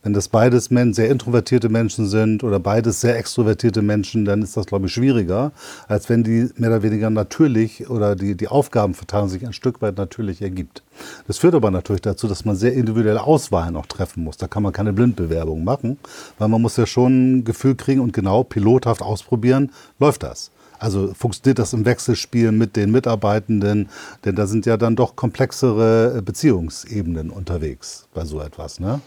Wenn 0.02 0.12
das 0.12 0.28
beides 0.28 0.64
sehr 0.66 1.10
introvertierte 1.10 1.68
Menschen 1.68 2.08
sind 2.08 2.42
oder 2.42 2.58
beides 2.58 3.00
sehr 3.00 3.16
extrovertierte 3.16 3.82
Menschen, 3.82 4.24
dann 4.24 4.42
ist 4.42 4.56
das, 4.56 4.66
glaube 4.66 4.86
ich, 4.86 4.92
schwieriger, 4.92 5.52
als 5.86 6.08
wenn 6.08 6.24
die 6.24 6.48
mehr 6.56 6.70
oder 6.70 6.82
weniger 6.82 7.10
natürlich 7.10 7.88
oder 7.88 8.16
die, 8.16 8.34
die 8.34 8.48
Aufgabenverteilung 8.48 9.28
sich 9.28 9.46
ein 9.46 9.52
Stück 9.52 9.80
weit 9.80 9.96
natürlich 9.96 10.42
ergibt. 10.42 10.82
Das 11.26 11.38
führt 11.38 11.54
aber 11.54 11.70
natürlich 11.70 12.02
dazu, 12.02 12.26
dass 12.26 12.44
man 12.44 12.56
sehr 12.56 12.72
individuelle 12.74 13.22
Auswahlen 13.22 13.76
auch 13.76 13.86
treffen 13.86 14.24
muss. 14.24 14.36
Da 14.36 14.48
kann 14.48 14.62
man 14.62 14.72
keine 14.72 14.92
Blindbewerbung 14.92 15.64
machen, 15.64 15.98
weil 16.38 16.48
man 16.48 16.60
muss 16.60 16.76
ja 16.76 16.86
schon 16.86 17.38
ein 17.38 17.44
Gefühl 17.44 17.76
kriegen 17.76 18.00
und 18.00 18.12
genau 18.12 18.42
pilothaft 18.42 19.02
ausprobieren, 19.02 19.70
läuft 19.98 20.22
das. 20.22 20.50
Also 20.82 21.14
funktioniert 21.14 21.60
das 21.60 21.74
im 21.74 21.84
Wechselspiel 21.84 22.50
mit 22.50 22.74
den 22.74 22.90
Mitarbeitenden? 22.90 23.88
Denn 24.24 24.34
da 24.34 24.48
sind 24.48 24.66
ja 24.66 24.76
dann 24.76 24.96
doch 24.96 25.14
komplexere 25.14 26.20
Beziehungsebenen 26.22 27.30
unterwegs 27.30 28.08
bei 28.12 28.24
so 28.24 28.40
etwas. 28.40 28.80
Ne? 28.80 29.00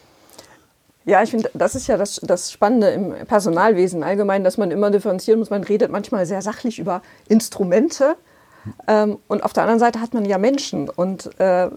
Ja, 1.08 1.22
ich 1.22 1.30
finde, 1.30 1.52
das 1.54 1.76
ist 1.76 1.86
ja 1.86 1.98
das, 1.98 2.20
das 2.24 2.52
Spannende 2.52 2.90
im 2.90 3.14
Personalwesen 3.28 4.02
allgemein, 4.02 4.44
dass 4.44 4.58
man 4.58 4.72
immer 4.72 4.90
differenzieren 4.90 5.40
muss. 5.40 5.52
Man 5.52 5.64
redet 5.64 5.92
manchmal 5.92 6.26
sehr 6.26 6.42
sachlich 6.42 6.80
über 6.80 7.04
Instrumente. 7.30 8.16
Ähm, 8.88 9.18
und 9.28 9.44
auf 9.44 9.54
der 9.54 9.64
anderen 9.64 9.80
Seite 9.80 10.02
hat 10.02 10.14
man 10.14 10.26
ja 10.26 10.38
Menschen. 10.38 10.90
Und 10.90 11.30
äh, 11.40 11.70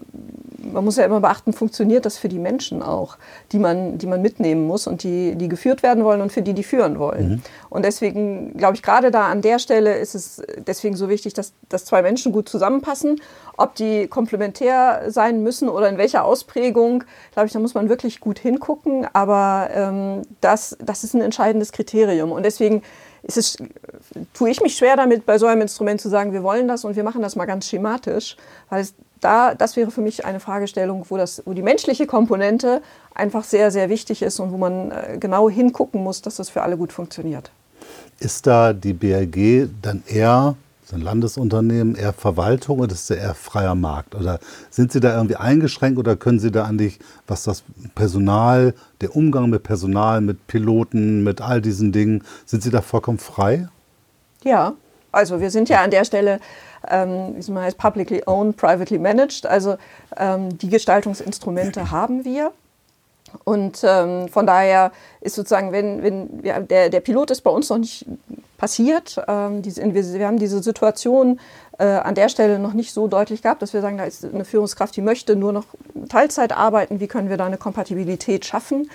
man 0.73 0.85
muss 0.85 0.97
ja 0.97 1.05
immer 1.05 1.19
beachten, 1.19 1.53
funktioniert 1.53 2.05
das 2.05 2.17
für 2.17 2.29
die 2.29 2.39
Menschen 2.39 2.81
auch, 2.81 3.17
die 3.51 3.59
man, 3.59 3.97
die 3.97 4.07
man 4.07 4.21
mitnehmen 4.21 4.67
muss 4.67 4.87
und 4.87 5.03
die, 5.03 5.35
die 5.35 5.47
geführt 5.47 5.83
werden 5.83 6.03
wollen 6.03 6.21
und 6.21 6.31
für 6.31 6.41
die, 6.41 6.53
die 6.53 6.63
führen 6.63 6.99
wollen. 6.99 7.29
Mhm. 7.29 7.41
Und 7.69 7.85
deswegen 7.85 8.57
glaube 8.57 8.75
ich, 8.75 8.83
gerade 8.83 9.11
da 9.11 9.27
an 9.27 9.41
der 9.41 9.59
Stelle 9.59 9.97
ist 9.97 10.15
es 10.15 10.41
deswegen 10.67 10.95
so 10.95 11.09
wichtig, 11.09 11.33
dass, 11.33 11.53
dass 11.69 11.85
zwei 11.85 12.01
Menschen 12.01 12.31
gut 12.31 12.49
zusammenpassen. 12.49 13.21
Ob 13.57 13.75
die 13.75 14.07
komplementär 14.07 15.03
sein 15.07 15.43
müssen 15.43 15.69
oder 15.69 15.89
in 15.89 15.97
welcher 15.97 16.23
Ausprägung, 16.23 17.03
glaube 17.33 17.47
ich, 17.47 17.53
da 17.53 17.59
muss 17.59 17.73
man 17.73 17.89
wirklich 17.89 18.19
gut 18.19 18.39
hingucken. 18.39 19.07
Aber 19.13 19.69
ähm, 19.73 20.21
das, 20.41 20.77
das 20.79 21.03
ist 21.03 21.13
ein 21.13 21.21
entscheidendes 21.21 21.71
Kriterium. 21.71 22.31
Und 22.31 22.43
deswegen 22.43 22.83
ist 23.23 23.37
es, 23.37 23.57
tue 24.33 24.49
ich 24.49 24.61
mich 24.61 24.75
schwer 24.75 24.95
damit, 24.95 25.25
bei 25.25 25.37
so 25.37 25.45
einem 25.45 25.61
Instrument 25.61 26.01
zu 26.01 26.09
sagen, 26.09 26.33
wir 26.33 26.43
wollen 26.43 26.67
das 26.67 26.85
und 26.85 26.95
wir 26.95 27.03
machen 27.03 27.21
das 27.21 27.35
mal 27.35 27.45
ganz 27.45 27.67
schematisch, 27.67 28.37
weil 28.69 28.81
es 28.81 28.93
da, 29.21 29.53
das 29.53 29.75
wäre 29.75 29.91
für 29.91 30.01
mich 30.01 30.25
eine 30.25 30.39
Fragestellung, 30.39 31.05
wo, 31.09 31.17
das, 31.17 31.43
wo 31.45 31.53
die 31.53 31.61
menschliche 31.61 32.07
Komponente 32.07 32.81
einfach 33.13 33.43
sehr, 33.43 33.71
sehr 33.71 33.89
wichtig 33.89 34.21
ist 34.21 34.39
und 34.39 34.51
wo 34.51 34.57
man 34.57 34.91
äh, 34.91 35.17
genau 35.19 35.49
hingucken 35.49 36.03
muss, 36.03 36.21
dass 36.21 36.37
das 36.37 36.49
für 36.49 36.61
alle 36.61 36.77
gut 36.77 36.93
funktioniert. 36.93 37.51
Ist 38.19 38.47
da 38.47 38.73
die 38.73 38.93
BRG 38.93 39.69
dann 39.81 40.03
eher 40.07 40.55
so 40.89 40.95
ein 40.95 41.01
Landesunternehmen, 41.01 41.95
eher 41.95 42.13
Verwaltung 42.13 42.79
oder 42.79 42.93
ist 42.93 43.09
der 43.09 43.17
eher 43.17 43.35
freier 43.35 43.75
Markt? 43.75 44.15
Oder 44.15 44.39
sind 44.69 44.91
Sie 44.91 44.99
da 44.99 45.15
irgendwie 45.15 45.35
eingeschränkt 45.35 45.99
oder 45.99 46.15
können 46.15 46.39
Sie 46.39 46.51
da 46.51 46.65
eigentlich, 46.65 46.99
was 47.27 47.43
das 47.43 47.63
Personal, 47.93 48.73
der 49.01 49.15
Umgang 49.15 49.49
mit 49.49 49.61
Personal, 49.63 50.21
mit 50.21 50.47
Piloten, 50.47 51.23
mit 51.23 51.41
all 51.41 51.61
diesen 51.61 51.91
Dingen, 51.91 52.23
sind 52.45 52.63
Sie 52.63 52.71
da 52.71 52.81
vollkommen 52.81 53.19
frei? 53.19 53.69
Ja, 54.43 54.73
also 55.11 55.39
wir 55.39 55.51
sind 55.51 55.69
ja 55.69 55.83
an 55.83 55.91
der 55.91 56.05
Stelle 56.05 56.39
ähm, 56.87 57.35
wie 57.35 57.39
es 57.39 57.49
heißt, 57.49 57.77
publicly 57.77 58.23
owned, 58.25 58.57
privately 58.57 58.97
managed. 58.97 59.45
Also 59.45 59.77
ähm, 60.17 60.57
die 60.57 60.69
Gestaltungsinstrumente 60.69 61.91
haben 61.91 62.25
wir. 62.25 62.51
Und 63.43 63.83
ähm, 63.83 64.27
von 64.29 64.45
daher 64.45 64.91
ist 65.21 65.35
sozusagen, 65.35 65.71
wenn, 65.71 66.03
wenn 66.03 66.41
ja, 66.43 66.59
der, 66.59 66.89
der 66.89 66.99
Pilot 66.99 67.31
ist 67.31 67.41
bei 67.41 67.51
uns 67.51 67.69
noch 67.69 67.77
nicht 67.77 68.05
passiert. 68.57 69.21
Ähm, 69.27 69.61
diese, 69.61 69.83
wir 69.83 70.27
haben 70.27 70.37
diese 70.37 70.61
Situation 70.61 71.39
äh, 71.79 71.85
an 71.85 72.13
der 72.13 72.29
Stelle 72.29 72.59
noch 72.59 72.73
nicht 72.73 72.93
so 72.93 73.07
deutlich 73.07 73.41
gehabt, 73.41 73.61
dass 73.61 73.73
wir 73.73 73.81
sagen, 73.81 73.97
da 73.97 74.03
ist 74.03 74.23
eine 74.25 74.45
Führungskraft, 74.45 74.95
die 74.95 75.01
möchte 75.01 75.35
nur 75.35 75.53
noch 75.53 75.65
Teilzeit 76.09 76.51
arbeiten. 76.51 76.99
Wie 76.99 77.07
können 77.07 77.29
wir 77.29 77.37
da 77.37 77.45
eine 77.45 77.57
Kompatibilität 77.57 78.45
schaffen? 78.45 78.89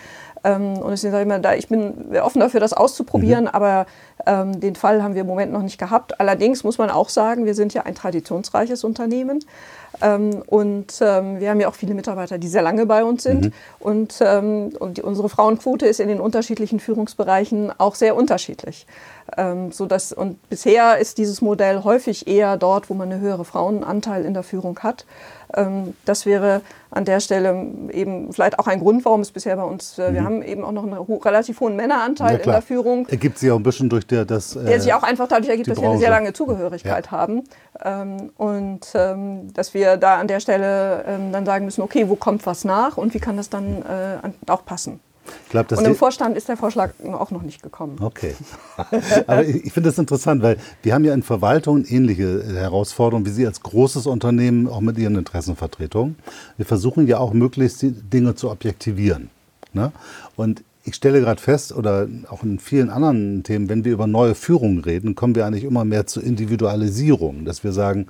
Ähm, 0.45 0.79
und 0.79 0.91
deswegen 0.91 1.13
sage 1.13 1.23
ich 1.23 1.27
immer, 1.27 1.39
da, 1.39 1.55
ich 1.55 1.69
bin 1.69 2.15
offen 2.23 2.41
dafür, 2.41 2.61
das 2.61 2.73
auszuprobieren, 2.73 3.45
mhm. 3.45 3.51
aber 3.51 3.87
ähm, 4.27 4.61
den 4.61 4.77
Fall 4.77 5.03
haben 5.03 5.15
wir 5.15 5.23
im 5.23 5.27
Moment 5.27 5.53
noch 5.53 5.63
nicht 5.63 5.79
gehabt. 5.79 6.21
Allerdings 6.21 6.63
muss 6.63 6.79
man 6.79 6.91
auch 6.91 7.09
sagen, 7.09 7.47
wir 7.47 7.55
sind 7.55 7.75
ja 7.75 7.83
ein 7.83 7.95
traditionsreiches 7.95 8.85
Unternehmen. 8.85 9.45
Ähm, 10.03 10.43
und 10.47 10.99
ähm, 11.01 11.41
wir 11.41 11.51
haben 11.51 11.61
ja 11.61 11.69
auch 11.69 11.75
viele 11.75 11.95
Mitarbeiter, 11.95 12.39
die 12.39 12.49
sehr 12.49 12.63
lange 12.63 12.87
bei 12.87 13.05
uns 13.05 13.23
sind. 13.23 13.47
Mhm. 13.47 13.53
Und, 13.81 14.19
ähm, 14.21 14.73
und 14.79 14.99
die, 14.99 15.03
unsere 15.03 15.29
Frauenquote 15.29 15.87
ist 15.87 16.01
in 16.01 16.09
den 16.09 16.21
unterschiedlichen 16.21 16.81
Führungsbereichen 16.81 17.73
auch 17.79 17.95
sehr 17.95 18.17
unterschiedlich. 18.17 18.87
Ähm, 19.37 19.73
sodass, 19.73 20.13
und 20.13 20.49
bisher 20.49 20.99
ist 20.99 21.19
dieses 21.19 21.41
Modell 21.41 21.85
häufig 21.85 22.27
eher 22.27 22.57
dort, 22.57 22.91
wo 22.91 22.95
man 22.95 23.11
einen 23.11 23.21
höheren 23.21 23.45
Frauenanteil 23.45 24.25
in 24.25 24.35
der 24.35 24.43
Führung 24.43 24.79
hat. 24.81 25.07
Ähm, 25.57 25.95
das 26.05 26.27
wäre 26.27 26.63
an 26.91 27.05
der 27.05 27.21
Stelle 27.21 27.67
eben 27.93 28.33
vielleicht 28.33 28.59
auch 28.59 28.67
ein 28.67 28.81
Grund, 28.81 29.05
warum 29.05 29.21
es 29.21 29.31
bisher 29.31 29.57
bei 29.57 29.65
uns, 29.65 29.99
äh, 29.99 30.11
mhm. 30.11 30.15
wir 30.15 30.25
haben 30.25 30.43
eben 30.43 30.65
auch 30.65 30.73
noch 30.73 30.85
einen 30.85 30.99
ho 30.99 31.17
relativ 31.17 31.61
hohen 31.61 31.77
Männeranteil 31.77 32.39
in 32.39 32.51
der 32.51 32.63
Führung. 32.63 33.07
Ergibt 33.09 33.39
sich 33.39 33.51
auch 33.51 33.57
ein 33.57 33.63
bisschen 33.63 33.89
durch 33.89 34.07
der, 34.07 34.25
das. 34.25 34.57
Äh, 34.57 34.65
der 34.65 34.81
sich 34.81 34.93
auch 34.93 35.03
einfach 35.03 35.29
dadurch 35.29 35.49
ergibt, 35.49 35.69
dass 35.69 35.81
wir 35.81 35.89
eine 35.89 35.99
sehr 35.99 36.11
lange 36.11 36.33
Zugehörigkeit 36.33 37.07
ja. 37.07 37.11
haben. 37.11 37.45
Ähm, 37.85 38.31
und 38.37 38.87
ähm, 38.95 39.53
dass 39.53 39.75
wir 39.75 39.97
da 39.97 40.17
an 40.17 40.29
der 40.29 40.41
Stelle 40.41 41.05
ähm, 41.07 41.33
dann 41.33 41.45
sagen 41.45 41.65
müssen, 41.65 41.83
okay, 41.83 42.09
wo 42.09 42.17
kommt 42.17 42.47
was 42.47 42.65
nach 42.65 42.97
und 42.97 43.15
wie 43.15 43.21
kann 43.21 43.37
das 43.37 43.51
dann 43.51 43.83
äh, 43.83 44.51
auch 44.51 44.65
passen. 44.65 45.01
Glaub, 45.51 45.71
Und 45.73 45.85
im 45.85 45.95
Vorstand 45.95 46.37
ist 46.37 46.49
der 46.49 46.57
Vorschlag 46.57 46.93
auch 47.13 47.31
noch 47.31 47.43
nicht 47.43 47.63
gekommen. 47.63 47.97
Okay. 48.01 48.35
Aber 49.27 49.45
ich, 49.45 49.67
ich 49.67 49.73
finde 49.73 49.91
das 49.91 49.99
interessant, 49.99 50.43
weil 50.43 50.59
wir 50.83 50.95
haben 50.95 51.05
ja 51.05 51.15
in 51.15 51.23
Verwaltung 51.23 51.85
ähnliche 51.85 52.45
Herausforderungen 52.55 53.27
wie 53.27 53.31
Sie 53.31 53.47
als 53.47 53.63
großes 53.63 54.07
Unternehmen, 54.07 54.69
auch 54.69 54.81
mit 54.81 54.99
Ihren 54.99 55.17
Interessenvertretungen. 55.17 56.17
Wir 56.57 56.67
versuchen 56.67 57.07
ja 57.07 57.19
auch 57.19 57.33
möglichst 57.33 57.83
die 57.83 57.93
Dinge 57.93 58.35
zu 58.35 58.51
objektivieren. 58.51 59.31
Ne? 59.73 59.93
Und 60.37 60.63
ich 60.85 60.95
stelle 60.95 61.21
gerade 61.21 61.41
fest, 61.41 61.73
oder 61.73 62.07
auch 62.29 62.43
in 62.43 62.59
vielen 62.59 62.91
anderen 62.91 63.43
Themen, 63.43 63.69
wenn 63.69 63.85
wir 63.85 63.93
über 63.93 64.07
neue 64.07 64.35
Führung 64.35 64.81
reden, 64.81 65.15
kommen 65.15 65.35
wir 65.35 65.47
eigentlich 65.47 65.65
immer 65.65 65.85
mehr 65.85 66.07
zur 66.07 66.23
Individualisierung, 66.23 67.45
dass 67.45 67.65
wir 67.65 67.73
sagen, 67.73 68.07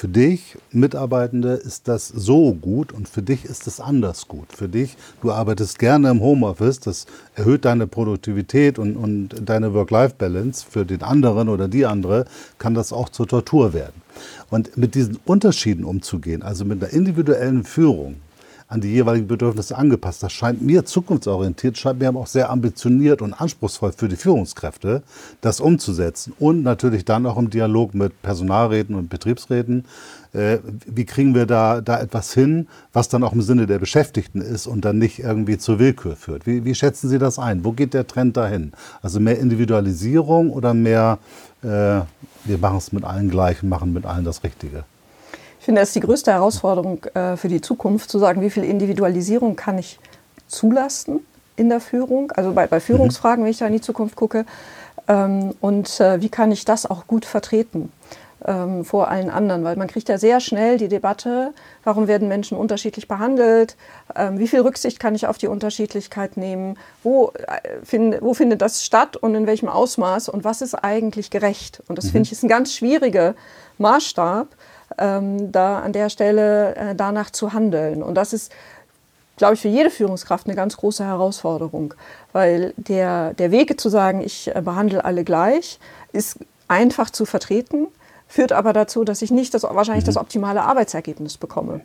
für 0.00 0.08
dich, 0.08 0.56
Mitarbeitende, 0.72 1.50
ist 1.50 1.86
das 1.86 2.08
so 2.08 2.54
gut 2.54 2.90
und 2.90 3.06
für 3.06 3.20
dich 3.20 3.44
ist 3.44 3.66
es 3.66 3.80
anders 3.80 4.28
gut. 4.28 4.50
Für 4.50 4.66
dich, 4.66 4.96
du 5.20 5.30
arbeitest 5.30 5.78
gerne 5.78 6.08
im 6.08 6.22
Homeoffice, 6.22 6.80
das 6.80 7.04
erhöht 7.34 7.66
deine 7.66 7.86
Produktivität 7.86 8.78
und, 8.78 8.96
und 8.96 9.34
deine 9.46 9.74
Work-Life-Balance. 9.74 10.64
Für 10.70 10.86
den 10.86 11.02
anderen 11.02 11.50
oder 11.50 11.68
die 11.68 11.84
andere 11.84 12.24
kann 12.56 12.72
das 12.72 12.94
auch 12.94 13.10
zur 13.10 13.28
Tortur 13.28 13.74
werden. 13.74 14.00
Und 14.48 14.74
mit 14.78 14.94
diesen 14.94 15.18
Unterschieden 15.26 15.84
umzugehen, 15.84 16.42
also 16.42 16.64
mit 16.64 16.82
einer 16.82 16.94
individuellen 16.94 17.64
Führung, 17.64 18.16
an 18.70 18.80
die 18.80 18.88
jeweiligen 18.88 19.26
Bedürfnisse 19.26 19.76
angepasst. 19.76 20.22
Das 20.22 20.32
scheint 20.32 20.62
mir 20.62 20.84
zukunftsorientiert, 20.84 21.76
scheint 21.76 21.98
mir 21.98 22.08
aber 22.08 22.20
auch 22.20 22.28
sehr 22.28 22.50
ambitioniert 22.50 23.20
und 23.20 23.34
anspruchsvoll 23.34 23.90
für 23.92 24.08
die 24.08 24.14
Führungskräfte, 24.14 25.02
das 25.40 25.60
umzusetzen. 25.60 26.32
Und 26.38 26.62
natürlich 26.62 27.04
dann 27.04 27.26
auch 27.26 27.36
im 27.36 27.50
Dialog 27.50 27.94
mit 27.94 28.22
Personalräten 28.22 28.94
und 28.94 29.10
Betriebsräten. 29.10 29.84
Äh, 30.32 30.58
wie 30.86 31.04
kriegen 31.04 31.34
wir 31.34 31.46
da, 31.46 31.80
da 31.80 32.00
etwas 32.00 32.32
hin, 32.32 32.68
was 32.92 33.08
dann 33.08 33.24
auch 33.24 33.32
im 33.32 33.42
Sinne 33.42 33.66
der 33.66 33.80
Beschäftigten 33.80 34.40
ist 34.40 34.68
und 34.68 34.84
dann 34.84 34.98
nicht 34.98 35.18
irgendwie 35.18 35.58
zur 35.58 35.80
Willkür 35.80 36.14
führt? 36.14 36.46
Wie, 36.46 36.64
wie 36.64 36.76
schätzen 36.76 37.08
Sie 37.08 37.18
das 37.18 37.40
ein? 37.40 37.64
Wo 37.64 37.72
geht 37.72 37.92
der 37.92 38.06
Trend 38.06 38.36
dahin? 38.36 38.70
Also 39.02 39.18
mehr 39.18 39.40
Individualisierung 39.40 40.52
oder 40.52 40.74
mehr, 40.74 41.18
äh, 41.62 41.66
wir 41.66 42.58
machen 42.60 42.78
es 42.78 42.92
mit 42.92 43.02
allen 43.02 43.30
gleich 43.30 43.64
und 43.64 43.68
machen 43.68 43.92
mit 43.92 44.06
allen 44.06 44.24
das 44.24 44.44
Richtige? 44.44 44.84
Ich 45.70 45.72
finde, 45.72 45.82
es 45.82 45.90
ist 45.90 45.94
die 45.94 46.00
größte 46.00 46.32
Herausforderung 46.32 47.04
äh, 47.14 47.36
für 47.36 47.46
die 47.46 47.60
Zukunft, 47.60 48.10
zu 48.10 48.18
sagen, 48.18 48.42
wie 48.42 48.50
viel 48.50 48.64
Individualisierung 48.64 49.54
kann 49.54 49.78
ich 49.78 50.00
zulassen 50.48 51.24
in 51.54 51.68
der 51.68 51.78
Führung, 51.78 52.32
also 52.32 52.50
bei, 52.50 52.66
bei 52.66 52.80
Führungsfragen, 52.80 53.44
wenn 53.44 53.52
ich 53.52 53.58
da 53.58 53.68
in 53.68 53.74
die 53.74 53.80
Zukunft 53.80 54.16
gucke, 54.16 54.46
ähm, 55.06 55.54
und 55.60 56.00
äh, 56.00 56.20
wie 56.20 56.28
kann 56.28 56.50
ich 56.50 56.64
das 56.64 56.86
auch 56.86 57.06
gut 57.06 57.24
vertreten 57.24 57.92
ähm, 58.44 58.84
vor 58.84 59.08
allen 59.08 59.30
anderen, 59.30 59.62
weil 59.62 59.76
man 59.76 59.86
kriegt 59.86 60.08
ja 60.08 60.18
sehr 60.18 60.40
schnell 60.40 60.76
die 60.76 60.88
Debatte, 60.88 61.52
warum 61.84 62.08
werden 62.08 62.26
Menschen 62.26 62.58
unterschiedlich 62.58 63.06
behandelt, 63.06 63.76
ähm, 64.16 64.40
wie 64.40 64.48
viel 64.48 64.62
Rücksicht 64.62 64.98
kann 64.98 65.14
ich 65.14 65.28
auf 65.28 65.38
die 65.38 65.46
Unterschiedlichkeit 65.46 66.36
nehmen, 66.36 66.78
wo, 67.04 67.32
äh, 67.46 67.84
find, 67.84 68.20
wo 68.22 68.34
findet 68.34 68.60
das 68.60 68.84
statt 68.84 69.16
und 69.16 69.36
in 69.36 69.46
welchem 69.46 69.68
Ausmaß? 69.68 70.30
Und 70.30 70.42
was 70.42 70.62
ist 70.62 70.74
eigentlich 70.74 71.30
gerecht. 71.30 71.80
Und 71.86 71.96
das 71.96 72.06
mhm. 72.06 72.10
finde 72.10 72.26
ich 72.26 72.32
ist 72.32 72.42
ein 72.42 72.48
ganz 72.48 72.74
schwieriger 72.74 73.34
Maßstab, 73.78 74.48
ähm, 74.98 75.52
da 75.52 75.80
an 75.80 75.92
der 75.92 76.10
Stelle 76.10 76.74
äh, 76.76 76.94
danach 76.94 77.30
zu 77.30 77.52
handeln. 77.52 78.02
Und 78.02 78.14
das 78.14 78.32
ist, 78.32 78.52
glaube 79.36 79.54
ich, 79.54 79.60
für 79.60 79.68
jede 79.68 79.90
Führungskraft 79.90 80.46
eine 80.46 80.56
ganz 80.56 80.76
große 80.76 81.04
Herausforderung, 81.04 81.94
weil 82.32 82.74
der, 82.76 83.34
der 83.34 83.50
Wege 83.50 83.76
zu 83.76 83.88
sagen, 83.88 84.20
ich 84.20 84.54
äh, 84.54 84.60
behandle 84.62 85.04
alle 85.04 85.24
gleich, 85.24 85.78
ist 86.12 86.38
einfach 86.68 87.10
zu 87.10 87.24
vertreten, 87.24 87.88
führt 88.28 88.52
aber 88.52 88.72
dazu, 88.72 89.04
dass 89.04 89.22
ich 89.22 89.30
nicht 89.30 89.54
das, 89.54 89.64
wahrscheinlich 89.64 90.04
das 90.04 90.14
mhm. 90.14 90.22
optimale 90.22 90.62
Arbeitsergebnis 90.62 91.36
bekomme. 91.36 91.80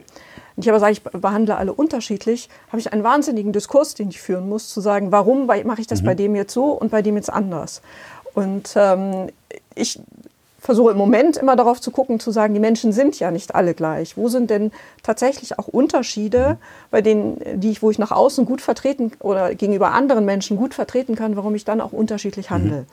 Wenn 0.55 0.61
ich 0.61 0.69
aber 0.69 0.79
sage, 0.79 0.93
ich 0.93 1.03
behandle 1.03 1.57
alle 1.57 1.73
unterschiedlich, 1.73 2.49
habe 2.69 2.79
ich 2.79 2.93
einen 2.93 3.03
wahnsinnigen 3.03 3.51
Diskurs, 3.51 3.93
den 3.93 4.09
ich 4.09 4.21
führen 4.21 4.47
muss, 4.47 4.69
zu 4.69 4.79
sagen, 4.79 5.11
warum 5.11 5.47
mache 5.47 5.81
ich 5.81 5.87
das 5.87 6.01
mhm. 6.01 6.05
bei 6.05 6.15
dem 6.15 6.35
jetzt 6.35 6.53
so 6.53 6.71
und 6.71 6.91
bei 6.91 7.01
dem 7.01 7.15
jetzt 7.15 7.31
anders. 7.31 7.81
Und 8.33 8.73
ähm, 8.75 9.29
ich 9.75 9.99
versuche 10.65 10.91
im 10.91 10.97
Moment 10.97 11.38
immer 11.38 11.56
darauf 11.56 11.80
zu 11.80 11.91
gucken, 11.91 12.19
zu 12.19 12.32
sagen, 12.32 12.56
die 12.56 12.60
Menschen 12.60 12.91
sind 12.91 13.19
ja 13.19 13.30
nicht 13.30 13.54
alle 13.54 13.75
gleich. 13.75 14.17
Wo 14.17 14.30
sind 14.30 14.49
denn 14.49 14.71
tatsächlich 15.04 15.60
auch 15.60 15.67
Unterschiede, 15.67 16.58
bei 16.89 17.01
denen, 17.01 17.39
die 17.62 17.69
ich, 17.69 17.84
wo 17.84 17.91
ich 17.91 17.99
nach 17.99 18.12
außen 18.12 18.45
gut 18.45 18.62
vertreten 18.62 19.12
oder 19.19 19.54
gegenüber 19.54 19.91
anderen 19.91 20.25
Menschen 20.25 20.58
gut 20.58 20.73
vertreten 20.73 21.15
kann, 21.15 21.36
warum 21.36 21.54
ich 21.54 21.65
dann 21.65 21.82
auch 21.82 21.91
unterschiedlich 21.91 22.49
handle. 22.49 22.86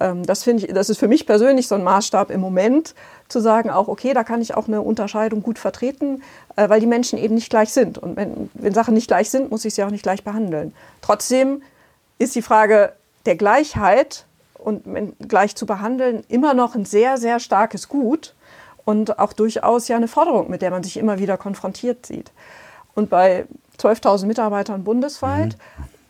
Mhm. 0.00 0.24
Das 0.26 0.44
finde 0.44 0.66
ich, 0.66 0.72
das 0.72 0.90
ist 0.90 0.98
für 0.98 1.08
mich 1.08 1.26
persönlich 1.26 1.66
so 1.66 1.74
ein 1.74 1.82
Maßstab 1.82 2.30
im 2.30 2.40
Moment, 2.40 2.94
zu 3.26 3.40
sagen 3.40 3.68
auch, 3.68 3.88
okay, 3.88 4.14
da 4.14 4.22
kann 4.22 4.40
ich 4.40 4.54
auch 4.54 4.68
eine 4.68 4.80
Unterscheidung 4.80 5.42
gut 5.42 5.58
vertreten, 5.58 6.22
äh, 6.54 6.68
weil 6.68 6.78
die 6.78 6.86
Menschen 6.86 7.18
eben 7.18 7.34
nicht 7.34 7.50
gleich 7.50 7.72
sind. 7.72 7.98
Und 7.98 8.16
wenn, 8.16 8.48
wenn 8.54 8.74
Sachen 8.74 8.94
nicht 8.94 9.08
gleich 9.08 9.28
sind, 9.28 9.50
muss 9.50 9.64
ich 9.64 9.74
sie 9.74 9.82
auch 9.82 9.90
nicht 9.90 10.04
gleich 10.04 10.22
behandeln. 10.22 10.72
Trotzdem 11.02 11.62
ist 12.20 12.36
die 12.36 12.42
Frage 12.42 12.92
der 13.26 13.34
Gleichheit 13.34 14.24
und 14.68 15.16
gleich 15.26 15.56
zu 15.56 15.64
behandeln, 15.64 16.22
immer 16.28 16.52
noch 16.52 16.74
ein 16.74 16.84
sehr, 16.84 17.16
sehr 17.16 17.40
starkes 17.40 17.88
Gut 17.88 18.34
und 18.84 19.18
auch 19.18 19.32
durchaus 19.32 19.88
ja 19.88 19.96
eine 19.96 20.08
Forderung, 20.08 20.50
mit 20.50 20.60
der 20.60 20.70
man 20.70 20.82
sich 20.82 20.98
immer 20.98 21.18
wieder 21.18 21.38
konfrontiert 21.38 22.04
sieht. 22.04 22.30
Und 22.94 23.08
bei 23.08 23.46
12.000 23.78 24.26
Mitarbeitern 24.26 24.84
bundesweit, 24.84 25.56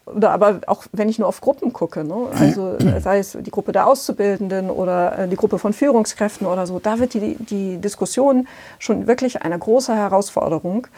mhm. 0.07 0.17
oder 0.17 0.31
aber 0.31 0.61
auch 0.67 0.85
wenn 0.93 1.09
ich 1.09 1.21
nur 1.21 1.29
auf 1.29 1.41
Gruppen 1.41 1.73
gucke, 1.73 2.03
ne? 2.03 2.29
also 2.39 2.77
sei 3.01 3.19
es 3.19 3.39
die 3.41 3.51
Gruppe 3.51 3.71
der 3.71 3.87
Auszubildenden 3.87 4.71
oder 4.71 5.19
äh, 5.19 5.29
die 5.29 5.37
Gruppe 5.37 5.61
von 5.61 5.73
Führungskräften 5.73 6.47
oder 6.47 6.67
so, 6.67 6.81
da 6.81 6.99
wird 6.99 7.15
die, 7.15 7.37
die 7.37 7.79
Diskussion 7.79 8.49
schon 8.81 9.07
wirklich 9.07 9.43
eine 9.43 9.59
große 9.59 9.95
Herausforderung, 9.95 10.89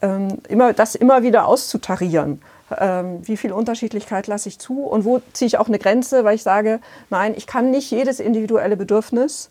ähm, 0.00 0.38
immer, 0.48 0.72
das 0.72 0.94
immer 0.94 1.22
wieder 1.22 1.46
auszutarieren 1.46 2.40
wie 2.70 3.36
viel 3.36 3.52
Unterschiedlichkeit 3.52 4.26
lasse 4.28 4.48
ich 4.48 4.58
zu 4.58 4.84
und 4.84 5.04
wo 5.04 5.20
ziehe 5.32 5.46
ich 5.46 5.58
auch 5.58 5.68
eine 5.68 5.78
Grenze, 5.78 6.24
weil 6.24 6.36
ich 6.36 6.42
sage, 6.42 6.80
nein, 7.10 7.34
ich 7.36 7.46
kann 7.46 7.70
nicht 7.70 7.90
jedes 7.90 8.20
individuelle 8.20 8.76
Bedürfnis 8.76 9.50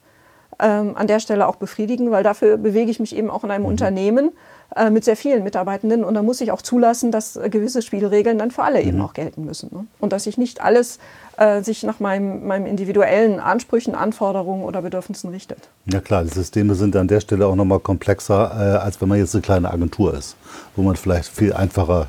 ähm, 0.60 0.95
an 0.95 1.08
der 1.08 1.19
Stelle 1.19 1.47
auch 1.47 1.55
befriedigen, 1.55 2.12
weil 2.12 2.23
dafür 2.23 2.58
bewege 2.58 2.91
ich 2.91 2.99
mich 2.99 3.15
eben 3.15 3.29
auch 3.29 3.43
in 3.43 3.51
einem 3.51 3.63
mhm. 3.63 3.69
Unternehmen 3.69 4.32
äh, 4.75 4.89
mit 4.89 5.05
sehr 5.05 5.15
vielen 5.15 5.43
Mitarbeitenden 5.43 6.03
und 6.03 6.13
da 6.13 6.21
muss 6.21 6.41
ich 6.41 6.51
auch 6.51 6.62
zulassen, 6.62 7.12
dass 7.12 7.36
äh, 7.36 7.49
gewisse 7.49 7.82
Spielregeln 7.82 8.38
dann 8.38 8.51
für 8.51 8.63
alle 8.63 8.82
mhm. 8.82 8.88
eben 8.88 9.01
auch 9.01 9.13
gelten 9.13 9.45
müssen. 9.45 9.69
Ne? 9.71 9.86
Und 9.99 10.13
dass 10.13 10.25
sich 10.25 10.38
nicht 10.38 10.62
alles 10.62 10.99
äh, 11.38 11.62
sich 11.62 11.84
nach 11.84 11.99
meinem, 11.99 12.45
meinem 12.45 12.65
individuellen 12.65 13.39
Ansprüchen, 13.39 13.95
Anforderungen 13.95 14.63
oder 14.63 14.82
Bedürfnissen 14.82 15.29
richtet. 15.29 15.69
Ja 15.86 16.01
klar, 16.01 16.23
die 16.23 16.29
Systeme 16.29 16.75
sind 16.75 16.95
an 16.95 17.08
der 17.08 17.21
Stelle 17.21 17.47
auch 17.47 17.55
nochmal 17.55 17.79
komplexer, 17.79 18.51
äh, 18.53 18.77
als 18.77 18.99
wenn 19.01 19.10
man 19.10 19.17
jetzt 19.17 19.34
eine 19.34 19.41
kleine 19.41 19.71
Agentur 19.71 20.13
ist, 20.13 20.36
wo 20.75 20.82
man 20.82 20.95
vielleicht 20.95 21.29
viel 21.29 21.53
einfacher 21.53 22.08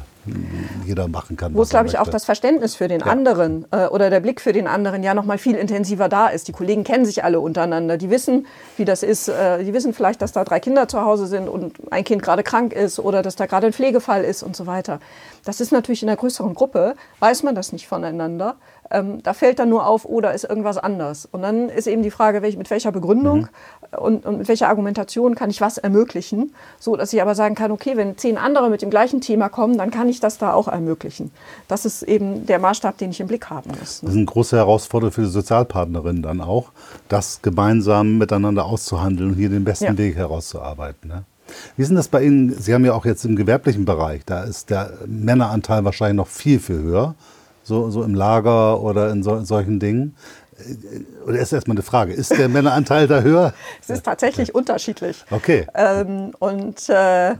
jeder 0.87 1.09
machen 1.09 1.37
kann. 1.37 1.55
Wo 1.55 1.63
es, 1.63 1.71
glaube 1.71 1.87
ich, 1.89 1.99
auch 1.99 2.09
das 2.09 2.25
Verständnis 2.25 2.75
für 2.75 2.89
den 2.89 3.01
ja. 3.01 3.07
anderen 3.07 3.67
äh, 3.71 3.87
oder 3.87 4.11
der 4.11 4.21
Blick 4.21 4.41
für 4.41 4.53
den 4.53 4.67
anderen 4.67 5.03
ja 5.03 5.15
noch 5.15 5.25
mal 5.25 5.39
viel 5.39 5.57
intensiver 5.57 6.09
da 6.09 6.29
ist. 6.29 6.49
Die 6.49 6.53
Kollegen 6.53 6.85
kennen 6.85 7.05
sich 7.05 7.25
alle 7.25 7.41
untereinander. 7.41 7.97
Die 7.97 8.11
wissen, 8.11 8.47
wie 8.77 8.85
das 8.85 9.03
ist. 9.03 9.29
Äh, 9.29 9.65
die 9.65 9.73
wissen 9.73 9.95
vielleicht, 9.95 10.23
dass 10.23 10.33
da 10.33 10.45
drei 10.45 10.61
Kinder 10.61 10.89
zu 10.89 11.01
Hause 11.01 11.27
sind 11.27 11.49
und 11.49 11.75
ein 11.91 12.05
Kind 12.05 12.23
gerade 12.23 12.43
krank 12.43 12.73
ist 12.73 12.99
oder 12.99 13.23
dass 13.23 13.37
da 13.37 13.47
gerade 13.47 13.69
ein 13.69 13.73
Pflegefall 13.73 14.25
ist 14.25 14.43
und 14.43 14.57
so 14.57 14.67
weiter. 14.67 15.01
Das 15.45 15.61
ist 15.61 15.73
natürlich 15.73 16.03
in 16.03 16.09
einer 16.09 16.17
größeren 16.17 16.55
Gruppe, 16.55 16.95
weiß 17.21 17.43
man 17.43 17.55
das 17.55 17.73
nicht 17.73 17.89
voneinander. 17.89 18.57
Ähm, 18.93 19.23
da 19.23 19.35
fällt 19.35 19.61
dann 19.61 19.69
nur 19.69 19.87
auf, 19.87 20.05
oder 20.05 20.31
oh, 20.31 20.35
ist 20.35 20.45
irgendwas 20.45 20.77
anders. 20.77 21.29
Und 21.31 21.43
dann 21.43 21.69
ist 21.69 21.87
eben 21.87 22.03
die 22.03 22.11
Frage, 22.11 22.43
welch, 22.43 22.57
mit 22.57 22.71
welcher 22.71 22.91
Begründung 22.91 23.43
mhm. 23.93 23.99
und, 23.99 24.27
und, 24.27 24.39
mit 24.39 24.49
welcher 24.49 24.69
Argumentation 24.69 25.37
kann 25.37 25.49
ich 25.49 25.61
was 25.61 25.79
ermöglichen, 25.79 26.53
so 26.81 26.97
dass 26.97 27.13
ich 27.13 27.23
aber 27.23 27.37
sagen 27.37 27.55
kann, 27.55 27.71
okay, 27.71 27.97
wenn 27.97 28.19
zehn 28.19 28.37
andere 28.37 28.69
mit 28.69 28.83
dem 28.83 28.91
gleichen 28.91 29.21
Thema 29.21 29.49
kommen, 29.49 29.79
dann 29.79 29.93
kann 29.93 30.09
ich 30.09 30.19
das 30.19 30.39
da 30.39 30.55
auch 30.55 30.67
ermöglichen. 30.67 31.31
Das 31.69 31.85
ist 31.85 32.03
eben 32.03 32.47
der 32.47 32.59
Maßstab, 32.59 32.99
den 32.99 33.11
ich 33.11 33.21
im 33.21 33.29
Blick 33.29 33.49
haben 33.49 33.71
muss. 33.79 34.03
Ne? 34.03 34.09
Das 34.09 34.11
ist 34.11 34.17
eine 34.17 34.25
große 34.25 34.57
Herausforderung 34.57 35.13
für 35.13 35.23
die 35.23 35.29
Sozialpartnerinnen 35.29 36.23
dann 36.23 36.41
auch, 36.41 36.73
das 37.09 37.43
gemeinsam 37.43 38.19
miteinander 38.19 38.65
auszuhandeln 38.65 39.31
und 39.31 39.37
hier 39.37 39.51
den 39.51 39.65
besten 39.65 39.85
ja. 39.85 39.99
Weg 39.99 40.17
herauszuarbeiten. 40.17 41.09
Ne? 41.09 41.23
Wie 41.77 41.83
ist 41.83 41.89
denn 41.89 41.97
das 41.97 42.09
bei 42.09 42.25
Ihnen? 42.25 42.53
Sie 42.59 42.75
haben 42.75 42.85
ja 42.85 42.95
auch 42.95 43.05
jetzt 43.05 43.25
im 43.25 43.37
gewerblichen 43.37 43.85
Bereich, 43.85 44.23
da 44.25 44.43
ist 44.43 44.71
der 44.71 44.93
Männeranteil 45.07 45.85
wahrscheinlich 45.85 46.17
noch 46.17 46.29
viel, 46.29 46.59
viel 46.59 46.79
höher 46.79 47.15
so, 47.71 47.89
so 47.91 48.03
im 48.03 48.15
Lager 48.15 48.83
oder 48.83 49.11
in 49.11 49.23
so, 49.23 49.43
solchen 49.45 49.79
Dingen? 49.79 50.17
Oder 51.27 51.39
ist 51.39 51.53
erstmal 51.53 51.77
eine 51.77 51.83
Frage, 51.83 52.13
ist 52.13 52.37
der 52.37 52.49
Männeranteil 52.49 53.07
da 53.07 53.23
höher? 53.23 53.55
Es 53.81 53.89
ist 53.89 54.05
tatsächlich 54.05 54.55
unterschiedlich. 54.55 55.25
Okay. 55.31 55.67
Ähm, 55.75 56.33
und 56.39 56.89
äh, 56.91 57.37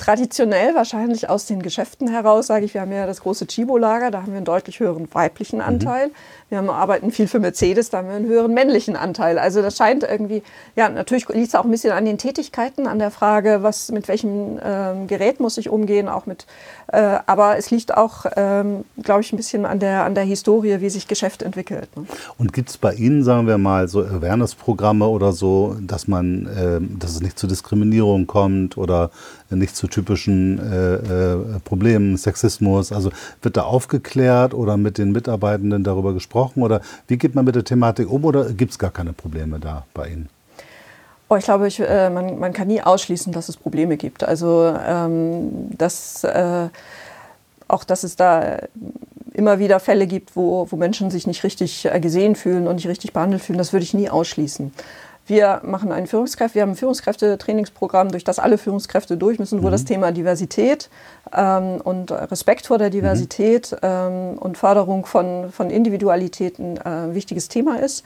traditionell 0.00 0.74
wahrscheinlich 0.74 1.28
aus 1.28 1.46
den 1.46 1.62
Geschäften 1.62 2.08
heraus, 2.08 2.46
sage 2.46 2.64
ich, 2.64 2.72
wir 2.72 2.80
haben 2.80 2.92
ja 2.92 3.06
das 3.06 3.20
große 3.20 3.46
Chibo-Lager, 3.46 4.10
da 4.10 4.22
haben 4.22 4.32
wir 4.32 4.38
einen 4.38 4.46
deutlich 4.46 4.80
höheren 4.80 5.12
weiblichen 5.12 5.56
mhm. 5.56 5.66
Anteil. 5.66 6.06
Mhm. 6.08 6.12
Wir 6.48 6.58
haben, 6.58 6.70
arbeiten 6.70 7.10
viel 7.10 7.28
für 7.28 7.38
Mercedes, 7.38 7.90
da 7.90 7.98
haben 7.98 8.08
wir 8.08 8.16
einen 8.16 8.26
höheren 8.26 8.54
männlichen 8.54 8.96
Anteil. 8.96 9.38
Also 9.38 9.62
das 9.62 9.76
scheint 9.76 10.02
irgendwie, 10.02 10.42
ja, 10.74 10.88
natürlich 10.88 11.28
liegt 11.28 11.48
es 11.48 11.54
auch 11.54 11.64
ein 11.64 11.70
bisschen 11.70 11.92
an 11.92 12.06
den 12.06 12.18
Tätigkeiten, 12.18 12.86
an 12.86 12.98
der 12.98 13.10
Frage, 13.10 13.62
was, 13.62 13.92
mit 13.92 14.08
welchem 14.08 14.58
ähm, 14.64 15.06
Gerät 15.06 15.38
muss 15.38 15.58
ich 15.58 15.68
umgehen, 15.68 16.08
auch 16.08 16.26
mit, 16.26 16.46
aber 16.92 17.56
es 17.56 17.70
liegt 17.70 17.96
auch, 17.96 18.26
ähm, 18.36 18.84
glaube 19.02 19.20
ich, 19.20 19.32
ein 19.32 19.36
bisschen 19.36 19.64
an 19.64 19.78
der, 19.78 20.04
an 20.04 20.14
der 20.14 20.24
Historie, 20.24 20.80
wie 20.80 20.90
sich 20.90 21.06
Geschäft 21.06 21.42
entwickelt. 21.42 21.88
Ne? 21.96 22.04
Und 22.38 22.52
gibt 22.52 22.70
es 22.70 22.78
bei 22.78 22.94
Ihnen, 22.94 23.22
sagen 23.22 23.46
wir 23.46 23.58
mal, 23.58 23.88
so 23.88 24.00
Awareness-Programme 24.00 25.06
oder 25.06 25.32
so, 25.32 25.76
dass 25.80 26.08
man, 26.08 26.46
äh, 26.46 26.80
dass 26.98 27.12
es 27.12 27.20
nicht 27.20 27.38
zu 27.38 27.46
Diskriminierung 27.46 28.26
kommt 28.26 28.76
oder 28.76 29.10
nicht 29.50 29.76
zu 29.76 29.86
typischen 29.86 30.58
äh, 30.58 30.94
äh, 30.94 31.60
Problemen, 31.64 32.16
Sexismus? 32.16 32.92
Also 32.92 33.10
wird 33.42 33.56
da 33.56 33.62
aufgeklärt 33.62 34.54
oder 34.54 34.76
mit 34.76 34.98
den 34.98 35.12
Mitarbeitenden 35.12 35.84
darüber 35.84 36.12
gesprochen? 36.12 36.62
Oder 36.62 36.80
wie 37.06 37.16
geht 37.16 37.34
man 37.34 37.44
mit 37.44 37.54
der 37.54 37.64
Thematik 37.64 38.10
um 38.10 38.24
oder 38.24 38.52
gibt 38.52 38.72
es 38.72 38.78
gar 38.78 38.90
keine 38.90 39.12
Probleme 39.12 39.58
da 39.58 39.84
bei 39.94 40.08
Ihnen? 40.08 40.28
Oh, 41.32 41.36
ich 41.36 41.44
glaube, 41.44 41.68
ich, 41.68 41.78
äh, 41.78 42.10
man, 42.10 42.40
man, 42.40 42.52
kann 42.52 42.66
nie 42.66 42.82
ausschließen, 42.82 43.32
dass 43.32 43.48
es 43.48 43.56
Probleme 43.56 43.96
gibt. 43.96 44.24
Also 44.24 44.74
ähm, 44.84 45.68
dass, 45.78 46.24
äh, 46.24 46.68
auch, 47.68 47.84
dass 47.84 48.02
es 48.02 48.16
da 48.16 48.58
immer 49.32 49.60
wieder 49.60 49.78
Fälle 49.78 50.08
gibt, 50.08 50.34
wo, 50.34 50.66
wo 50.68 50.76
Menschen 50.76 51.08
sich 51.08 51.28
nicht 51.28 51.44
richtig 51.44 51.86
äh, 51.86 52.00
gesehen 52.00 52.34
fühlen 52.34 52.66
und 52.66 52.74
nicht 52.74 52.88
richtig 52.88 53.12
behandelt 53.12 53.42
fühlen, 53.42 53.58
das 53.58 53.72
würde 53.72 53.84
ich 53.84 53.94
nie 53.94 54.10
ausschließen. 54.10 54.72
Wir 55.26 55.60
machen 55.64 55.92
ein 55.92 56.06
Führungskräfte, 56.06 56.56
wir 56.56 56.62
haben 56.62 56.70
ein 56.70 56.76
Führungskräftetrainingsprogramm, 56.76 58.10
durch 58.10 58.24
das 58.24 58.38
alle 58.38 58.58
Führungskräfte 58.58 59.16
durch 59.16 59.38
müssen, 59.38 59.62
wo 59.62 59.68
mhm. 59.68 59.72
das 59.72 59.84
Thema 59.84 60.10
Diversität 60.10 60.90
ähm, 61.32 61.80
und 61.82 62.10
Respekt 62.10 62.66
vor 62.66 62.78
der 62.78 62.90
Diversität 62.90 63.70
mhm. 63.72 63.78
ähm, 63.82 64.38
und 64.38 64.58
Förderung 64.58 65.06
von, 65.06 65.52
von 65.52 65.70
Individualitäten 65.70 66.78
äh, 66.78 66.80
ein 66.84 67.14
wichtiges 67.14 67.48
Thema 67.48 67.78
ist, 67.78 68.04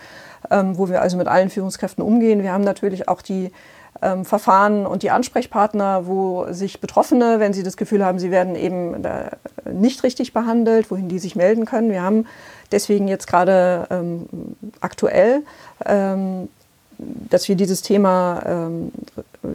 ähm, 0.50 0.77
wo 0.77 0.88
wir 0.88 1.00
also 1.00 1.16
mit 1.16 1.29
allen 1.29 1.48
Führungskräften 1.48 2.05
umgehen. 2.05 2.42
Wir 2.42 2.53
haben 2.53 2.64
natürlich 2.64 3.09
auch 3.09 3.22
die 3.22 3.50
ähm, 4.03 4.24
Verfahren 4.24 4.87
und 4.87 5.03
die 5.03 5.11
Ansprechpartner, 5.11 6.07
wo 6.07 6.46
sich 6.50 6.81
Betroffene, 6.81 7.40
wenn 7.40 7.53
sie 7.53 7.62
das 7.62 7.77
Gefühl 7.77 8.05
haben, 8.05 8.18
sie 8.18 8.31
werden 8.31 8.55
eben 8.57 9.05
äh, 9.05 9.31
nicht 9.72 10.03
richtig 10.03 10.33
behandelt, 10.33 10.90
wohin 10.90 11.09
die 11.09 11.18
sich 11.18 11.37
melden 11.37 11.64
können. 11.64 11.90
Wir 11.90 12.03
haben 12.03 12.27
deswegen 12.72 13.09
jetzt 13.09 13.27
gerade 13.27 13.87
ähm, 13.90 14.27
aktuell 14.81 15.42
ähm, 15.87 16.48
dass 16.98 17.48
wir 17.48 17.57
dieses 17.57 17.83
Thema 17.83 18.42
ähm, 18.46 18.92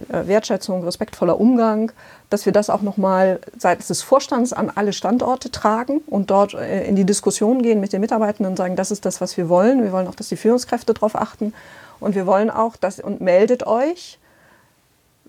Wertschätzung, 0.09 0.83
respektvoller 0.83 1.39
Umgang, 1.39 1.91
dass 2.29 2.45
wir 2.45 2.53
das 2.53 2.69
auch 2.69 2.81
nochmal 2.81 3.39
seitens 3.57 3.87
des 3.87 4.01
Vorstands 4.01 4.53
an 4.53 4.71
alle 4.73 4.93
Standorte 4.93 5.51
tragen 5.51 6.01
und 6.07 6.29
dort 6.31 6.53
äh, 6.53 6.85
in 6.85 6.95
die 6.95 7.05
Diskussion 7.05 7.61
gehen 7.61 7.79
mit 7.79 7.93
den 7.93 8.01
Mitarbeitenden 8.01 8.51
und 8.51 8.57
sagen, 8.57 8.75
das 8.75 8.91
ist 8.91 9.05
das, 9.05 9.21
was 9.21 9.37
wir 9.37 9.49
wollen. 9.49 9.83
Wir 9.83 9.91
wollen 9.91 10.07
auch, 10.07 10.15
dass 10.15 10.29
die 10.29 10.37
Führungskräfte 10.37 10.93
darauf 10.93 11.15
achten 11.15 11.53
und 11.99 12.15
wir 12.15 12.25
wollen 12.25 12.49
auch, 12.49 12.75
dass 12.75 12.99
und 12.99 13.21
meldet 13.21 13.65
euch, 13.65 14.19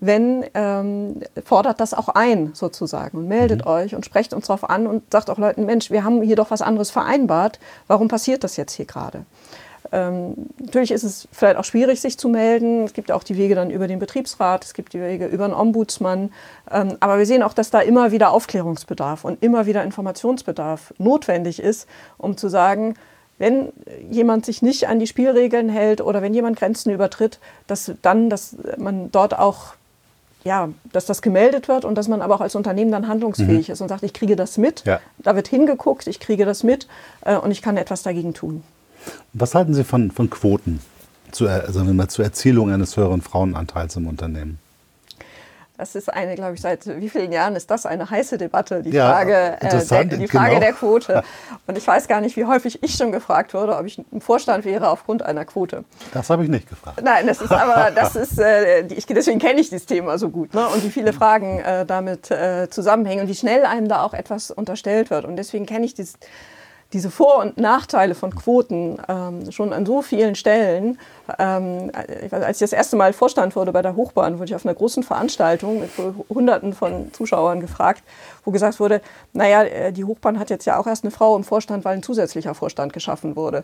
wenn 0.01 0.43
ähm, 0.55 1.21
fordert 1.45 1.79
das 1.79 1.93
auch 1.93 2.09
ein 2.09 2.51
sozusagen 2.55 3.19
und 3.19 3.27
meldet 3.27 3.65
mhm. 3.65 3.71
euch 3.71 3.95
und 3.95 4.03
sprecht 4.03 4.33
uns 4.33 4.47
darauf 4.47 4.67
an 4.67 4.87
und 4.87 5.03
sagt 5.11 5.29
auch 5.29 5.37
Leuten, 5.37 5.65
Mensch, 5.65 5.91
wir 5.91 6.03
haben 6.03 6.21
hier 6.23 6.35
doch 6.35 6.49
was 6.49 6.63
anderes 6.63 6.89
vereinbart. 6.89 7.59
Warum 7.87 8.07
passiert 8.07 8.43
das 8.43 8.57
jetzt 8.57 8.73
hier 8.73 8.85
gerade? 8.85 9.25
Ähm, 9.91 10.33
natürlich 10.57 10.91
ist 10.91 11.03
es 11.03 11.27
vielleicht 11.31 11.57
auch 11.57 11.65
schwierig, 11.65 11.99
sich 11.99 12.17
zu 12.17 12.29
melden. 12.29 12.85
Es 12.85 12.93
gibt 12.93 13.11
auch 13.11 13.23
die 13.23 13.37
Wege 13.37 13.55
dann 13.55 13.69
über 13.69 13.87
den 13.87 13.99
Betriebsrat, 13.99 14.63
es 14.63 14.73
gibt 14.73 14.93
die 14.93 15.01
Wege 15.01 15.25
über 15.27 15.47
den 15.47 15.53
Ombudsmann. 15.53 16.31
Ähm, 16.71 16.97
aber 16.99 17.17
wir 17.17 17.25
sehen 17.25 17.43
auch, 17.43 17.53
dass 17.53 17.71
da 17.71 17.81
immer 17.81 18.11
wieder 18.11 18.31
Aufklärungsbedarf 18.31 19.25
und 19.25 19.43
immer 19.43 19.65
wieder 19.65 19.83
Informationsbedarf 19.83 20.93
notwendig 20.97 21.59
ist, 21.59 21.87
um 22.17 22.37
zu 22.37 22.47
sagen, 22.47 22.95
wenn 23.37 23.73
jemand 24.09 24.45
sich 24.45 24.61
nicht 24.61 24.87
an 24.87 24.99
die 24.99 25.07
Spielregeln 25.07 25.67
hält 25.67 25.99
oder 25.99 26.21
wenn 26.21 26.33
jemand 26.33 26.57
Grenzen 26.57 26.91
übertritt, 26.91 27.39
dass 27.67 27.91
dann, 28.01 28.29
dass 28.29 28.55
man 28.77 29.11
dort 29.11 29.37
auch 29.37 29.73
ja, 30.43 30.69
dass 30.91 31.05
das 31.05 31.21
gemeldet 31.21 31.67
wird 31.67 31.85
und 31.85 31.95
dass 31.95 32.07
man 32.07 32.21
aber 32.21 32.35
auch 32.35 32.41
als 32.41 32.55
Unternehmen 32.55 32.91
dann 32.91 33.07
handlungsfähig 33.07 33.67
mhm. 33.67 33.73
ist 33.73 33.81
und 33.81 33.89
sagt, 33.89 34.01
ich 34.01 34.13
kriege 34.13 34.35
das 34.35 34.57
mit, 34.57 34.83
ja. 34.85 34.99
da 35.19 35.35
wird 35.35 35.47
hingeguckt, 35.47 36.07
ich 36.07 36.19
kriege 36.19 36.45
das 36.45 36.63
mit 36.63 36.87
äh, 37.23 37.35
und 37.35 37.51
ich 37.51 37.61
kann 37.61 37.77
etwas 37.77 38.01
dagegen 38.01 38.33
tun. 38.33 38.63
Was 39.33 39.55
halten 39.55 39.73
Sie 39.73 39.83
von, 39.83 40.11
von 40.11 40.29
Quoten 40.29 40.81
zur, 41.31 41.49
also 41.49 41.83
zur 42.07 42.25
Erzielung 42.25 42.71
eines 42.71 42.97
höheren 42.97 43.21
Frauenanteils 43.21 43.95
im 43.95 44.07
Unternehmen? 44.07 44.59
Das 45.81 45.95
ist 45.95 46.13
eine, 46.13 46.35
glaube 46.35 46.53
ich, 46.53 46.61
seit 46.61 46.85
wie 46.85 47.09
vielen 47.09 47.31
Jahren 47.31 47.55
ist 47.55 47.71
das 47.71 47.87
eine 47.87 48.07
heiße 48.07 48.37
Debatte, 48.37 48.83
die 48.83 48.91
ja, 48.91 49.13
Frage, 49.13 49.57
äh, 49.59 49.67
der, 49.67 49.79
die 49.79 50.27
Frage 50.27 50.49
genau. 50.49 50.59
der 50.59 50.73
Quote. 50.73 51.23
Und 51.65 51.75
ich 51.75 51.87
weiß 51.87 52.07
gar 52.07 52.21
nicht, 52.21 52.37
wie 52.37 52.45
häufig 52.45 52.83
ich 52.83 52.93
schon 52.93 53.11
gefragt 53.11 53.55
wurde, 53.55 53.75
ob 53.75 53.87
ich 53.87 53.99
im 54.11 54.21
Vorstand 54.21 54.63
wäre 54.63 54.89
aufgrund 54.89 55.23
einer 55.23 55.43
Quote. 55.43 55.83
Das 56.13 56.29
habe 56.29 56.43
ich 56.43 56.51
nicht 56.51 56.69
gefragt. 56.69 57.01
Nein, 57.03 57.25
das 57.25 57.41
ist 57.41 57.51
aber, 57.51 57.89
das 57.89 58.15
ist, 58.15 58.39
äh, 58.39 58.85
ich, 58.93 59.07
deswegen 59.07 59.39
kenne 59.39 59.59
ich 59.59 59.71
dieses 59.71 59.87
Thema 59.87 60.19
so 60.19 60.29
gut. 60.29 60.53
Ne? 60.53 60.67
Und 60.67 60.83
wie 60.83 60.91
viele 60.91 61.13
Fragen 61.13 61.57
äh, 61.61 61.83
damit 61.83 62.29
äh, 62.29 62.69
zusammenhängen 62.69 63.23
und 63.23 63.27
wie 63.27 63.33
schnell 63.33 63.65
einem 63.65 63.87
da 63.87 64.03
auch 64.03 64.13
etwas 64.13 64.51
unterstellt 64.51 65.09
wird. 65.09 65.25
Und 65.25 65.35
deswegen 65.35 65.65
kenne 65.65 65.87
ich 65.87 65.95
dieses 65.95 66.13
diese 66.93 67.09
Vor- 67.09 67.39
und 67.39 67.57
Nachteile 67.57 68.15
von 68.15 68.35
Quoten 68.35 68.97
ähm, 69.07 69.51
schon 69.51 69.71
an 69.71 69.85
so 69.85 70.01
vielen 70.01 70.35
Stellen. 70.35 70.99
Ähm, 71.39 71.91
als 72.31 72.57
ich 72.57 72.65
das 72.65 72.73
erste 72.73 72.97
Mal 72.97 73.13
Vorstand 73.13 73.55
wurde 73.55 73.71
bei 73.71 73.81
der 73.81 73.95
Hochbahn, 73.95 74.39
wurde 74.39 74.45
ich 74.45 74.55
auf 74.55 74.65
einer 74.65 74.75
großen 74.75 75.03
Veranstaltung 75.03 75.79
mit 75.79 75.89
Hunderten 76.29 76.73
von 76.73 77.13
Zuschauern 77.13 77.61
gefragt, 77.61 78.03
wo 78.43 78.51
gesagt 78.51 78.79
wurde, 78.79 79.01
naja, 79.33 79.63
äh, 79.63 79.93
die 79.93 80.03
Hochbahn 80.03 80.39
hat 80.39 80.49
jetzt 80.49 80.65
ja 80.65 80.77
auch 80.77 80.87
erst 80.87 81.03
eine 81.03 81.11
Frau 81.11 81.35
im 81.35 81.43
Vorstand, 81.43 81.85
weil 81.85 81.95
ein 81.95 82.03
zusätzlicher 82.03 82.53
Vorstand 82.53 82.93
geschaffen 82.93 83.35
wurde. 83.35 83.63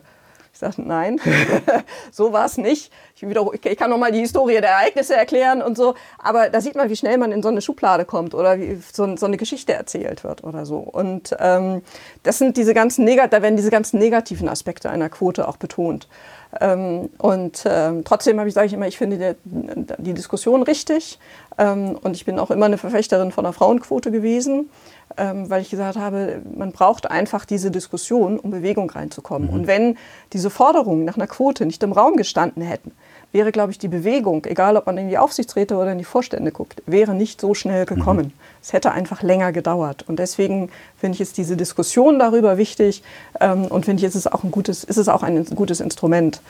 Ich 0.57 0.61
sagte, 0.61 0.81
nein, 0.81 1.21
so 2.11 2.33
war 2.33 2.45
es 2.45 2.57
nicht. 2.57 2.91
Ich, 3.15 3.21
ich 3.21 3.77
kann 3.77 3.91
noch 3.91 3.99
mal 3.99 4.11
die 4.11 4.21
Historie 4.21 4.59
der 4.59 4.71
Ereignisse 4.71 5.15
erklären 5.15 5.61
und 5.61 5.77
so. 5.77 5.93
Aber 6.17 6.49
da 6.49 6.61
sieht 6.61 6.73
man, 6.73 6.89
wie 6.89 6.95
schnell 6.95 7.19
man 7.19 7.31
in 7.31 7.43
so 7.43 7.49
eine 7.49 7.61
Schublade 7.61 8.05
kommt 8.05 8.33
oder 8.33 8.59
wie 8.59 8.81
so, 8.91 9.15
so 9.17 9.27
eine 9.27 9.37
Geschichte 9.37 9.73
erzählt 9.73 10.23
wird 10.23 10.43
oder 10.43 10.65
so. 10.65 10.77
Und 10.77 11.35
ähm, 11.39 11.83
das 12.23 12.39
sind 12.39 12.57
diese 12.57 12.73
ganzen 12.73 13.05
Negat 13.05 13.33
da 13.33 13.43
werden 13.43 13.55
diese 13.55 13.69
ganzen 13.69 13.99
negativen 13.99 14.49
Aspekte 14.49 14.89
einer 14.89 15.09
Quote 15.09 15.47
auch 15.47 15.57
betont. 15.57 16.07
Ähm, 16.59 17.11
und 17.19 17.63
ähm, 17.67 18.03
trotzdem 18.03 18.39
habe 18.39 18.49
ich, 18.49 18.55
sage 18.55 18.65
ich 18.65 18.73
immer, 18.73 18.87
ich 18.87 18.97
finde 18.97 19.37
die, 19.45 19.83
die 19.99 20.13
Diskussion 20.15 20.63
richtig. 20.63 21.19
Ähm, 21.59 21.99
und 22.01 22.15
ich 22.15 22.25
bin 22.25 22.39
auch 22.39 22.49
immer 22.49 22.65
eine 22.65 22.79
Verfechterin 22.79 23.31
von 23.31 23.45
einer 23.45 23.53
Frauenquote 23.53 24.09
gewesen 24.09 24.71
weil 25.17 25.61
ich 25.61 25.69
gesagt 25.69 25.97
habe, 25.97 26.41
man 26.55 26.71
braucht 26.71 27.09
einfach 27.09 27.45
diese 27.45 27.71
Diskussion, 27.71 28.39
um 28.39 28.51
Bewegung 28.51 28.89
reinzukommen. 28.89 29.49
Mhm. 29.49 29.53
Und 29.53 29.67
wenn 29.67 29.97
diese 30.33 30.49
Forderungen 30.49 31.05
nach 31.05 31.15
einer 31.15 31.27
Quote 31.27 31.65
nicht 31.65 31.81
im 31.83 31.91
Raum 31.91 32.15
gestanden 32.17 32.61
hätten, 32.61 32.91
wäre, 33.31 33.51
glaube 33.51 33.71
ich, 33.71 33.77
die 33.77 33.87
Bewegung, 33.87 34.45
egal 34.45 34.77
ob 34.77 34.85
man 34.85 34.97
in 34.97 35.09
die 35.09 35.17
Aufsichtsräte 35.17 35.75
oder 35.75 35.91
in 35.91 35.97
die 35.97 36.05
Vorstände 36.05 36.51
guckt, 36.51 36.81
wäre 36.85 37.13
nicht 37.13 37.41
so 37.41 37.53
schnell 37.53 37.85
gekommen. 37.85 38.27
Mhm. 38.27 38.33
Es 38.61 38.73
hätte 38.73 38.91
einfach 38.91 39.21
länger 39.21 39.51
gedauert. 39.51 40.05
Und 40.07 40.19
deswegen 40.19 40.69
finde 40.97 41.15
ich 41.15 41.19
jetzt 41.19 41.37
diese 41.37 41.57
Diskussion 41.57 42.19
darüber 42.19 42.57
wichtig 42.57 43.03
ähm, 43.39 43.65
und 43.65 43.85
finde 43.85 44.01
ich, 44.01 44.07
ist 44.07 44.15
es 44.15 44.27
auch 44.27 44.43
ein 44.43 44.51
gutes, 44.51 44.83
ist 44.83 44.97
es 44.97 45.09
auch 45.09 45.23
ein 45.23 45.43
gutes 45.45 45.81
Instrument, 45.81 46.41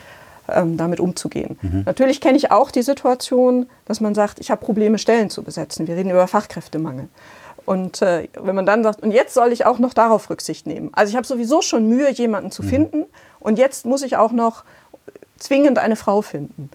ähm, 0.49 0.77
damit 0.77 0.99
umzugehen. 0.99 1.57
Mhm. 1.61 1.83
Natürlich 1.85 2.21
kenne 2.21 2.37
ich 2.37 2.51
auch 2.51 2.71
die 2.71 2.83
Situation, 2.83 3.67
dass 3.85 3.99
man 3.99 4.15
sagt, 4.15 4.39
ich 4.39 4.49
habe 4.49 4.63
Probleme, 4.63 4.97
Stellen 4.97 5.29
zu 5.29 5.43
besetzen. 5.43 5.87
Wir 5.87 5.95
reden 5.95 6.09
über 6.09 6.27
Fachkräftemangel. 6.27 7.09
Und 7.67 8.01
äh, 8.01 8.29
wenn 8.39 8.55
man 8.55 8.65
dann 8.65 8.81
sagt, 8.81 9.03
und 9.03 9.11
jetzt 9.11 9.33
soll 9.33 9.51
ich 9.51 9.65
auch 9.65 9.77
noch 9.77 9.93
darauf 9.93 10.29
Rücksicht 10.29 10.67
nehmen. 10.67 10.89
Also 10.93 11.09
ich 11.09 11.17
habe 11.17 11.27
sowieso 11.27 11.61
schon 11.61 11.89
Mühe, 11.89 12.09
jemanden 12.11 12.49
zu 12.49 12.63
mhm. 12.63 12.67
finden. 12.69 13.05
Und 13.41 13.59
jetzt 13.59 13.85
muss 13.85 14.03
ich 14.03 14.15
auch 14.15 14.31
noch 14.31 14.63
zwingend 15.37 15.77
eine 15.77 15.97
Frau 15.97 16.21
finden. 16.21 16.69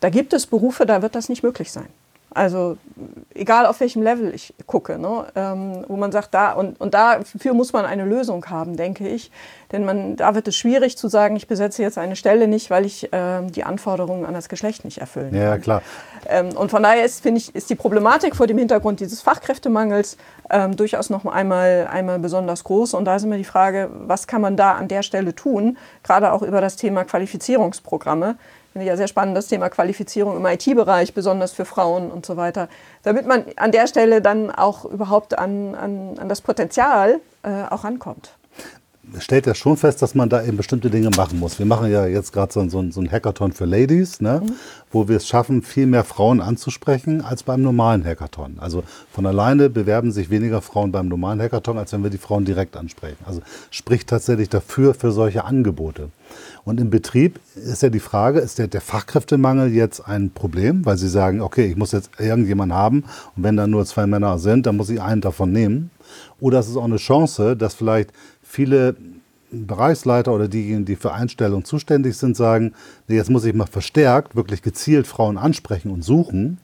Da 0.00 0.10
gibt 0.10 0.34
es 0.34 0.46
Berufe, 0.46 0.84
da 0.84 1.00
wird 1.00 1.14
das 1.14 1.30
nicht 1.30 1.42
möglich 1.42 1.72
sein. 1.72 1.88
Also 2.34 2.76
egal 3.34 3.66
auf 3.66 3.80
welchem 3.80 4.02
Level 4.02 4.34
ich 4.34 4.54
gucke, 4.66 4.98
ne? 4.98 5.26
ähm, 5.34 5.84
wo 5.88 5.96
man 5.96 6.12
sagt, 6.12 6.34
da 6.34 6.52
und, 6.52 6.80
und 6.80 6.94
dafür 6.94 7.54
muss 7.54 7.72
man 7.72 7.84
eine 7.84 8.04
Lösung 8.04 8.44
haben, 8.46 8.76
denke 8.76 9.08
ich. 9.08 9.30
Denn 9.72 9.84
man, 9.84 10.16
da 10.16 10.34
wird 10.34 10.46
es 10.48 10.56
schwierig 10.56 10.98
zu 10.98 11.08
sagen, 11.08 11.36
ich 11.36 11.48
besetze 11.48 11.82
jetzt 11.82 11.98
eine 11.98 12.16
Stelle 12.16 12.46
nicht, 12.48 12.70
weil 12.70 12.84
ich 12.84 13.08
ähm, 13.12 13.50
die 13.50 13.64
Anforderungen 13.64 14.24
an 14.24 14.34
das 14.34 14.48
Geschlecht 14.48 14.84
nicht 14.84 14.98
erfüllen 14.98 15.32
kann. 15.32 15.40
Ja, 15.40 15.58
klar. 15.58 15.82
Ähm, 16.28 16.50
und 16.56 16.70
von 16.70 16.82
daher 16.82 17.04
ist, 17.04 17.22
finde 17.22 17.38
ich, 17.38 17.54
ist 17.54 17.70
die 17.70 17.74
Problematik 17.74 18.36
vor 18.36 18.46
dem 18.46 18.58
Hintergrund 18.58 19.00
dieses 19.00 19.22
Fachkräftemangels 19.22 20.16
ähm, 20.50 20.76
durchaus 20.76 21.10
noch 21.10 21.24
einmal, 21.24 21.88
einmal 21.90 22.18
besonders 22.18 22.64
groß. 22.64 22.94
Und 22.94 23.04
da 23.04 23.16
ist 23.16 23.24
immer 23.24 23.36
die 23.36 23.44
Frage, 23.44 23.90
was 23.92 24.26
kann 24.26 24.40
man 24.40 24.56
da 24.56 24.72
an 24.72 24.88
der 24.88 25.02
Stelle 25.02 25.34
tun, 25.34 25.76
gerade 26.02 26.32
auch 26.32 26.42
über 26.42 26.60
das 26.60 26.76
Thema 26.76 27.04
Qualifizierungsprogramme 27.04 28.36
finde 28.74 28.86
ich 28.86 28.90
ja 28.90 28.96
sehr 28.96 29.06
spannend, 29.06 29.36
das 29.36 29.46
Thema 29.46 29.70
Qualifizierung 29.70 30.36
im 30.36 30.44
IT-Bereich, 30.44 31.14
besonders 31.14 31.52
für 31.52 31.64
Frauen 31.64 32.10
und 32.10 32.26
so 32.26 32.36
weiter, 32.36 32.68
damit 33.04 33.24
man 33.24 33.44
an 33.54 33.70
der 33.70 33.86
Stelle 33.86 34.20
dann 34.20 34.50
auch 34.50 34.84
überhaupt 34.84 35.38
an, 35.38 35.76
an, 35.76 36.18
an 36.18 36.28
das 36.28 36.40
Potenzial 36.40 37.20
äh, 37.44 37.70
auch 37.70 37.84
rankommt 37.84 38.32
stellt 39.18 39.46
ja 39.46 39.54
schon 39.54 39.76
fest, 39.76 40.02
dass 40.02 40.14
man 40.14 40.28
da 40.28 40.42
eben 40.42 40.56
bestimmte 40.56 40.90
Dinge 40.90 41.10
machen 41.16 41.38
muss. 41.38 41.58
Wir 41.58 41.66
machen 41.66 41.90
ja 41.90 42.06
jetzt 42.06 42.32
gerade 42.32 42.52
so, 42.52 42.68
so, 42.68 42.90
so 42.90 43.00
ein 43.00 43.10
Hackathon 43.10 43.52
für 43.52 43.64
Ladies, 43.64 44.20
ne? 44.20 44.40
Mhm. 44.42 44.52
wo 44.90 45.08
wir 45.08 45.16
es 45.16 45.26
schaffen, 45.26 45.62
viel 45.62 45.86
mehr 45.86 46.04
Frauen 46.04 46.40
anzusprechen 46.40 47.20
als 47.20 47.42
beim 47.42 47.62
normalen 47.62 48.04
Hackathon. 48.04 48.58
Also 48.58 48.82
von 49.12 49.26
alleine 49.26 49.70
bewerben 49.70 50.12
sich 50.12 50.30
weniger 50.30 50.62
Frauen 50.62 50.92
beim 50.92 51.08
normalen 51.08 51.40
Hackathon, 51.40 51.78
als 51.78 51.92
wenn 51.92 52.02
wir 52.02 52.10
die 52.10 52.18
Frauen 52.18 52.44
direkt 52.44 52.76
ansprechen. 52.76 53.18
Also 53.26 53.42
spricht 53.70 54.08
tatsächlich 54.08 54.48
dafür 54.48 54.94
für 54.94 55.12
solche 55.12 55.44
Angebote. 55.44 56.10
Und 56.64 56.80
im 56.80 56.88
Betrieb 56.88 57.40
ist 57.56 57.82
ja 57.82 57.90
die 57.90 58.00
Frage, 58.00 58.40
ist 58.40 58.58
der, 58.58 58.68
der 58.68 58.80
Fachkräftemangel 58.80 59.70
jetzt 59.70 60.00
ein 60.00 60.30
Problem, 60.30 60.86
weil 60.86 60.96
Sie 60.96 61.08
sagen, 61.08 61.42
okay, 61.42 61.66
ich 61.66 61.76
muss 61.76 61.92
jetzt 61.92 62.10
irgendjemanden 62.18 62.76
haben 62.76 63.04
und 63.36 63.42
wenn 63.42 63.56
da 63.56 63.66
nur 63.66 63.84
zwei 63.84 64.06
Männer 64.06 64.38
sind, 64.38 64.66
dann 64.66 64.76
muss 64.76 64.88
ich 64.88 65.00
einen 65.00 65.20
davon 65.20 65.52
nehmen. 65.52 65.90
Oder 66.40 66.60
ist 66.60 66.68
es 66.68 66.76
auch 66.76 66.84
eine 66.84 66.96
Chance, 66.96 67.56
dass 67.56 67.74
vielleicht 67.74 68.12
viele 68.42 68.96
Bereichsleiter 69.50 70.32
oder 70.32 70.48
diejenigen, 70.48 70.84
die 70.84 70.96
für 70.96 71.12
Einstellungen 71.12 71.64
zuständig 71.64 72.16
sind, 72.16 72.36
sagen, 72.36 72.72
jetzt 73.08 73.30
muss 73.30 73.44
ich 73.44 73.54
mal 73.54 73.66
verstärkt, 73.66 74.34
wirklich 74.34 74.62
gezielt 74.62 75.06
Frauen 75.06 75.38
ansprechen 75.38 75.90
und 75.90 76.02
suchen, 76.02 76.58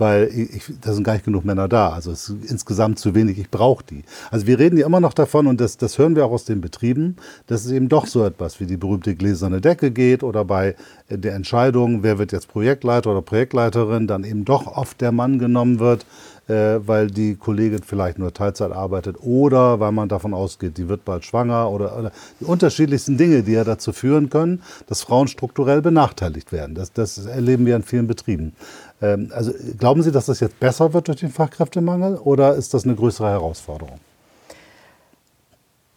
weil 0.00 0.30
ich, 0.34 0.64
da 0.80 0.92
sind 0.92 1.04
gar 1.04 1.12
nicht 1.12 1.24
genug 1.24 1.44
Männer 1.44 1.68
da. 1.68 1.90
Also 1.90 2.10
es 2.10 2.28
ist 2.28 2.50
insgesamt 2.50 2.98
zu 2.98 3.14
wenig, 3.14 3.38
ich 3.38 3.50
brauche 3.50 3.84
die. 3.84 4.02
Also 4.30 4.46
wir 4.46 4.58
reden 4.58 4.78
ja 4.78 4.86
immer 4.86 5.00
noch 5.00 5.12
davon, 5.12 5.46
und 5.46 5.60
das, 5.60 5.76
das 5.76 5.98
hören 5.98 6.16
wir 6.16 6.24
auch 6.24 6.32
aus 6.32 6.46
den 6.46 6.60
Betrieben, 6.60 7.16
dass 7.46 7.64
es 7.64 7.70
eben 7.70 7.88
doch 7.88 8.06
so 8.06 8.24
etwas 8.24 8.60
wie 8.60 8.66
die 8.66 8.78
berühmte 8.78 9.14
gläserne 9.14 9.60
Decke 9.60 9.90
geht 9.90 10.22
oder 10.22 10.44
bei 10.44 10.74
der 11.10 11.34
Entscheidung, 11.34 12.02
wer 12.02 12.18
wird 12.18 12.32
jetzt 12.32 12.48
Projektleiter 12.48 13.10
oder 13.10 13.22
Projektleiterin, 13.22 14.06
dann 14.06 14.24
eben 14.24 14.44
doch 14.44 14.66
oft 14.66 15.00
der 15.00 15.12
Mann 15.12 15.38
genommen 15.38 15.78
wird, 15.78 16.02
äh, 16.02 16.06
weil 16.50 17.08
die 17.08 17.36
Kollegin 17.36 17.82
vielleicht 17.82 18.18
nur 18.18 18.32
Teilzeit 18.32 18.72
arbeitet 18.72 19.16
oder 19.20 19.80
weil 19.80 19.92
man 19.92 20.08
davon 20.08 20.34
ausgeht, 20.34 20.78
die 20.78 20.88
wird 20.88 21.04
bald 21.04 21.24
schwanger 21.24 21.70
oder, 21.70 21.96
oder 21.98 22.12
die 22.40 22.44
unterschiedlichsten 22.44 23.16
Dinge, 23.16 23.42
die 23.42 23.52
ja 23.52 23.64
dazu 23.64 23.92
führen 23.92 24.30
können, 24.30 24.62
dass 24.86 25.02
Frauen 25.02 25.28
strukturell 25.28 25.82
benachteiligt 25.82 26.52
werden. 26.52 26.74
Das, 26.74 26.92
das 26.92 27.24
erleben 27.24 27.66
wir 27.66 27.76
in 27.76 27.82
vielen 27.82 28.06
Betrieben. 28.06 28.52
Ähm, 29.00 29.30
also 29.32 29.52
glauben 29.78 30.02
Sie, 30.02 30.12
dass 30.12 30.26
das 30.26 30.40
jetzt 30.40 30.58
besser 30.60 30.92
wird 30.92 31.08
durch 31.08 31.20
den 31.20 31.30
Fachkräftemangel 31.30 32.16
oder 32.16 32.54
ist 32.54 32.74
das 32.74 32.84
eine 32.84 32.94
größere 32.94 33.28
Herausforderung? 33.28 34.00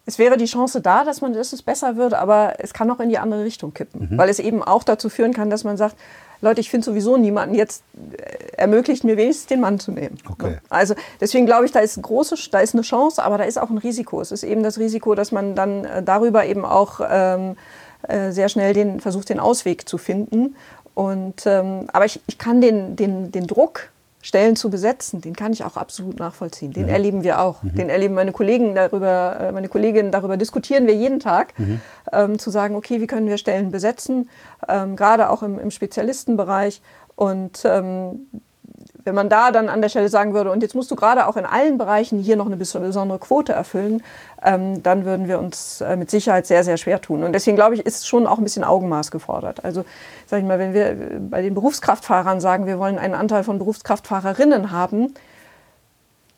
Es 0.06 0.18
wäre 0.18 0.36
die 0.36 0.44
Chance 0.44 0.80
da, 0.80 1.04
dass 1.04 1.20
man 1.20 1.32
dass 1.32 1.52
es 1.52 1.62
besser 1.62 1.96
wird, 1.96 2.14
aber 2.14 2.54
es 2.58 2.74
kann 2.74 2.90
auch 2.90 3.00
in 3.00 3.08
die 3.08 3.18
andere 3.18 3.44
Richtung 3.44 3.72
kippen, 3.72 4.08
mhm. 4.10 4.18
weil 4.18 4.28
es 4.28 4.38
eben 4.38 4.62
auch 4.62 4.84
dazu 4.84 5.08
führen 5.08 5.32
kann, 5.32 5.50
dass 5.50 5.64
man 5.64 5.76
sagt, 5.76 5.96
Leute, 6.40 6.60
ich 6.60 6.70
finde 6.70 6.84
sowieso 6.84 7.16
niemanden 7.16 7.54
jetzt 7.54 7.82
äh, 8.16 8.56
ermöglicht 8.56 9.02
mir 9.02 9.16
wenigstens 9.16 9.46
den 9.46 9.60
Mann 9.60 9.80
zu 9.80 9.92
nehmen. 9.92 10.18
Okay. 10.30 10.58
Also 10.68 10.94
deswegen 11.20 11.46
glaube 11.46 11.64
ich, 11.64 11.72
da 11.72 11.80
ist, 11.80 12.00
große, 12.00 12.36
da 12.50 12.60
ist 12.60 12.74
eine 12.74 12.82
Chance, 12.82 13.22
aber 13.22 13.38
da 13.38 13.44
ist 13.44 13.58
auch 13.58 13.70
ein 13.70 13.78
Risiko. 13.78 14.20
Es 14.20 14.30
ist 14.30 14.42
eben 14.42 14.62
das 14.62 14.78
Risiko, 14.78 15.14
dass 15.14 15.32
man 15.32 15.54
dann 15.54 15.84
äh, 15.84 16.02
darüber 16.02 16.44
eben 16.44 16.64
auch 16.64 17.00
ähm, 17.08 17.56
äh, 18.06 18.30
sehr 18.30 18.48
schnell 18.48 18.74
den, 18.74 19.00
versucht, 19.00 19.30
den 19.30 19.40
Ausweg 19.40 19.88
zu 19.88 19.96
finden. 19.96 20.54
Und, 20.94 21.46
ähm, 21.46 21.88
aber 21.92 22.04
ich, 22.04 22.20
ich 22.26 22.38
kann 22.38 22.60
den, 22.60 22.94
den, 22.94 23.32
den 23.32 23.46
Druck, 23.46 23.90
Stellen 24.24 24.56
zu 24.56 24.70
besetzen, 24.70 25.20
den 25.20 25.36
kann 25.36 25.52
ich 25.52 25.64
auch 25.64 25.76
absolut 25.76 26.18
nachvollziehen. 26.18 26.72
Den 26.72 26.84
mhm. 26.84 26.88
erleben 26.88 27.24
wir 27.24 27.42
auch. 27.42 27.62
Mhm. 27.62 27.74
Den 27.74 27.90
erleben 27.90 28.14
meine 28.14 28.32
Kollegen 28.32 28.74
darüber, 28.74 29.38
äh, 29.38 29.52
meine 29.52 29.68
Kolleginnen 29.68 30.12
darüber 30.12 30.38
diskutieren 30.38 30.86
wir 30.86 30.94
jeden 30.94 31.20
Tag, 31.20 31.52
mhm. 31.58 31.82
ähm, 32.10 32.38
zu 32.38 32.48
sagen, 32.48 32.74
okay, 32.74 33.02
wie 33.02 33.06
können 33.06 33.28
wir 33.28 33.36
Stellen 33.36 33.70
besetzen, 33.70 34.30
ähm, 34.66 34.96
gerade 34.96 35.28
auch 35.28 35.42
im, 35.42 35.58
im 35.58 35.70
Spezialistenbereich. 35.70 36.80
Und 37.16 37.66
ähm, 37.66 38.28
wenn 39.04 39.14
man 39.14 39.28
da 39.28 39.50
dann 39.50 39.68
an 39.68 39.82
der 39.82 39.88
Stelle 39.88 40.08
sagen 40.08 40.34
würde, 40.34 40.50
und 40.50 40.62
jetzt 40.62 40.74
musst 40.74 40.90
du 40.90 40.96
gerade 40.96 41.26
auch 41.26 41.36
in 41.36 41.44
allen 41.44 41.78
Bereichen 41.78 42.18
hier 42.18 42.36
noch 42.36 42.46
eine 42.46 42.56
besondere 42.56 43.18
Quote 43.18 43.52
erfüllen, 43.52 44.02
ähm, 44.42 44.82
dann 44.82 45.04
würden 45.04 45.28
wir 45.28 45.38
uns 45.38 45.80
äh, 45.80 45.96
mit 45.96 46.10
Sicherheit 46.10 46.46
sehr, 46.46 46.64
sehr 46.64 46.76
schwer 46.76 47.00
tun. 47.00 47.22
Und 47.22 47.32
deswegen 47.32 47.56
glaube 47.56 47.74
ich, 47.74 47.84
ist 47.84 48.08
schon 48.08 48.26
auch 48.26 48.38
ein 48.38 48.44
bisschen 48.44 48.64
Augenmaß 48.64 49.10
gefordert. 49.10 49.64
Also, 49.64 49.84
sag 50.26 50.40
ich 50.40 50.46
mal, 50.46 50.58
wenn 50.58 50.72
wir 50.72 51.20
bei 51.30 51.42
den 51.42 51.54
Berufskraftfahrern 51.54 52.40
sagen, 52.40 52.66
wir 52.66 52.78
wollen 52.78 52.98
einen 52.98 53.14
Anteil 53.14 53.44
von 53.44 53.58
Berufskraftfahrerinnen 53.58 54.70
haben, 54.70 55.14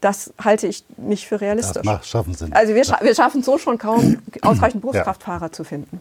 das 0.01 0.33
halte 0.43 0.67
ich 0.67 0.85
nicht 0.97 1.27
für 1.27 1.41
realistisch. 1.41 1.83
Das 1.85 2.07
schaffen 2.07 2.35
Sie 2.35 2.45
nicht. 2.45 2.57
Also 2.57 2.75
wir, 2.75 2.85
scha 2.85 2.99
wir 3.03 3.15
schaffen 3.15 3.41
es 3.41 3.47
so 3.47 3.59
schon 3.59 3.79
kaum, 3.79 4.19
ausreichend 4.43 4.83
Berufskraftfahrer 4.83 5.47
ja. 5.47 5.53
zu 5.53 5.65
finden. 5.65 6.01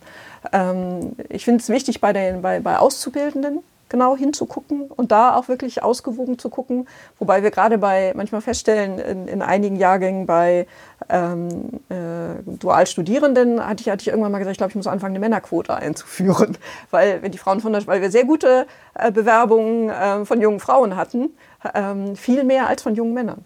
Ähm, 0.51 1.13
ich 1.29 1.45
finde 1.45 1.61
es 1.61 1.69
wichtig 1.69 2.01
bei, 2.01 2.11
den, 2.11 2.41
bei, 2.41 2.59
bei 2.59 2.77
Auszubildenden, 2.77 3.59
genau 3.89 4.17
hinzugucken 4.17 4.83
und 4.83 5.11
da 5.11 5.35
auch 5.35 5.47
wirklich 5.47 5.83
ausgewogen 5.83 6.39
zu 6.39 6.49
gucken. 6.49 6.87
Wobei 7.19 7.43
wir 7.43 7.51
gerade 7.51 7.77
bei 7.77 8.13
manchmal 8.15 8.41
feststellen, 8.41 8.99
in, 8.99 9.27
in 9.27 9.41
einigen 9.41 9.75
Jahrgängen 9.75 10.25
bei 10.25 10.67
ähm, 11.09 11.69
äh, 11.89 12.41
Dualstudierenden 12.45 13.65
hatte 13.65 13.81
ich, 13.81 13.89
hatte 13.89 14.01
ich 14.01 14.07
irgendwann 14.07 14.31
mal 14.31 14.39
gesagt, 14.39 14.53
ich 14.53 14.57
glaube, 14.57 14.71
ich 14.71 14.75
muss 14.75 14.87
anfangen, 14.87 15.13
eine 15.13 15.19
Männerquote 15.19 15.75
einzuführen. 15.75 16.57
Weil 16.91 17.21
wenn 17.21 17.31
die 17.31 17.37
Frauen 17.37 17.61
von 17.61 17.73
der, 17.73 17.85
weil 17.87 18.01
wir 18.01 18.11
sehr 18.11 18.25
gute 18.25 18.65
äh, 18.95 19.11
Bewerbungen 19.11 19.89
äh, 19.89 20.25
von 20.25 20.41
jungen 20.41 20.59
Frauen 20.59 20.95
hatten, 20.95 21.29
ähm, 21.73 22.15
viel 22.15 22.43
mehr 22.43 22.67
als 22.67 22.81
von 22.81 22.95
jungen 22.95 23.13
Männern 23.13 23.45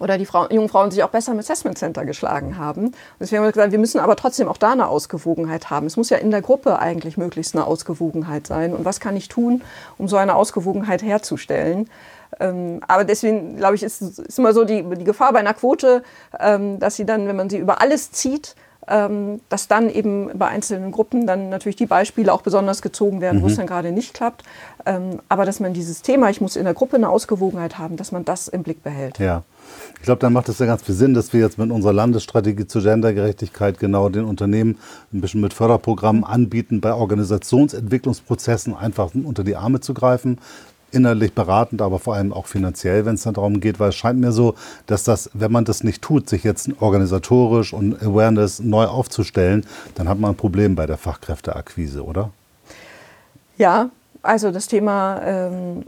oder 0.00 0.18
die 0.18 0.26
Frauen, 0.26 0.50
jungen 0.50 0.68
Frauen 0.68 0.90
sich 0.90 1.02
auch 1.02 1.10
besser 1.10 1.32
im 1.32 1.38
Assessment 1.38 1.78
Center 1.78 2.04
geschlagen 2.04 2.58
haben. 2.58 2.86
Und 2.86 2.94
deswegen 3.20 3.38
haben 3.38 3.46
wir 3.46 3.52
gesagt, 3.52 3.72
wir 3.72 3.78
müssen 3.78 4.00
aber 4.00 4.16
trotzdem 4.16 4.48
auch 4.48 4.56
da 4.56 4.72
eine 4.72 4.88
Ausgewogenheit 4.88 5.70
haben. 5.70 5.86
Es 5.86 5.96
muss 5.96 6.10
ja 6.10 6.18
in 6.18 6.30
der 6.30 6.42
Gruppe 6.42 6.78
eigentlich 6.78 7.16
möglichst 7.16 7.54
eine 7.54 7.66
Ausgewogenheit 7.66 8.46
sein. 8.46 8.74
Und 8.74 8.84
was 8.84 9.00
kann 9.00 9.16
ich 9.16 9.28
tun, 9.28 9.62
um 9.98 10.08
so 10.08 10.16
eine 10.16 10.34
Ausgewogenheit 10.34 11.02
herzustellen? 11.02 11.88
Ähm, 12.40 12.80
aber 12.88 13.04
deswegen, 13.04 13.56
glaube 13.56 13.76
ich, 13.76 13.82
ist, 13.82 14.02
ist 14.02 14.38
immer 14.38 14.52
so 14.52 14.64
die, 14.64 14.82
die 14.82 15.04
Gefahr 15.04 15.32
bei 15.32 15.38
einer 15.38 15.54
Quote, 15.54 16.02
ähm, 16.38 16.78
dass 16.80 16.96
sie 16.96 17.04
dann, 17.04 17.28
wenn 17.28 17.36
man 17.36 17.48
sie 17.48 17.58
über 17.58 17.80
alles 17.80 18.10
zieht, 18.10 18.56
ähm, 18.88 19.40
dass 19.48 19.68
dann 19.68 19.88
eben 19.88 20.30
bei 20.34 20.46
einzelnen 20.46 20.92
Gruppen 20.92 21.26
dann 21.26 21.48
natürlich 21.48 21.76
die 21.76 21.86
Beispiele 21.86 22.32
auch 22.32 22.42
besonders 22.42 22.82
gezogen 22.82 23.20
werden, 23.20 23.38
mhm. 23.38 23.42
wo 23.42 23.46
es 23.46 23.54
mhm. 23.54 23.58
dann 23.58 23.66
gerade 23.66 23.92
nicht 23.92 24.14
klappt. 24.14 24.42
Ähm, 24.84 25.20
aber 25.28 25.44
dass 25.44 25.60
man 25.60 25.72
dieses 25.72 26.02
Thema, 26.02 26.30
ich 26.30 26.40
muss 26.40 26.56
in 26.56 26.64
der 26.64 26.74
Gruppe 26.74 26.96
eine 26.96 27.08
Ausgewogenheit 27.08 27.78
haben, 27.78 27.96
dass 27.96 28.12
man 28.12 28.24
das 28.24 28.48
im 28.48 28.62
Blick 28.62 28.82
behält. 28.82 29.18
Ja. 29.18 29.42
Ich 29.96 30.02
glaube, 30.04 30.20
dann 30.20 30.32
macht 30.32 30.48
es 30.48 30.58
ja 30.58 30.66
ganz 30.66 30.82
viel 30.82 30.94
Sinn, 30.94 31.14
dass 31.14 31.32
wir 31.32 31.40
jetzt 31.40 31.58
mit 31.58 31.70
unserer 31.70 31.92
Landesstrategie 31.92 32.66
zur 32.66 32.82
Gendergerechtigkeit 32.82 33.78
genau 33.78 34.08
den 34.08 34.24
Unternehmen 34.24 34.78
ein 35.12 35.20
bisschen 35.20 35.40
mit 35.40 35.54
Förderprogrammen 35.54 36.24
anbieten, 36.24 36.80
bei 36.80 36.92
Organisationsentwicklungsprozessen 36.92 38.74
einfach 38.74 39.10
unter 39.14 39.44
die 39.44 39.56
Arme 39.56 39.80
zu 39.80 39.94
greifen, 39.94 40.38
innerlich 40.94 41.34
beratend, 41.34 41.82
aber 41.82 41.98
vor 41.98 42.14
allem 42.14 42.32
auch 42.32 42.46
finanziell, 42.46 43.04
wenn 43.04 43.16
es 43.16 43.22
dann 43.22 43.34
darum 43.34 43.60
geht, 43.60 43.80
weil 43.80 43.88
es 43.90 43.96
scheint 43.96 44.20
mir 44.20 44.32
so, 44.32 44.54
dass 44.86 45.04
das, 45.04 45.30
wenn 45.34 45.50
man 45.50 45.64
das 45.64 45.84
nicht 45.84 46.02
tut, 46.02 46.28
sich 46.28 46.44
jetzt 46.44 46.70
organisatorisch 46.80 47.72
und 47.72 48.00
Awareness 48.00 48.60
neu 48.60 48.84
aufzustellen, 48.84 49.66
dann 49.96 50.08
hat 50.08 50.18
man 50.18 50.32
ein 50.32 50.36
Problem 50.36 50.74
bei 50.74 50.86
der 50.86 50.96
Fachkräfteakquise, 50.96 52.04
oder? 52.04 52.30
Ja, 53.58 53.90
also 54.22 54.50
das 54.50 54.66
Thema 54.66 55.20
ähm, 55.22 55.82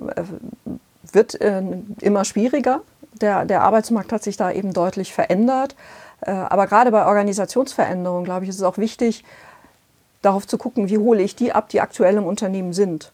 wird 1.13 1.41
äh, 1.41 1.63
immer 2.01 2.25
schwieriger. 2.25 2.81
Der, 3.21 3.45
der 3.45 3.63
Arbeitsmarkt 3.63 4.13
hat 4.13 4.23
sich 4.23 4.37
da 4.37 4.51
eben 4.51 4.73
deutlich 4.73 5.13
verändert. 5.13 5.75
Äh, 6.21 6.31
aber 6.31 6.67
gerade 6.67 6.91
bei 6.91 7.07
Organisationsveränderungen, 7.07 8.25
glaube 8.25 8.45
ich, 8.45 8.51
ist 8.51 8.57
es 8.57 8.63
auch 8.63 8.79
wichtig, 8.79 9.25
darauf 10.23 10.47
zu 10.47 10.59
gucken, 10.59 10.89
wie 10.89 10.99
hole 10.99 11.23
ich 11.23 11.37
die 11.37 11.53
ab, 11.53 11.69
die 11.69 11.81
aktuell 11.81 12.17
im 12.17 12.25
Unternehmen 12.25 12.73
sind. 12.73 13.13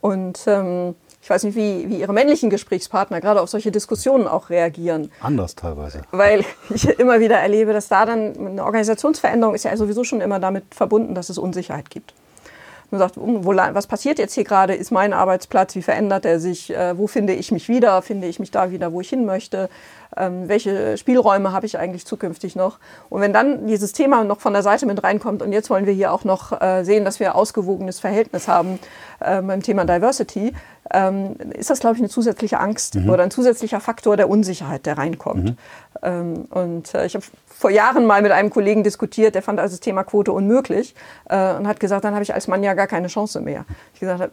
Und 0.00 0.40
ähm, 0.46 0.94
ich 1.22 1.30
weiß 1.30 1.44
nicht, 1.44 1.56
wie, 1.56 1.88
wie 1.88 2.00
Ihre 2.00 2.12
männlichen 2.12 2.50
Gesprächspartner 2.50 3.22
gerade 3.22 3.40
auf 3.40 3.48
solche 3.48 3.72
Diskussionen 3.72 4.28
auch 4.28 4.50
reagieren. 4.50 5.10
Anders 5.20 5.54
teilweise. 5.54 6.02
Weil 6.10 6.44
ich 6.70 6.86
immer 6.98 7.18
wieder 7.20 7.38
erlebe, 7.38 7.72
dass 7.72 7.88
da 7.88 8.04
dann 8.04 8.36
eine 8.36 8.64
Organisationsveränderung 8.64 9.54
ist 9.54 9.64
ja 9.64 9.74
sowieso 9.76 10.04
schon 10.04 10.20
immer 10.20 10.38
damit 10.38 10.74
verbunden, 10.74 11.14
dass 11.14 11.30
es 11.30 11.38
Unsicherheit 11.38 11.88
gibt. 11.88 12.12
Man 12.94 13.00
sagt, 13.00 13.16
wo, 13.16 13.56
was 13.56 13.88
passiert 13.88 14.20
jetzt 14.20 14.34
hier 14.34 14.44
gerade? 14.44 14.72
Ist 14.72 14.92
mein 14.92 15.12
Arbeitsplatz? 15.12 15.74
Wie 15.74 15.82
verändert 15.82 16.24
er 16.24 16.38
sich? 16.38 16.70
Äh, 16.70 16.96
wo 16.96 17.08
finde 17.08 17.32
ich 17.32 17.50
mich 17.50 17.68
wieder? 17.68 18.00
Finde 18.02 18.28
ich 18.28 18.38
mich 18.38 18.52
da 18.52 18.70
wieder, 18.70 18.92
wo 18.92 19.00
ich 19.00 19.08
hin 19.08 19.24
möchte? 19.24 19.68
ähm, 20.16 20.48
welche 20.48 20.96
Spielräume 20.96 21.52
habe 21.52 21.66
ich 21.66 21.78
eigentlich 21.78 22.06
zukünftig 22.06 22.56
noch. 22.56 22.78
Und 23.08 23.20
wenn 23.20 23.32
dann 23.32 23.66
dieses 23.66 23.92
Thema 23.92 24.24
noch 24.24 24.40
von 24.40 24.52
der 24.52 24.62
Seite 24.62 24.86
mit 24.86 25.02
reinkommt 25.02 25.42
und 25.42 25.52
jetzt 25.52 25.70
wollen 25.70 25.86
wir 25.86 25.92
hier 25.92 26.12
auch 26.12 26.24
noch 26.24 26.60
äh, 26.60 26.84
sehen, 26.84 27.04
dass 27.04 27.20
wir 27.20 27.34
ausgewogenes 27.34 28.00
Verhältnis 28.00 28.48
haben 28.48 28.78
äh, 29.20 29.42
beim 29.42 29.62
Thema 29.62 29.84
Diversity, 29.84 30.54
ähm, 30.92 31.36
ist 31.56 31.70
das, 31.70 31.80
glaube 31.80 31.96
ich, 31.96 32.00
eine 32.00 32.10
zusätzliche 32.10 32.58
Angst 32.58 32.96
mhm. 32.96 33.10
oder 33.10 33.22
ein 33.22 33.30
zusätzlicher 33.30 33.80
Faktor 33.80 34.16
der 34.16 34.28
Unsicherheit, 34.28 34.86
der 34.86 34.98
reinkommt. 34.98 35.44
Mhm. 35.44 35.56
Ähm, 36.02 36.44
und 36.50 36.94
äh, 36.94 37.06
ich 37.06 37.14
habe 37.14 37.24
vor 37.46 37.70
Jahren 37.70 38.04
mal 38.04 38.20
mit 38.20 38.32
einem 38.32 38.50
Kollegen 38.50 38.84
diskutiert, 38.84 39.34
der 39.34 39.42
fand 39.42 39.60
also 39.60 39.74
das 39.74 39.80
Thema 39.80 40.04
Quote 40.04 40.32
unmöglich 40.32 40.94
äh, 41.28 41.54
und 41.54 41.66
hat 41.66 41.80
gesagt, 41.80 42.04
dann 42.04 42.14
habe 42.14 42.22
ich 42.22 42.34
als 42.34 42.48
Mann 42.48 42.62
ja 42.62 42.74
gar 42.74 42.86
keine 42.86 43.08
Chance 43.08 43.40
mehr. 43.40 43.64
Ich 43.94 44.00
gesagt, 44.00 44.30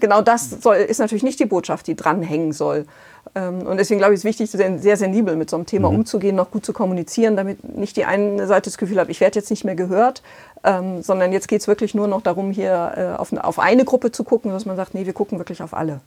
genau 0.00 0.20
das 0.20 0.50
soll, 0.50 0.76
ist 0.76 0.98
natürlich 0.98 1.24
nicht 1.24 1.40
die 1.40 1.46
Botschaft, 1.46 1.86
die 1.86 1.96
dranhängen 1.96 2.52
soll. 2.52 2.86
Ähm, 3.34 3.66
und 3.66 3.78
deswegen 3.78 3.98
glaube 3.98 4.12
ich, 4.12 4.18
ist 4.18 4.24
wichtig, 4.24 4.50
sehr 4.50 4.96
sensibel 4.96 5.36
mit 5.36 5.48
so 5.48 5.56
einem 5.56 5.66
Thema 5.66 5.90
mhm. 5.90 6.00
umzugehen, 6.00 6.36
noch 6.36 6.50
gut 6.50 6.66
zu 6.66 6.72
kommunizieren, 6.72 7.36
damit 7.36 7.76
nicht 7.76 7.96
die 7.96 8.04
eine 8.04 8.46
Seite 8.46 8.68
das 8.68 8.78
Gefühl 8.78 9.00
hat, 9.00 9.08
ich 9.08 9.20
werde 9.20 9.38
jetzt 9.38 9.50
nicht 9.50 9.64
mehr 9.64 9.76
gehört, 9.76 10.22
ähm, 10.64 11.02
sondern 11.02 11.32
jetzt 11.32 11.48
geht 11.48 11.60
es 11.60 11.68
wirklich 11.68 11.94
nur 11.94 12.08
noch 12.08 12.22
darum, 12.22 12.50
hier 12.50 12.92
äh, 12.96 13.20
auf, 13.20 13.32
auf 13.32 13.58
eine 13.58 13.84
Gruppe 13.84 14.10
zu 14.12 14.24
gucken, 14.24 14.50
dass 14.50 14.64
man 14.64 14.76
sagt, 14.76 14.94
nee, 14.94 15.06
wir 15.06 15.12
gucken 15.12 15.38
wirklich 15.38 15.62
auf 15.62 15.74
alle. 15.74 16.00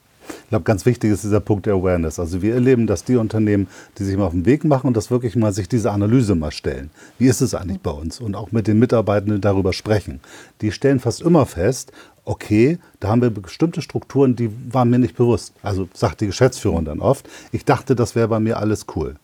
Ich 0.44 0.50
glaube, 0.50 0.64
ganz 0.64 0.86
wichtig 0.86 1.12
ist 1.12 1.24
dieser 1.24 1.40
Punkt 1.40 1.66
der 1.66 1.76
Awareness. 1.76 2.20
Also 2.20 2.42
wir 2.42 2.54
erleben, 2.54 2.88
dass 2.88 3.04
die 3.04 3.16
Unternehmen, 3.16 3.68
die 3.98 4.04
sich 4.04 4.18
mal 4.18 4.26
auf 4.26 4.34
den 4.34 4.46
Weg 4.46 4.66
machen 4.66 4.88
und 4.88 4.98
das 4.98 5.10
wirklich 5.10 5.36
mal 5.36 5.54
sich 5.54 5.70
diese 5.70 5.92
Analyse 5.92 6.36
mal 6.36 6.52
stellen. 6.52 6.90
Wie 7.18 7.28
ist 7.28 7.42
es 7.42 7.54
eigentlich 7.54 7.80
bei 7.80 7.92
uns? 7.92 8.20
Und 8.20 8.36
auch 8.36 8.52
mit 8.52 8.68
den 8.68 8.80
Mitarbeitenden 8.80 9.42
darüber 9.42 9.74
sprechen. 9.74 10.20
Die 10.62 10.72
stellen 10.72 11.00
fast 11.00 11.22
immer 11.22 11.46
fest, 11.46 11.92
okay, 12.26 12.78
da 13.00 13.08
haben 13.08 13.22
wir 13.22 13.30
bestimmte 13.30 13.82
Strukturen, 13.82 14.36
die 14.36 14.52
waren 14.74 14.90
mir 14.90 15.00
nicht 15.00 15.16
bewusst. 15.16 15.54
Also 15.64 15.88
sagt 15.94 16.22
die 16.22 16.28
Geschäftsführung 16.28 16.84
dann 16.84 17.00
oft, 17.00 17.28
ich 17.52 17.64
dachte, 17.64 17.96
das 17.96 18.16
wäre 18.16 18.28
bei 18.28 18.40
mir 18.40 18.58
alles 18.58 18.86
cool. 18.96 19.16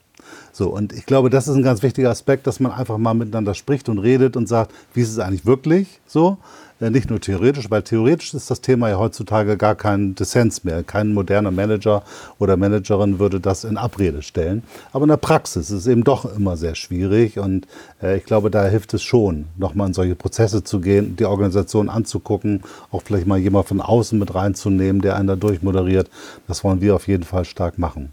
So, 0.51 0.69
und 0.69 0.93
ich 0.93 1.05
glaube, 1.05 1.29
das 1.29 1.47
ist 1.47 1.55
ein 1.55 1.63
ganz 1.63 1.83
wichtiger 1.83 2.09
Aspekt, 2.09 2.47
dass 2.47 2.59
man 2.59 2.71
einfach 2.71 2.97
mal 2.97 3.13
miteinander 3.13 3.53
spricht 3.53 3.89
und 3.89 3.99
redet 3.99 4.37
und 4.37 4.47
sagt, 4.47 4.71
wie 4.93 5.01
ist 5.01 5.09
es 5.09 5.19
eigentlich 5.19 5.45
wirklich 5.45 5.99
so? 6.05 6.37
Äh, 6.83 6.89
nicht 6.89 7.09
nur 7.09 7.21
theoretisch, 7.21 7.69
weil 7.69 7.83
theoretisch 7.83 8.33
ist 8.33 8.51
das 8.51 8.61
Thema 8.61 8.89
ja 8.89 8.97
heutzutage 8.97 9.57
gar 9.57 9.75
kein 9.75 10.15
Dissens 10.15 10.63
mehr. 10.63 10.83
Kein 10.83 11.13
moderner 11.13 11.51
Manager 11.51 12.03
oder 12.39 12.57
Managerin 12.57 13.19
würde 13.19 13.39
das 13.39 13.63
in 13.63 13.77
Abrede 13.77 14.21
stellen. 14.21 14.63
Aber 14.91 15.03
in 15.03 15.09
der 15.09 15.17
Praxis 15.17 15.69
ist 15.69 15.79
es 15.79 15.87
eben 15.87 16.03
doch 16.03 16.25
immer 16.35 16.57
sehr 16.57 16.75
schwierig 16.75 17.39
und 17.39 17.67
äh, 18.01 18.17
ich 18.17 18.25
glaube, 18.25 18.49
da 18.51 18.65
hilft 18.67 18.93
es 18.93 19.03
schon, 19.03 19.45
nochmal 19.57 19.87
in 19.87 19.93
solche 19.93 20.15
Prozesse 20.15 20.63
zu 20.63 20.81
gehen, 20.81 21.15
die 21.15 21.25
Organisation 21.25 21.89
anzugucken, 21.89 22.63
auch 22.91 23.01
vielleicht 23.03 23.27
mal 23.27 23.37
jemand 23.37 23.67
von 23.67 23.81
außen 23.81 24.17
mit 24.19 24.35
reinzunehmen, 24.35 25.01
der 25.01 25.15
einen 25.15 25.27
da 25.27 25.35
durchmoderiert. 25.35 26.09
Das 26.47 26.63
wollen 26.63 26.81
wir 26.81 26.95
auf 26.95 27.07
jeden 27.07 27.23
Fall 27.23 27.45
stark 27.45 27.77
machen. 27.77 28.11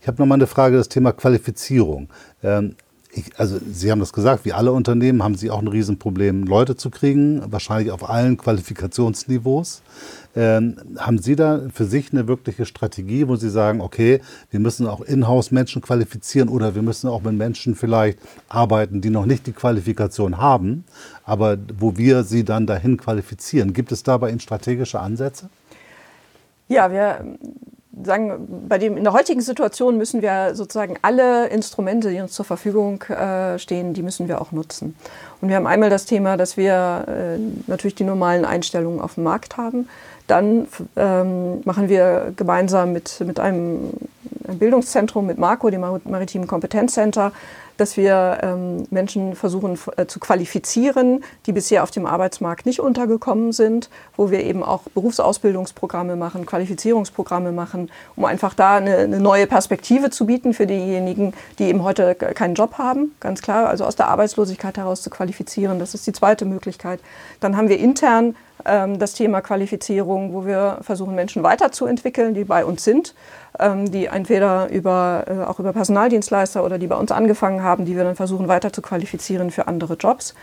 Ich 0.00 0.08
habe 0.08 0.20
nochmal 0.20 0.38
eine 0.38 0.46
Frage, 0.46 0.76
das 0.76 0.88
Thema 0.88 1.12
Qualifizierung. 1.12 2.08
Ähm, 2.42 2.76
ich, 3.12 3.38
also 3.38 3.58
Sie 3.70 3.90
haben 3.90 3.98
das 3.98 4.12
gesagt, 4.12 4.44
wie 4.44 4.52
alle 4.52 4.72
Unternehmen 4.72 5.22
haben 5.22 5.34
Sie 5.34 5.50
auch 5.50 5.60
ein 5.60 5.66
Riesenproblem, 5.66 6.44
Leute 6.44 6.76
zu 6.76 6.90
kriegen, 6.90 7.42
wahrscheinlich 7.50 7.90
auf 7.90 8.08
allen 8.08 8.36
Qualifikationsniveaus. 8.36 9.82
Ähm, 10.36 10.76
haben 10.96 11.18
Sie 11.18 11.34
da 11.34 11.62
für 11.74 11.84
sich 11.84 12.12
eine 12.12 12.28
wirkliche 12.28 12.66
Strategie, 12.66 13.26
wo 13.26 13.34
Sie 13.36 13.50
sagen, 13.50 13.80
okay, 13.80 14.20
wir 14.50 14.60
müssen 14.60 14.86
auch 14.86 15.00
Inhouse-Menschen 15.00 15.82
qualifizieren 15.82 16.48
oder 16.48 16.74
wir 16.74 16.82
müssen 16.82 17.10
auch 17.10 17.22
mit 17.22 17.34
Menschen 17.34 17.74
vielleicht 17.74 18.18
arbeiten, 18.48 19.00
die 19.00 19.10
noch 19.10 19.26
nicht 19.26 19.46
die 19.48 19.52
Qualifikation 19.52 20.38
haben, 20.38 20.84
aber 21.24 21.58
wo 21.78 21.96
wir 21.96 22.22
sie 22.22 22.44
dann 22.44 22.66
dahin 22.66 22.96
qualifizieren. 22.96 23.72
Gibt 23.72 23.90
es 23.92 24.04
da 24.04 24.16
bei 24.18 24.30
Ihnen 24.30 24.40
strategische 24.40 25.00
Ansätze? 25.00 25.50
Ja, 26.68 26.92
wir 26.92 27.24
sagen, 28.04 28.66
bei 28.68 28.78
dem, 28.78 28.96
in 28.96 29.04
der 29.04 29.12
heutigen 29.12 29.40
Situation 29.40 29.98
müssen 29.98 30.22
wir 30.22 30.54
sozusagen 30.54 30.96
alle 31.02 31.48
Instrumente, 31.48 32.10
die 32.10 32.20
uns 32.20 32.32
zur 32.32 32.44
Verfügung 32.44 33.02
äh, 33.02 33.58
stehen, 33.58 33.94
die 33.94 34.02
müssen 34.02 34.28
wir 34.28 34.40
auch 34.40 34.52
nutzen. 34.52 34.94
Und 35.40 35.48
wir 35.48 35.56
haben 35.56 35.66
einmal 35.66 35.90
das 35.90 36.04
Thema, 36.04 36.36
dass 36.36 36.56
wir 36.56 37.04
äh, 37.08 37.38
natürlich 37.66 37.96
die 37.96 38.04
normalen 38.04 38.44
Einstellungen 38.44 39.00
auf 39.00 39.14
dem 39.14 39.24
Markt 39.24 39.56
haben. 39.56 39.88
Dann 40.26 40.68
ähm, 40.94 41.60
machen 41.64 41.88
wir 41.88 42.32
gemeinsam 42.36 42.92
mit, 42.92 43.20
mit 43.26 43.40
einem 43.40 43.90
Bildungszentrum, 44.46 45.26
mit 45.26 45.38
Marco, 45.38 45.70
dem 45.70 45.80
Maritimen 46.04 46.46
Kompetenzcenter, 46.46 47.32
dass 47.80 47.96
wir 47.96 48.38
ähm, 48.42 48.86
Menschen 48.90 49.34
versuchen 49.34 49.78
äh, 49.96 50.06
zu 50.06 50.20
qualifizieren, 50.20 51.24
die 51.46 51.52
bisher 51.52 51.82
auf 51.82 51.90
dem 51.90 52.06
Arbeitsmarkt 52.06 52.66
nicht 52.66 52.80
untergekommen 52.80 53.52
sind, 53.52 53.88
wo 54.16 54.30
wir 54.30 54.44
eben 54.44 54.62
auch 54.62 54.82
Berufsausbildungsprogramme 54.94 56.16
machen, 56.16 56.44
Qualifizierungsprogramme 56.44 57.52
machen, 57.52 57.90
um 58.16 58.26
einfach 58.26 58.54
da 58.54 58.76
eine, 58.76 58.98
eine 58.98 59.20
neue 59.20 59.46
Perspektive 59.46 60.10
zu 60.10 60.26
bieten 60.26 60.52
für 60.52 60.66
diejenigen, 60.66 61.32
die 61.58 61.64
eben 61.64 61.82
heute 61.82 62.14
keinen 62.14 62.54
Job 62.54 62.78
haben, 62.78 63.14
ganz 63.20 63.40
klar, 63.40 63.68
also 63.68 63.84
aus 63.84 63.96
der 63.96 64.08
Arbeitslosigkeit 64.08 64.76
heraus 64.76 65.02
zu 65.02 65.10
qualifizieren. 65.10 65.78
Das 65.78 65.94
ist 65.94 66.06
die 66.06 66.12
zweite 66.12 66.44
Möglichkeit. 66.44 67.00
Dann 67.40 67.56
haben 67.56 67.68
wir 67.68 67.78
intern 67.78 68.36
das 68.64 69.14
Thema 69.14 69.40
Qualifizierung, 69.40 70.32
wo 70.32 70.44
wir 70.44 70.78
versuchen, 70.82 71.14
Menschen 71.14 71.42
weiterzuentwickeln, 71.42 72.34
die 72.34 72.44
bei 72.44 72.64
uns 72.64 72.84
sind, 72.84 73.14
ähm, 73.58 73.90
die 73.90 74.06
entweder 74.06 74.70
über, 74.70 75.24
äh, 75.26 75.44
auch 75.44 75.58
über 75.58 75.72
Personaldienstleister 75.72 76.64
oder 76.64 76.78
die 76.78 76.86
bei 76.86 76.96
uns 76.96 77.10
angefangen 77.10 77.62
haben, 77.62 77.84
die 77.84 77.96
wir 77.96 78.04
dann 78.04 78.16
versuchen 78.16 78.48
weiter 78.48 78.72
zu 78.72 78.80
qualifizieren 78.80 79.50
für 79.50 79.66
andere 79.66 79.94
Jobs. 79.94 80.34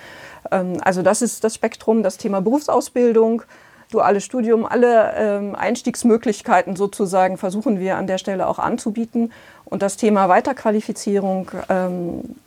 Ähm, 0.52 0.78
also 0.84 1.02
das 1.02 1.22
ist 1.22 1.44
das 1.44 1.56
Spektrum, 1.56 2.04
das 2.04 2.18
Thema 2.18 2.42
Berufsausbildung, 2.42 3.44
duales 3.90 4.26
Studium, 4.26 4.66
alle 4.66 5.56
Einstiegsmöglichkeiten 5.56 6.76
sozusagen 6.76 7.38
versuchen 7.38 7.80
wir 7.80 7.96
an 7.96 8.06
der 8.06 8.18
Stelle 8.18 8.48
auch 8.48 8.60
anzubieten. 8.60 9.32
Und 9.64 9.82
das 9.82 9.96
Thema 9.96 10.28
Weiterqualifizierung 10.28 11.50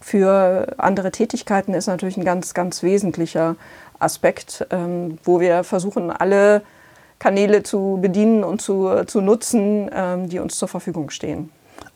für 0.03 0.75
andere 0.77 1.11
Tätigkeiten 1.11 1.73
ist 1.73 1.87
natürlich 1.87 2.19
ein 2.19 2.27
ganz, 2.27 2.53
ganz 2.53 2.83
wesentlicher 2.83 3.57
Aspekt, 4.01 4.67
ähm, 4.71 5.19
wo 5.25 5.41
wir 5.41 5.65
versuchen, 5.65 6.11
alle 6.11 6.63
Kanäle 7.19 7.63
zu 7.63 7.99
bedienen 8.01 8.43
und 8.45 8.61
zu, 8.61 9.05
zu 9.07 9.21
nutzen, 9.21 9.91
ähm, 9.93 10.29
die 10.29 10.39
uns 10.39 10.57
zur 10.57 10.69
Verfügung 10.69 11.11
stehen. 11.11 11.51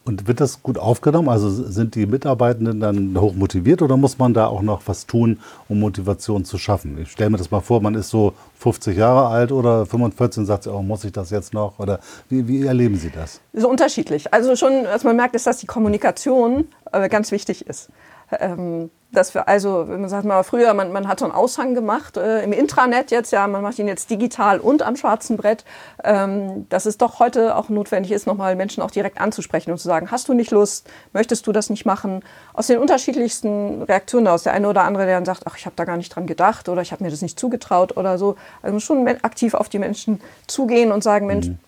Und 0.05 0.29
wird 0.29 0.41
das 0.41 0.63
gut 0.63 0.77
aufgenommen? 0.77 1.31
Also 1.31 1.49
sind 1.49 1.95
die 1.95 2.05
Mitarbeitenden 2.05 2.79
dann 2.79 3.19
hoch 3.19 3.33
motiviert 3.33 3.81
oder 3.81 3.97
muss 3.97 4.19
man 4.19 4.35
da 4.35 4.49
auch 4.49 4.61
noch 4.61 4.83
was 4.85 5.07
tun, 5.07 5.41
um 5.67 5.81
Motivation 5.81 6.45
zu 6.45 6.59
schaffen? 6.59 6.99
Ich 7.01 7.11
stelle 7.11 7.31
mir 7.31 7.39
das 7.39 7.51
mal 7.51 7.61
vor, 7.61 7.81
man 7.81 7.95
ist 7.95 8.11
so 8.11 8.35
50 8.59 8.99
Jahre 8.99 9.29
alt 9.29 9.51
oder 9.51 9.87
45 9.87 10.41
und 10.41 10.47
sagt, 10.47 10.67
oh, 10.67 10.83
muss 10.83 11.05
ich 11.05 11.13
das 11.13 11.31
jetzt 11.31 11.55
noch? 11.55 11.79
Oder 11.79 12.01
wie, 12.29 12.47
wie 12.47 12.67
erleben 12.67 12.97
Sie 12.97 13.11
das? 13.11 13.41
So 13.55 13.71
unterschiedlich. 13.71 14.33
Also 14.35 14.57
schon, 14.57 14.85
was 14.85 15.05
man 15.05 15.17
merkt, 15.17 15.35
ist, 15.37 15.47
dass 15.47 15.59
die 15.59 15.67
Kommunikation 15.67 16.67
äh, 16.93 17.09
ganz 17.09 17.33
wichtig 17.33 17.67
ist. 17.67 17.89
Ähm, 18.31 18.91
dass 19.15 19.35
wir 19.35 19.49
also, 19.49 19.89
wenn 19.89 20.01
man 20.01 20.11
sagt 20.11 20.25
mal 20.25 20.43
früher, 20.43 20.75
man, 20.75 20.93
man 20.93 21.09
hat 21.09 21.21
so 21.21 21.25
einen 21.25 21.35
Aushang 21.35 21.75
gemacht 21.75 22.17
äh, 22.17 22.43
im 22.43 22.53
Intranet 22.53 23.11
jetzt, 23.11 23.33
ja, 23.33 23.47
man 23.47 23.62
macht 23.62 23.79
ihn 23.79 23.89
jetzt 23.89 24.11
digital 24.11 24.61
und 24.61 24.83
am 24.83 24.97
schwarzen 24.97 25.37
Brett, 25.37 25.65
ähm, 26.03 26.67
dass 26.69 26.87
es 26.87 26.99
doch 26.99 27.21
heute 27.21 27.57
auch 27.57 27.69
notwendig 27.69 28.12
ist, 28.12 28.27
nochmal 28.27 28.57
Menschen 28.57 28.83
auch 28.83 28.91
direkt 28.91 29.21
anzusprechen 29.21 29.71
und 29.71 29.79
zu 29.79 29.89
sagen, 29.89 30.11
hast 30.11 30.29
du 30.29 30.35
nicht 30.35 30.51
Lust, 30.51 30.89
möchtest 31.12 31.47
du 31.47 31.53
das 31.53 31.71
nicht 31.71 31.87
machen? 31.87 32.23
Aus 32.53 32.67
den 32.67 32.79
unterschiedlichsten 32.79 33.83
Reaktionen 33.83 34.29
aus. 34.29 34.43
Der 34.43 34.53
eine 34.53 34.69
oder 34.69 34.83
andere, 34.83 35.07
der 35.07 35.17
dann 35.17 35.25
sagt, 35.25 35.43
ach, 35.47 35.57
ich 35.57 35.67
habe 35.67 35.77
da 35.77 35.85
gar 35.85 35.97
nicht 35.97 36.15
dran 36.15 36.27
gedacht 36.27 36.69
oder 36.69 36.83
ich 36.83 36.93
habe 36.93 37.03
mir 37.03 37.11
das 37.11 37.23
nicht 37.23 37.39
zugetraut 37.39 37.97
oder 37.97 38.19
so. 38.19 38.37
Also 38.62 38.79
schon 38.81 39.07
aktiv 39.23 39.55
auf 39.55 39.69
die 39.69 39.79
Menschen 39.79 40.21
zugehen 40.47 40.93
und 40.93 41.03
sagen, 41.03 41.27
Mensch, 41.27 41.49
mhm. 41.49 41.59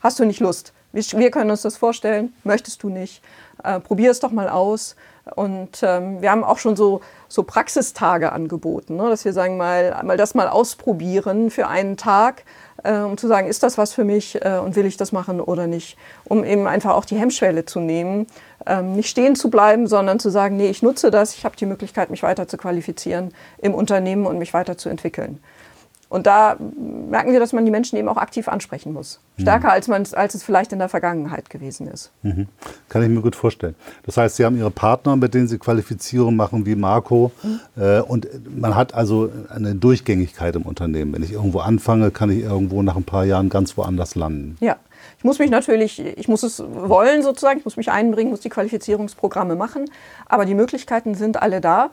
hast 0.00 0.18
du 0.18 0.24
nicht 0.24 0.40
Lust? 0.40 0.72
Wir, 0.92 1.02
wir 1.16 1.30
können 1.30 1.50
uns 1.50 1.62
das 1.62 1.76
vorstellen, 1.76 2.32
möchtest 2.44 2.82
du 2.82 2.88
nicht? 2.88 3.22
Äh, 3.62 3.80
probier 3.80 4.10
es 4.10 4.20
doch 4.20 4.30
mal 4.30 4.48
aus. 4.48 4.96
Und 5.34 5.82
ähm, 5.82 6.20
wir 6.20 6.30
haben 6.30 6.44
auch 6.44 6.58
schon 6.58 6.76
so, 6.76 7.00
so 7.28 7.44
Praxistage 7.44 8.30
angeboten, 8.30 8.96
ne? 8.96 9.08
dass 9.08 9.24
wir 9.24 9.32
sagen, 9.32 9.56
mal, 9.56 9.98
mal 10.04 10.18
das 10.18 10.34
mal 10.34 10.48
ausprobieren 10.48 11.50
für 11.50 11.66
einen 11.66 11.96
Tag, 11.96 12.44
äh, 12.82 12.98
um 12.98 13.16
zu 13.16 13.26
sagen, 13.26 13.48
ist 13.48 13.62
das 13.62 13.78
was 13.78 13.94
für 13.94 14.04
mich 14.04 14.42
äh, 14.44 14.58
und 14.62 14.76
will 14.76 14.84
ich 14.84 14.98
das 14.98 15.12
machen 15.12 15.40
oder 15.40 15.66
nicht, 15.66 15.96
um 16.24 16.44
eben 16.44 16.66
einfach 16.66 16.94
auch 16.94 17.06
die 17.06 17.16
Hemmschwelle 17.16 17.64
zu 17.64 17.80
nehmen, 17.80 18.26
ähm, 18.66 18.96
nicht 18.96 19.08
stehen 19.08 19.34
zu 19.34 19.48
bleiben, 19.48 19.86
sondern 19.86 20.18
zu 20.18 20.28
sagen, 20.28 20.58
nee, 20.58 20.68
ich 20.68 20.82
nutze 20.82 21.10
das, 21.10 21.34
ich 21.34 21.46
habe 21.46 21.56
die 21.56 21.66
Möglichkeit, 21.66 22.10
mich 22.10 22.22
weiter 22.22 22.46
zu 22.46 22.58
qualifizieren 22.58 23.32
im 23.58 23.74
Unternehmen 23.74 24.26
und 24.26 24.38
mich 24.38 24.52
weiterzuentwickeln. 24.52 25.42
Und 26.14 26.28
da 26.28 26.56
merken 27.10 27.32
wir, 27.32 27.40
dass 27.40 27.52
man 27.52 27.64
die 27.64 27.72
Menschen 27.72 27.98
eben 27.98 28.08
auch 28.08 28.18
aktiv 28.18 28.46
ansprechen 28.46 28.92
muss. 28.92 29.18
Stärker, 29.36 29.66
mhm. 29.66 29.72
als, 29.72 29.88
man, 29.88 30.06
als 30.12 30.36
es 30.36 30.44
vielleicht 30.44 30.72
in 30.72 30.78
der 30.78 30.88
Vergangenheit 30.88 31.50
gewesen 31.50 31.88
ist. 31.88 32.12
Mhm. 32.22 32.46
Kann 32.88 33.02
ich 33.02 33.08
mir 33.08 33.20
gut 33.20 33.34
vorstellen. 33.34 33.74
Das 34.06 34.16
heißt, 34.16 34.36
Sie 34.36 34.44
haben 34.44 34.56
Ihre 34.56 34.70
Partner, 34.70 35.16
mit 35.16 35.34
denen 35.34 35.48
Sie 35.48 35.58
Qualifizierung 35.58 36.36
machen, 36.36 36.66
wie 36.66 36.76
Marco. 36.76 37.32
Mhm. 37.42 37.60
Äh, 37.76 38.00
und 38.02 38.28
man 38.56 38.76
hat 38.76 38.94
also 38.94 39.28
eine 39.52 39.74
Durchgängigkeit 39.74 40.54
im 40.54 40.62
Unternehmen. 40.62 41.12
Wenn 41.14 41.24
ich 41.24 41.32
irgendwo 41.32 41.58
anfange, 41.58 42.12
kann 42.12 42.30
ich 42.30 42.44
irgendwo 42.44 42.80
nach 42.82 42.94
ein 42.94 43.02
paar 43.02 43.24
Jahren 43.24 43.48
ganz 43.48 43.76
woanders 43.76 44.14
landen. 44.14 44.56
Ja. 44.60 44.76
Ich 45.18 45.24
muss 45.24 45.38
mich 45.38 45.50
natürlich, 45.50 45.98
ich 46.00 46.28
muss 46.28 46.42
es 46.42 46.62
wollen 46.62 47.22
sozusagen, 47.22 47.58
ich 47.58 47.64
muss 47.64 47.76
mich 47.76 47.90
einbringen, 47.90 48.30
muss 48.30 48.40
die 48.40 48.50
Qualifizierungsprogramme 48.50 49.56
machen. 49.56 49.86
Aber 50.26 50.44
die 50.44 50.54
Möglichkeiten 50.54 51.14
sind 51.14 51.42
alle 51.42 51.60
da, 51.60 51.90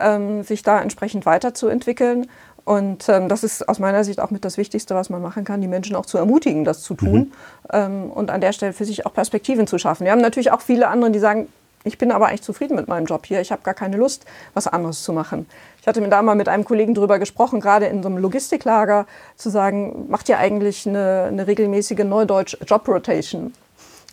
ähm, 0.00 0.42
sich 0.42 0.62
da 0.62 0.80
entsprechend 0.80 1.24
weiterzuentwickeln. 1.24 2.26
Und 2.64 3.08
ähm, 3.08 3.28
das 3.28 3.42
ist 3.42 3.68
aus 3.68 3.78
meiner 3.80 4.04
Sicht 4.04 4.20
auch 4.20 4.30
mit 4.30 4.44
das 4.44 4.56
Wichtigste, 4.56 4.94
was 4.94 5.10
man 5.10 5.20
machen 5.20 5.44
kann, 5.44 5.60
die 5.60 5.68
Menschen 5.68 5.96
auch 5.96 6.06
zu 6.06 6.16
ermutigen, 6.18 6.64
das 6.64 6.82
zu 6.82 6.94
tun 6.94 7.12
mhm. 7.12 7.32
ähm, 7.72 8.10
und 8.10 8.30
an 8.30 8.40
der 8.40 8.52
Stelle 8.52 8.72
für 8.72 8.84
sich 8.84 9.04
auch 9.04 9.12
Perspektiven 9.12 9.66
zu 9.66 9.78
schaffen. 9.78 10.04
Wir 10.04 10.12
haben 10.12 10.20
natürlich 10.20 10.52
auch 10.52 10.60
viele 10.60 10.88
andere, 10.88 11.10
die 11.10 11.18
sagen, 11.18 11.48
ich 11.84 11.98
bin 11.98 12.12
aber 12.12 12.28
eigentlich 12.28 12.42
zufrieden 12.42 12.76
mit 12.76 12.86
meinem 12.86 13.06
Job 13.06 13.26
hier, 13.26 13.40
ich 13.40 13.50
habe 13.50 13.62
gar 13.62 13.74
keine 13.74 13.96
Lust, 13.96 14.24
was 14.54 14.68
anderes 14.68 15.02
zu 15.02 15.12
machen. 15.12 15.46
Ich 15.80 15.88
hatte 15.88 16.00
mir 16.00 16.08
da 16.08 16.22
mal 16.22 16.36
mit 16.36 16.48
einem 16.48 16.64
Kollegen 16.64 16.94
darüber 16.94 17.18
gesprochen, 17.18 17.60
gerade 17.60 17.86
in 17.86 18.04
so 18.04 18.08
einem 18.08 18.18
Logistiklager, 18.18 19.06
zu 19.36 19.50
sagen, 19.50 20.06
macht 20.08 20.28
ihr 20.28 20.38
eigentlich 20.38 20.86
eine, 20.86 21.24
eine 21.24 21.48
regelmäßige 21.48 22.04
Neudeutsch 22.04 22.56
Job 22.66 22.86
Rotation? 22.86 23.52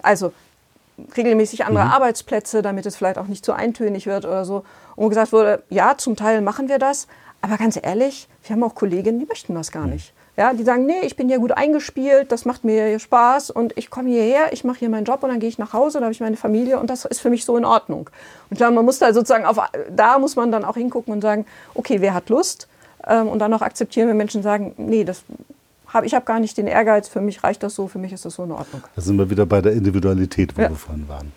Also 0.02 0.34
regelmäßig 1.16 1.66
andere 1.66 1.86
mhm. 1.86 1.92
Arbeitsplätze, 1.92 2.64
damit 2.64 2.88
es 2.88 2.96
vielleicht 2.96 3.20
auch 3.20 3.28
nicht 3.28 3.46
zu 3.46 3.54
eintönig 3.54 4.08
wird 4.08 4.26
oder 4.26 4.46
so. 4.46 4.64
Und 4.96 5.06
wo 5.06 5.10
gesagt 5.10 5.32
wurde, 5.32 5.64
ja, 5.70 5.96
zum 5.98 6.16
Teil 6.16 6.42
machen 6.42 6.70
wir 6.70 6.80
das, 6.80 7.08
aber 7.42 7.58
ganz 7.58 7.80
ehrlich, 7.82 8.28
wir 8.44 8.56
haben 8.56 8.64
auch 8.64 8.76
Kolleginnen, 8.76 9.20
die 9.20 9.26
möchten 9.26 9.56
das 9.56 9.72
gar 9.72 9.88
nicht. 9.88 10.14
Ja, 10.38 10.54
die 10.54 10.64
sagen, 10.64 10.86
nee, 10.86 11.02
ich 11.02 11.18
bin 11.18 11.28
hier 11.28 11.40
gut 11.40 11.52
eingespielt, 11.52 12.32
das 12.32 12.46
macht 12.46 12.64
mir 12.64 12.98
Spaß 12.98 13.52
und 13.52 13.78
ich 13.78 13.90
komme 13.90 14.10
hierher, 14.10 14.54
ich 14.54 14.64
mache 14.64 14.80
hier 14.80 14.90
meinen 14.90 15.04
Job 15.04 15.22
und 15.22 15.30
dann 15.30 15.42
gehe 15.42 15.50
ich 15.50 15.58
nach 15.58 15.74
Hause, 15.74 16.00
da 16.00 16.06
habe 16.06 16.14
ich 16.14 16.22
meine 16.22 16.38
Familie 16.38 16.80
und 16.80 16.90
das 16.90 17.04
ist 17.04 17.20
für 17.20 17.30
mich 17.30 17.44
so 17.44 17.58
in 17.58 17.66
Ordnung. 17.66 18.10
Und 18.50 18.56
klar, 18.56 18.72
man 18.72 18.86
muss 18.86 19.00
da 19.00 19.14
sozusagen 19.14 19.46
auf, 19.46 19.58
da 19.94 20.18
muss 20.18 20.38
man 20.38 20.50
dann 20.50 20.64
auch 20.64 20.76
hingucken 20.76 21.12
und 21.12 21.22
sagen, 21.22 21.46
okay, 21.76 22.00
wer 22.00 22.14
hat 22.14 22.30
Lust? 22.30 22.70
Ähm, 23.06 23.28
und 23.28 23.40
dann 23.40 23.54
auch 23.54 23.62
akzeptieren, 23.62 24.08
wenn 24.08 24.16
Menschen 24.16 24.42
sagen, 24.42 24.76
nee, 24.78 25.04
das 25.04 25.24
hab, 25.88 26.06
ich 26.06 26.14
habe 26.14 26.26
gar 26.26 26.40
nicht 26.40 26.58
den 26.58 26.68
Ehrgeiz, 26.68 27.10
für 27.10 27.22
mich 27.22 27.44
reicht 27.44 27.64
das 27.64 27.76
so, 27.76 27.88
für 27.88 28.00
mich 28.00 28.14
ist 28.14 28.24
das 28.24 28.36
so 28.36 28.44
in 28.44 28.52
Ordnung. 28.52 28.84
Da 28.96 29.02
sind 29.02 29.18
wir 29.18 29.30
wieder 29.30 29.46
bei 29.46 29.62
der 29.62 29.74
Individualität, 29.74 30.56
wo 30.58 30.62
ja. 30.62 30.70
wir 30.70 30.76
vorhin 30.76 31.08
waren. 31.10 31.32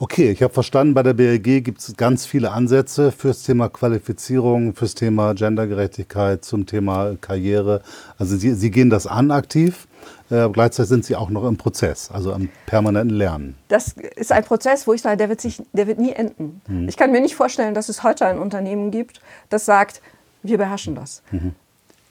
Okay, 0.00 0.30
ich 0.30 0.44
habe 0.44 0.54
verstanden, 0.54 0.94
bei 0.94 1.02
der 1.02 1.12
BLG 1.12 1.64
gibt 1.64 1.80
es 1.80 1.96
ganz 1.96 2.24
viele 2.24 2.52
Ansätze 2.52 3.10
fürs 3.10 3.42
Thema 3.42 3.68
Qualifizierung, 3.68 4.72
fürs 4.72 4.94
Thema 4.94 5.34
Gendergerechtigkeit, 5.34 6.44
zum 6.44 6.66
Thema 6.66 7.16
Karriere. 7.20 7.82
Also 8.16 8.36
Sie, 8.36 8.54
Sie 8.54 8.70
gehen 8.70 8.90
das 8.90 9.08
an 9.08 9.32
aktiv. 9.32 9.88
Äh, 10.30 10.48
gleichzeitig 10.50 10.88
sind 10.88 11.04
Sie 11.04 11.16
auch 11.16 11.30
noch 11.30 11.44
im 11.48 11.56
Prozess, 11.56 12.12
also 12.12 12.32
am 12.32 12.48
permanenten 12.66 13.16
Lernen. 13.16 13.56
Das 13.66 13.96
ist 14.14 14.30
ein 14.30 14.44
Prozess, 14.44 14.86
wo 14.86 14.92
ich 14.92 15.02
sage, 15.02 15.16
der 15.16 15.30
wird, 15.30 15.40
sich, 15.40 15.60
der 15.72 15.88
wird 15.88 15.98
nie 15.98 16.12
enden. 16.12 16.60
Mhm. 16.68 16.88
Ich 16.88 16.96
kann 16.96 17.10
mir 17.10 17.20
nicht 17.20 17.34
vorstellen, 17.34 17.74
dass 17.74 17.88
es 17.88 18.04
heute 18.04 18.24
ein 18.24 18.38
Unternehmen 18.38 18.92
gibt, 18.92 19.20
das 19.48 19.64
sagt, 19.64 20.00
wir 20.44 20.58
beherrschen 20.58 20.94
das. 20.94 21.22
Mhm. 21.32 21.56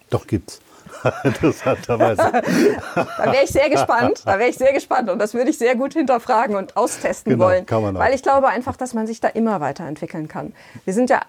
Doch 0.10 0.28
gibt's. 0.28 0.60
Interessanterweise. 1.24 2.18
da 2.96 3.32
wäre 3.32 3.44
ich 3.44 3.52
sehr 3.52 3.70
gespannt. 3.70 4.22
Da 4.26 4.40
wäre 4.40 4.50
ich 4.50 4.58
sehr 4.58 4.74
gespannt 4.74 5.10
und 5.10 5.20
das 5.20 5.34
würde 5.34 5.50
ich 5.50 5.58
sehr 5.58 5.76
gut 5.76 5.94
hinterfragen 5.94 6.56
und 6.56 6.76
austesten 6.78 7.34
genau, 7.34 7.46
wollen. 7.46 7.66
Kann 7.66 7.82
man 7.82 7.96
auch. 7.96 8.00
Weil 8.00 8.14
ich 8.14 8.24
glaube 8.24 8.48
einfach, 8.48 8.76
dass 8.76 8.94
man 8.94 9.08
sich 9.08 9.20
da 9.20 9.28
immer 9.30 9.62
weiterentwickeln 9.62 10.28
kann. 10.28 10.54
Wir 10.86 10.94
sind 10.94 11.10
ja 11.10 11.22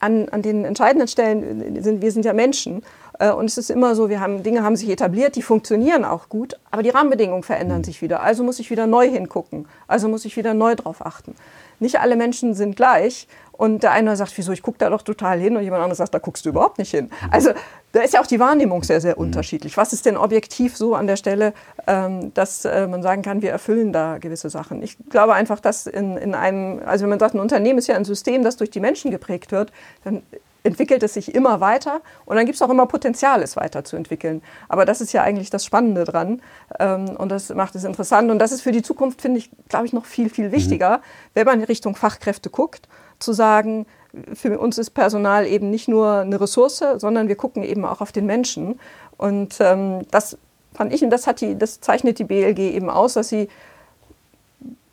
an, 0.00 0.28
an 0.28 0.42
den 0.42 0.64
entscheidenden 0.64 1.08
Stellen, 1.08 1.82
sind, 1.82 2.02
wir 2.02 2.12
sind 2.12 2.24
ja 2.24 2.32
Menschen. 2.32 2.82
Äh, 3.18 3.30
und 3.30 3.46
es 3.46 3.58
ist 3.58 3.70
immer 3.70 3.94
so, 3.94 4.08
wir 4.08 4.20
haben, 4.20 4.42
Dinge 4.42 4.62
haben 4.62 4.76
sich 4.76 4.88
etabliert, 4.88 5.36
die 5.36 5.42
funktionieren 5.42 6.04
auch 6.04 6.28
gut, 6.28 6.56
aber 6.70 6.82
die 6.82 6.90
Rahmenbedingungen 6.90 7.42
verändern 7.42 7.78
mhm. 7.78 7.84
sich 7.84 8.02
wieder. 8.02 8.20
Also 8.22 8.44
muss 8.44 8.58
ich 8.58 8.70
wieder 8.70 8.86
neu 8.86 9.08
hingucken. 9.08 9.66
Also 9.86 10.08
muss 10.08 10.24
ich 10.24 10.36
wieder 10.36 10.54
neu 10.54 10.74
drauf 10.74 11.04
achten. 11.04 11.34
Nicht 11.80 12.00
alle 12.00 12.16
Menschen 12.16 12.54
sind 12.54 12.76
gleich 12.76 13.28
und 13.52 13.82
der 13.82 13.92
eine 13.92 14.16
sagt, 14.16 14.36
wieso, 14.36 14.52
ich 14.52 14.62
gucke 14.62 14.78
da 14.78 14.90
doch 14.90 15.02
total 15.02 15.38
hin 15.38 15.56
und 15.56 15.62
jemand 15.62 15.82
anderes 15.82 15.98
sagt, 15.98 16.14
da 16.14 16.18
guckst 16.18 16.44
du 16.44 16.50
überhaupt 16.50 16.78
nicht 16.78 16.90
hin. 16.90 17.06
Mhm. 17.06 17.28
Also 17.30 17.50
da 17.92 18.00
ist 18.00 18.14
ja 18.14 18.20
auch 18.20 18.26
die 18.26 18.40
Wahrnehmung 18.40 18.82
sehr, 18.82 19.00
sehr 19.00 19.16
mhm. 19.16 19.26
unterschiedlich. 19.26 19.76
Was 19.76 19.92
ist 19.92 20.06
denn 20.06 20.16
objektiv 20.16 20.76
so 20.76 20.94
an 20.94 21.06
der 21.06 21.16
Stelle, 21.16 21.52
ähm, 21.86 22.32
dass 22.34 22.64
äh, 22.64 22.86
man 22.86 23.02
sagen 23.02 23.22
kann, 23.22 23.42
wir 23.42 23.50
erfüllen 23.50 23.92
da 23.92 24.18
gewisse 24.18 24.50
Sachen? 24.50 24.82
Ich 24.82 24.96
glaube 25.08 25.34
einfach, 25.34 25.60
dass 25.60 25.86
in, 25.86 26.16
in 26.16 26.34
einem, 26.34 26.80
also 26.84 27.04
wenn 27.04 27.10
man 27.10 27.18
sagt, 27.18 27.34
ein 27.34 27.40
Unternehmen 27.40 27.78
ist 27.78 27.86
ja 27.86 27.96
ein 27.96 28.04
System, 28.04 28.42
das 28.42 28.56
durch 28.56 28.70
die 28.70 28.80
Menschen 28.80 29.10
geprägt 29.10 29.52
wird, 29.52 29.72
dann 30.04 30.22
entwickelt 30.64 31.02
es 31.02 31.14
sich 31.14 31.34
immer 31.34 31.60
weiter 31.60 32.02
und 32.26 32.36
dann 32.36 32.44
gibt 32.44 32.56
es 32.56 32.62
auch 32.62 32.68
immer 32.68 32.86
Potenzial, 32.86 33.42
es 33.42 33.56
weiterzuentwickeln. 33.56 34.42
Aber 34.68 34.84
das 34.84 35.00
ist 35.00 35.12
ja 35.12 35.22
eigentlich 35.22 35.50
das 35.50 35.64
Spannende 35.64 36.04
dran 36.04 36.42
ähm, 36.78 37.10
und 37.16 37.30
das 37.30 37.48
macht 37.54 37.74
es 37.74 37.84
interessant 37.84 38.30
und 38.30 38.38
das 38.38 38.52
ist 38.52 38.60
für 38.60 38.72
die 38.72 38.82
Zukunft, 38.82 39.22
finde 39.22 39.38
ich, 39.38 39.50
glaube 39.68 39.86
ich, 39.86 39.92
noch 39.92 40.04
viel, 40.04 40.28
viel 40.28 40.52
wichtiger, 40.52 40.98
mhm. 40.98 41.02
wenn 41.34 41.46
man 41.46 41.60
in 41.60 41.64
Richtung 41.64 41.96
Fachkräfte 41.96 42.50
guckt 42.50 42.88
zu 43.18 43.32
sagen, 43.32 43.86
für 44.34 44.58
uns 44.58 44.78
ist 44.78 44.90
Personal 44.90 45.46
eben 45.46 45.70
nicht 45.70 45.88
nur 45.88 46.18
eine 46.18 46.40
Ressource, 46.40 46.82
sondern 46.96 47.28
wir 47.28 47.36
gucken 47.36 47.62
eben 47.62 47.84
auch 47.84 48.00
auf 48.00 48.12
den 48.12 48.26
Menschen. 48.26 48.80
Und 49.16 49.56
ähm, 49.60 50.06
das 50.10 50.38
fand 50.74 50.92
ich, 50.92 51.02
und 51.02 51.10
das, 51.10 51.26
hat 51.26 51.40
die, 51.40 51.58
das 51.58 51.80
zeichnet 51.80 52.18
die 52.18 52.24
BLG 52.24 52.58
eben 52.74 52.90
aus, 52.90 53.14
dass 53.14 53.28
sie 53.28 53.48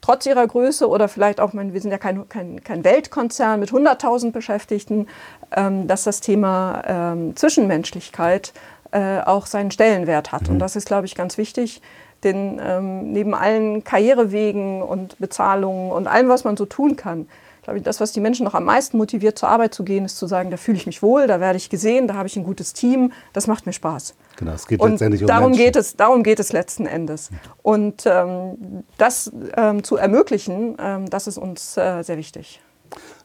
trotz 0.01 0.25
ihrer 0.25 0.45
Größe 0.45 0.87
oder 0.87 1.07
vielleicht 1.07 1.39
auch, 1.39 1.53
meine, 1.53 1.73
wir 1.73 1.81
sind 1.81 1.91
ja 1.91 1.97
kein, 1.97 2.29
kein, 2.29 2.63
kein 2.63 2.83
Weltkonzern 2.83 3.59
mit 3.59 3.71
100.000 3.71 4.31
Beschäftigten, 4.31 5.07
ähm, 5.55 5.87
dass 5.87 6.03
das 6.03 6.21
Thema 6.21 6.83
ähm, 6.85 7.35
Zwischenmenschlichkeit 7.35 8.53
äh, 8.91 9.21
auch 9.21 9.47
seinen 9.47 9.71
Stellenwert 9.71 10.31
hat. 10.31 10.43
Mhm. 10.43 10.53
Und 10.53 10.59
das 10.59 10.75
ist, 10.75 10.85
glaube 10.85 11.05
ich, 11.05 11.15
ganz 11.15 11.37
wichtig. 11.37 11.81
Denn 12.23 12.61
ähm, 12.63 13.11
neben 13.11 13.33
allen 13.33 13.83
Karrierewegen 13.83 14.81
und 14.81 15.17
Bezahlungen 15.19 15.91
und 15.91 16.07
allem, 16.07 16.29
was 16.29 16.43
man 16.43 16.55
so 16.55 16.65
tun 16.65 16.95
kann, 16.95 17.27
glaube 17.65 17.79
ich, 17.79 17.83
das, 17.83 17.99
was 17.99 18.11
die 18.11 18.19
Menschen 18.19 18.45
noch 18.45 18.53
am 18.53 18.63
meisten 18.63 18.97
motiviert, 18.97 19.39
zur 19.39 19.49
Arbeit 19.49 19.73
zu 19.73 19.83
gehen, 19.83 20.05
ist 20.05 20.17
zu 20.17 20.27
sagen, 20.27 20.51
da 20.51 20.57
fühle 20.57 20.77
ich 20.77 20.85
mich 20.85 21.01
wohl, 21.01 21.25
da 21.25 21.39
werde 21.39 21.57
ich 21.57 21.69
gesehen, 21.69 22.07
da 22.07 22.13
habe 22.13 22.27
ich 22.27 22.35
ein 22.37 22.43
gutes 22.43 22.73
Team, 22.73 23.11
das 23.33 23.47
macht 23.47 23.65
mir 23.65 23.73
Spaß. 23.73 24.13
Genau, 24.37 24.51
es 24.51 24.67
geht 24.67 24.79
und 24.79 24.91
letztendlich 24.91 25.23
um 25.23 25.27
darum 25.27 25.51
Menschen. 25.51 25.65
geht 25.65 25.75
es, 25.75 25.95
darum 25.95 26.21
geht 26.21 26.39
es 26.39 26.53
letzten 26.53 26.85
Endes. 26.85 27.31
Und 27.63 28.03
ähm, 28.05 28.83
das 28.99 29.31
ähm, 29.57 29.83
zu 29.83 29.97
ermöglichen, 29.97 30.77
ähm, 30.79 31.09
das 31.09 31.25
ist 31.25 31.39
uns 31.39 31.75
äh, 31.75 32.03
sehr 32.03 32.17
wichtig. 32.17 32.61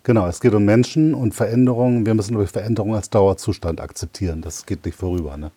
Genau, 0.05 0.27
es 0.27 0.41
geht 0.41 0.55
um 0.55 0.65
Menschen 0.65 1.13
und 1.13 1.35
Veränderungen. 1.35 2.07
Wir 2.07 2.15
müssen 2.15 2.47
Veränderungen 2.47 2.95
als 2.95 3.11
Dauerzustand 3.11 3.83
akzeptieren. 3.83 4.41
Das 4.41 4.65
geht 4.65 4.87
nicht 4.87 4.97
vorüber. 4.97 5.37
Ne? 5.37 5.51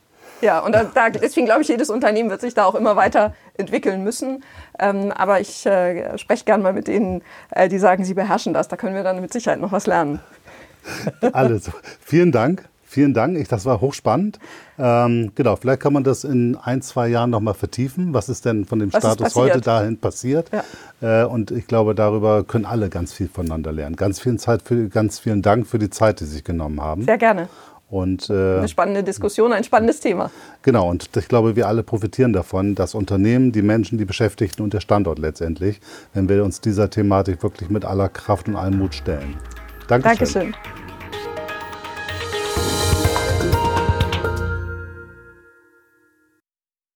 Ja, 0.43 0.59
und 0.59 0.73
da, 0.73 0.83
da, 0.83 1.09
deswegen 1.09 1.45
glaube 1.45 1.61
ich, 1.61 1.69
jedes 1.69 1.89
Unternehmen 1.89 2.29
wird 2.29 2.41
sich 2.41 2.53
da 2.53 2.65
auch 2.65 2.75
immer 2.75 2.97
weiter 2.97 3.33
entwickeln 3.57 4.03
müssen. 4.03 4.43
Ähm, 4.77 5.11
aber 5.13 5.39
ich 5.39 5.65
äh, 5.65 6.17
spreche 6.17 6.43
gerne 6.43 6.61
mal 6.61 6.73
mit 6.73 6.87
denen, 6.87 7.21
äh, 7.51 7.69
die 7.69 7.79
sagen, 7.79 8.03
sie 8.03 8.13
beherrschen 8.13 8.53
das. 8.53 8.67
Da 8.67 8.75
können 8.75 8.93
wir 8.93 9.03
dann 9.03 9.21
mit 9.21 9.31
Sicherheit 9.31 9.61
noch 9.61 9.71
was 9.71 9.87
lernen. 9.87 10.19
Alles. 11.31 11.71
Vielen 12.01 12.33
Dank. 12.33 12.67
Vielen 12.83 13.13
Dank. 13.13 13.37
Ich, 13.37 13.47
das 13.47 13.65
war 13.65 13.79
hochspannend. 13.79 14.37
Ähm, 14.77 15.31
genau, 15.33 15.55
vielleicht 15.55 15.79
kann 15.79 15.93
man 15.93 16.03
das 16.03 16.25
in 16.25 16.57
ein, 16.57 16.81
zwei 16.81 17.07
Jahren 17.07 17.29
noch 17.29 17.39
mal 17.39 17.53
vertiefen. 17.53 18.13
Was 18.13 18.27
ist 18.27 18.45
denn 18.45 18.65
von 18.65 18.79
dem 18.79 18.93
was 18.93 19.01
Status 19.01 19.33
heute 19.35 19.61
dahin 19.61 19.97
passiert? 19.97 20.51
Ja. 21.01 21.23
Äh, 21.23 21.25
und 21.25 21.51
ich 21.51 21.67
glaube, 21.67 21.95
darüber 21.95 22.43
können 22.43 22.65
alle 22.65 22.89
ganz 22.89 23.13
viel 23.13 23.29
voneinander 23.29 23.71
lernen. 23.71 23.95
Ganz, 23.95 24.19
viel 24.19 24.37
Zeit 24.37 24.61
für, 24.61 24.89
ganz 24.89 25.19
vielen 25.19 25.41
Dank 25.41 25.65
für 25.65 25.79
die 25.79 25.89
Zeit, 25.89 26.19
die 26.19 26.25
Sie 26.25 26.33
sich 26.33 26.43
genommen 26.43 26.81
haben. 26.81 27.05
Sehr 27.05 27.17
gerne. 27.17 27.47
Und, 27.93 28.27
äh, 28.31 28.57
Eine 28.57 28.67
spannende 28.67 29.03
Diskussion, 29.03 29.53
ein 29.53 29.63
spannendes 29.63 29.99
Thema. 29.99 30.31
Genau, 30.63 30.89
und 30.89 31.07
ich 31.15 31.27
glaube, 31.27 31.55
wir 31.55 31.67
alle 31.67 31.83
profitieren 31.83 32.33
davon, 32.33 32.73
das 32.73 32.95
Unternehmen, 32.95 33.51
die 33.51 33.61
Menschen, 33.61 33.99
die 33.99 34.05
Beschäftigten 34.05 34.63
und 34.63 34.73
der 34.73 34.79
Standort 34.79 35.19
letztendlich, 35.19 35.79
wenn 36.15 36.27
wir 36.27 36.43
uns 36.43 36.59
dieser 36.59 36.89
Thematik 36.89 37.43
wirklich 37.43 37.69
mit 37.69 37.85
aller 37.85 38.09
Kraft 38.09 38.47
und 38.47 38.55
allem 38.55 38.79
Mut 38.79 38.95
stellen. 38.95 39.35
Dankeschön. 39.87 40.53
Dankeschön. 40.53 40.82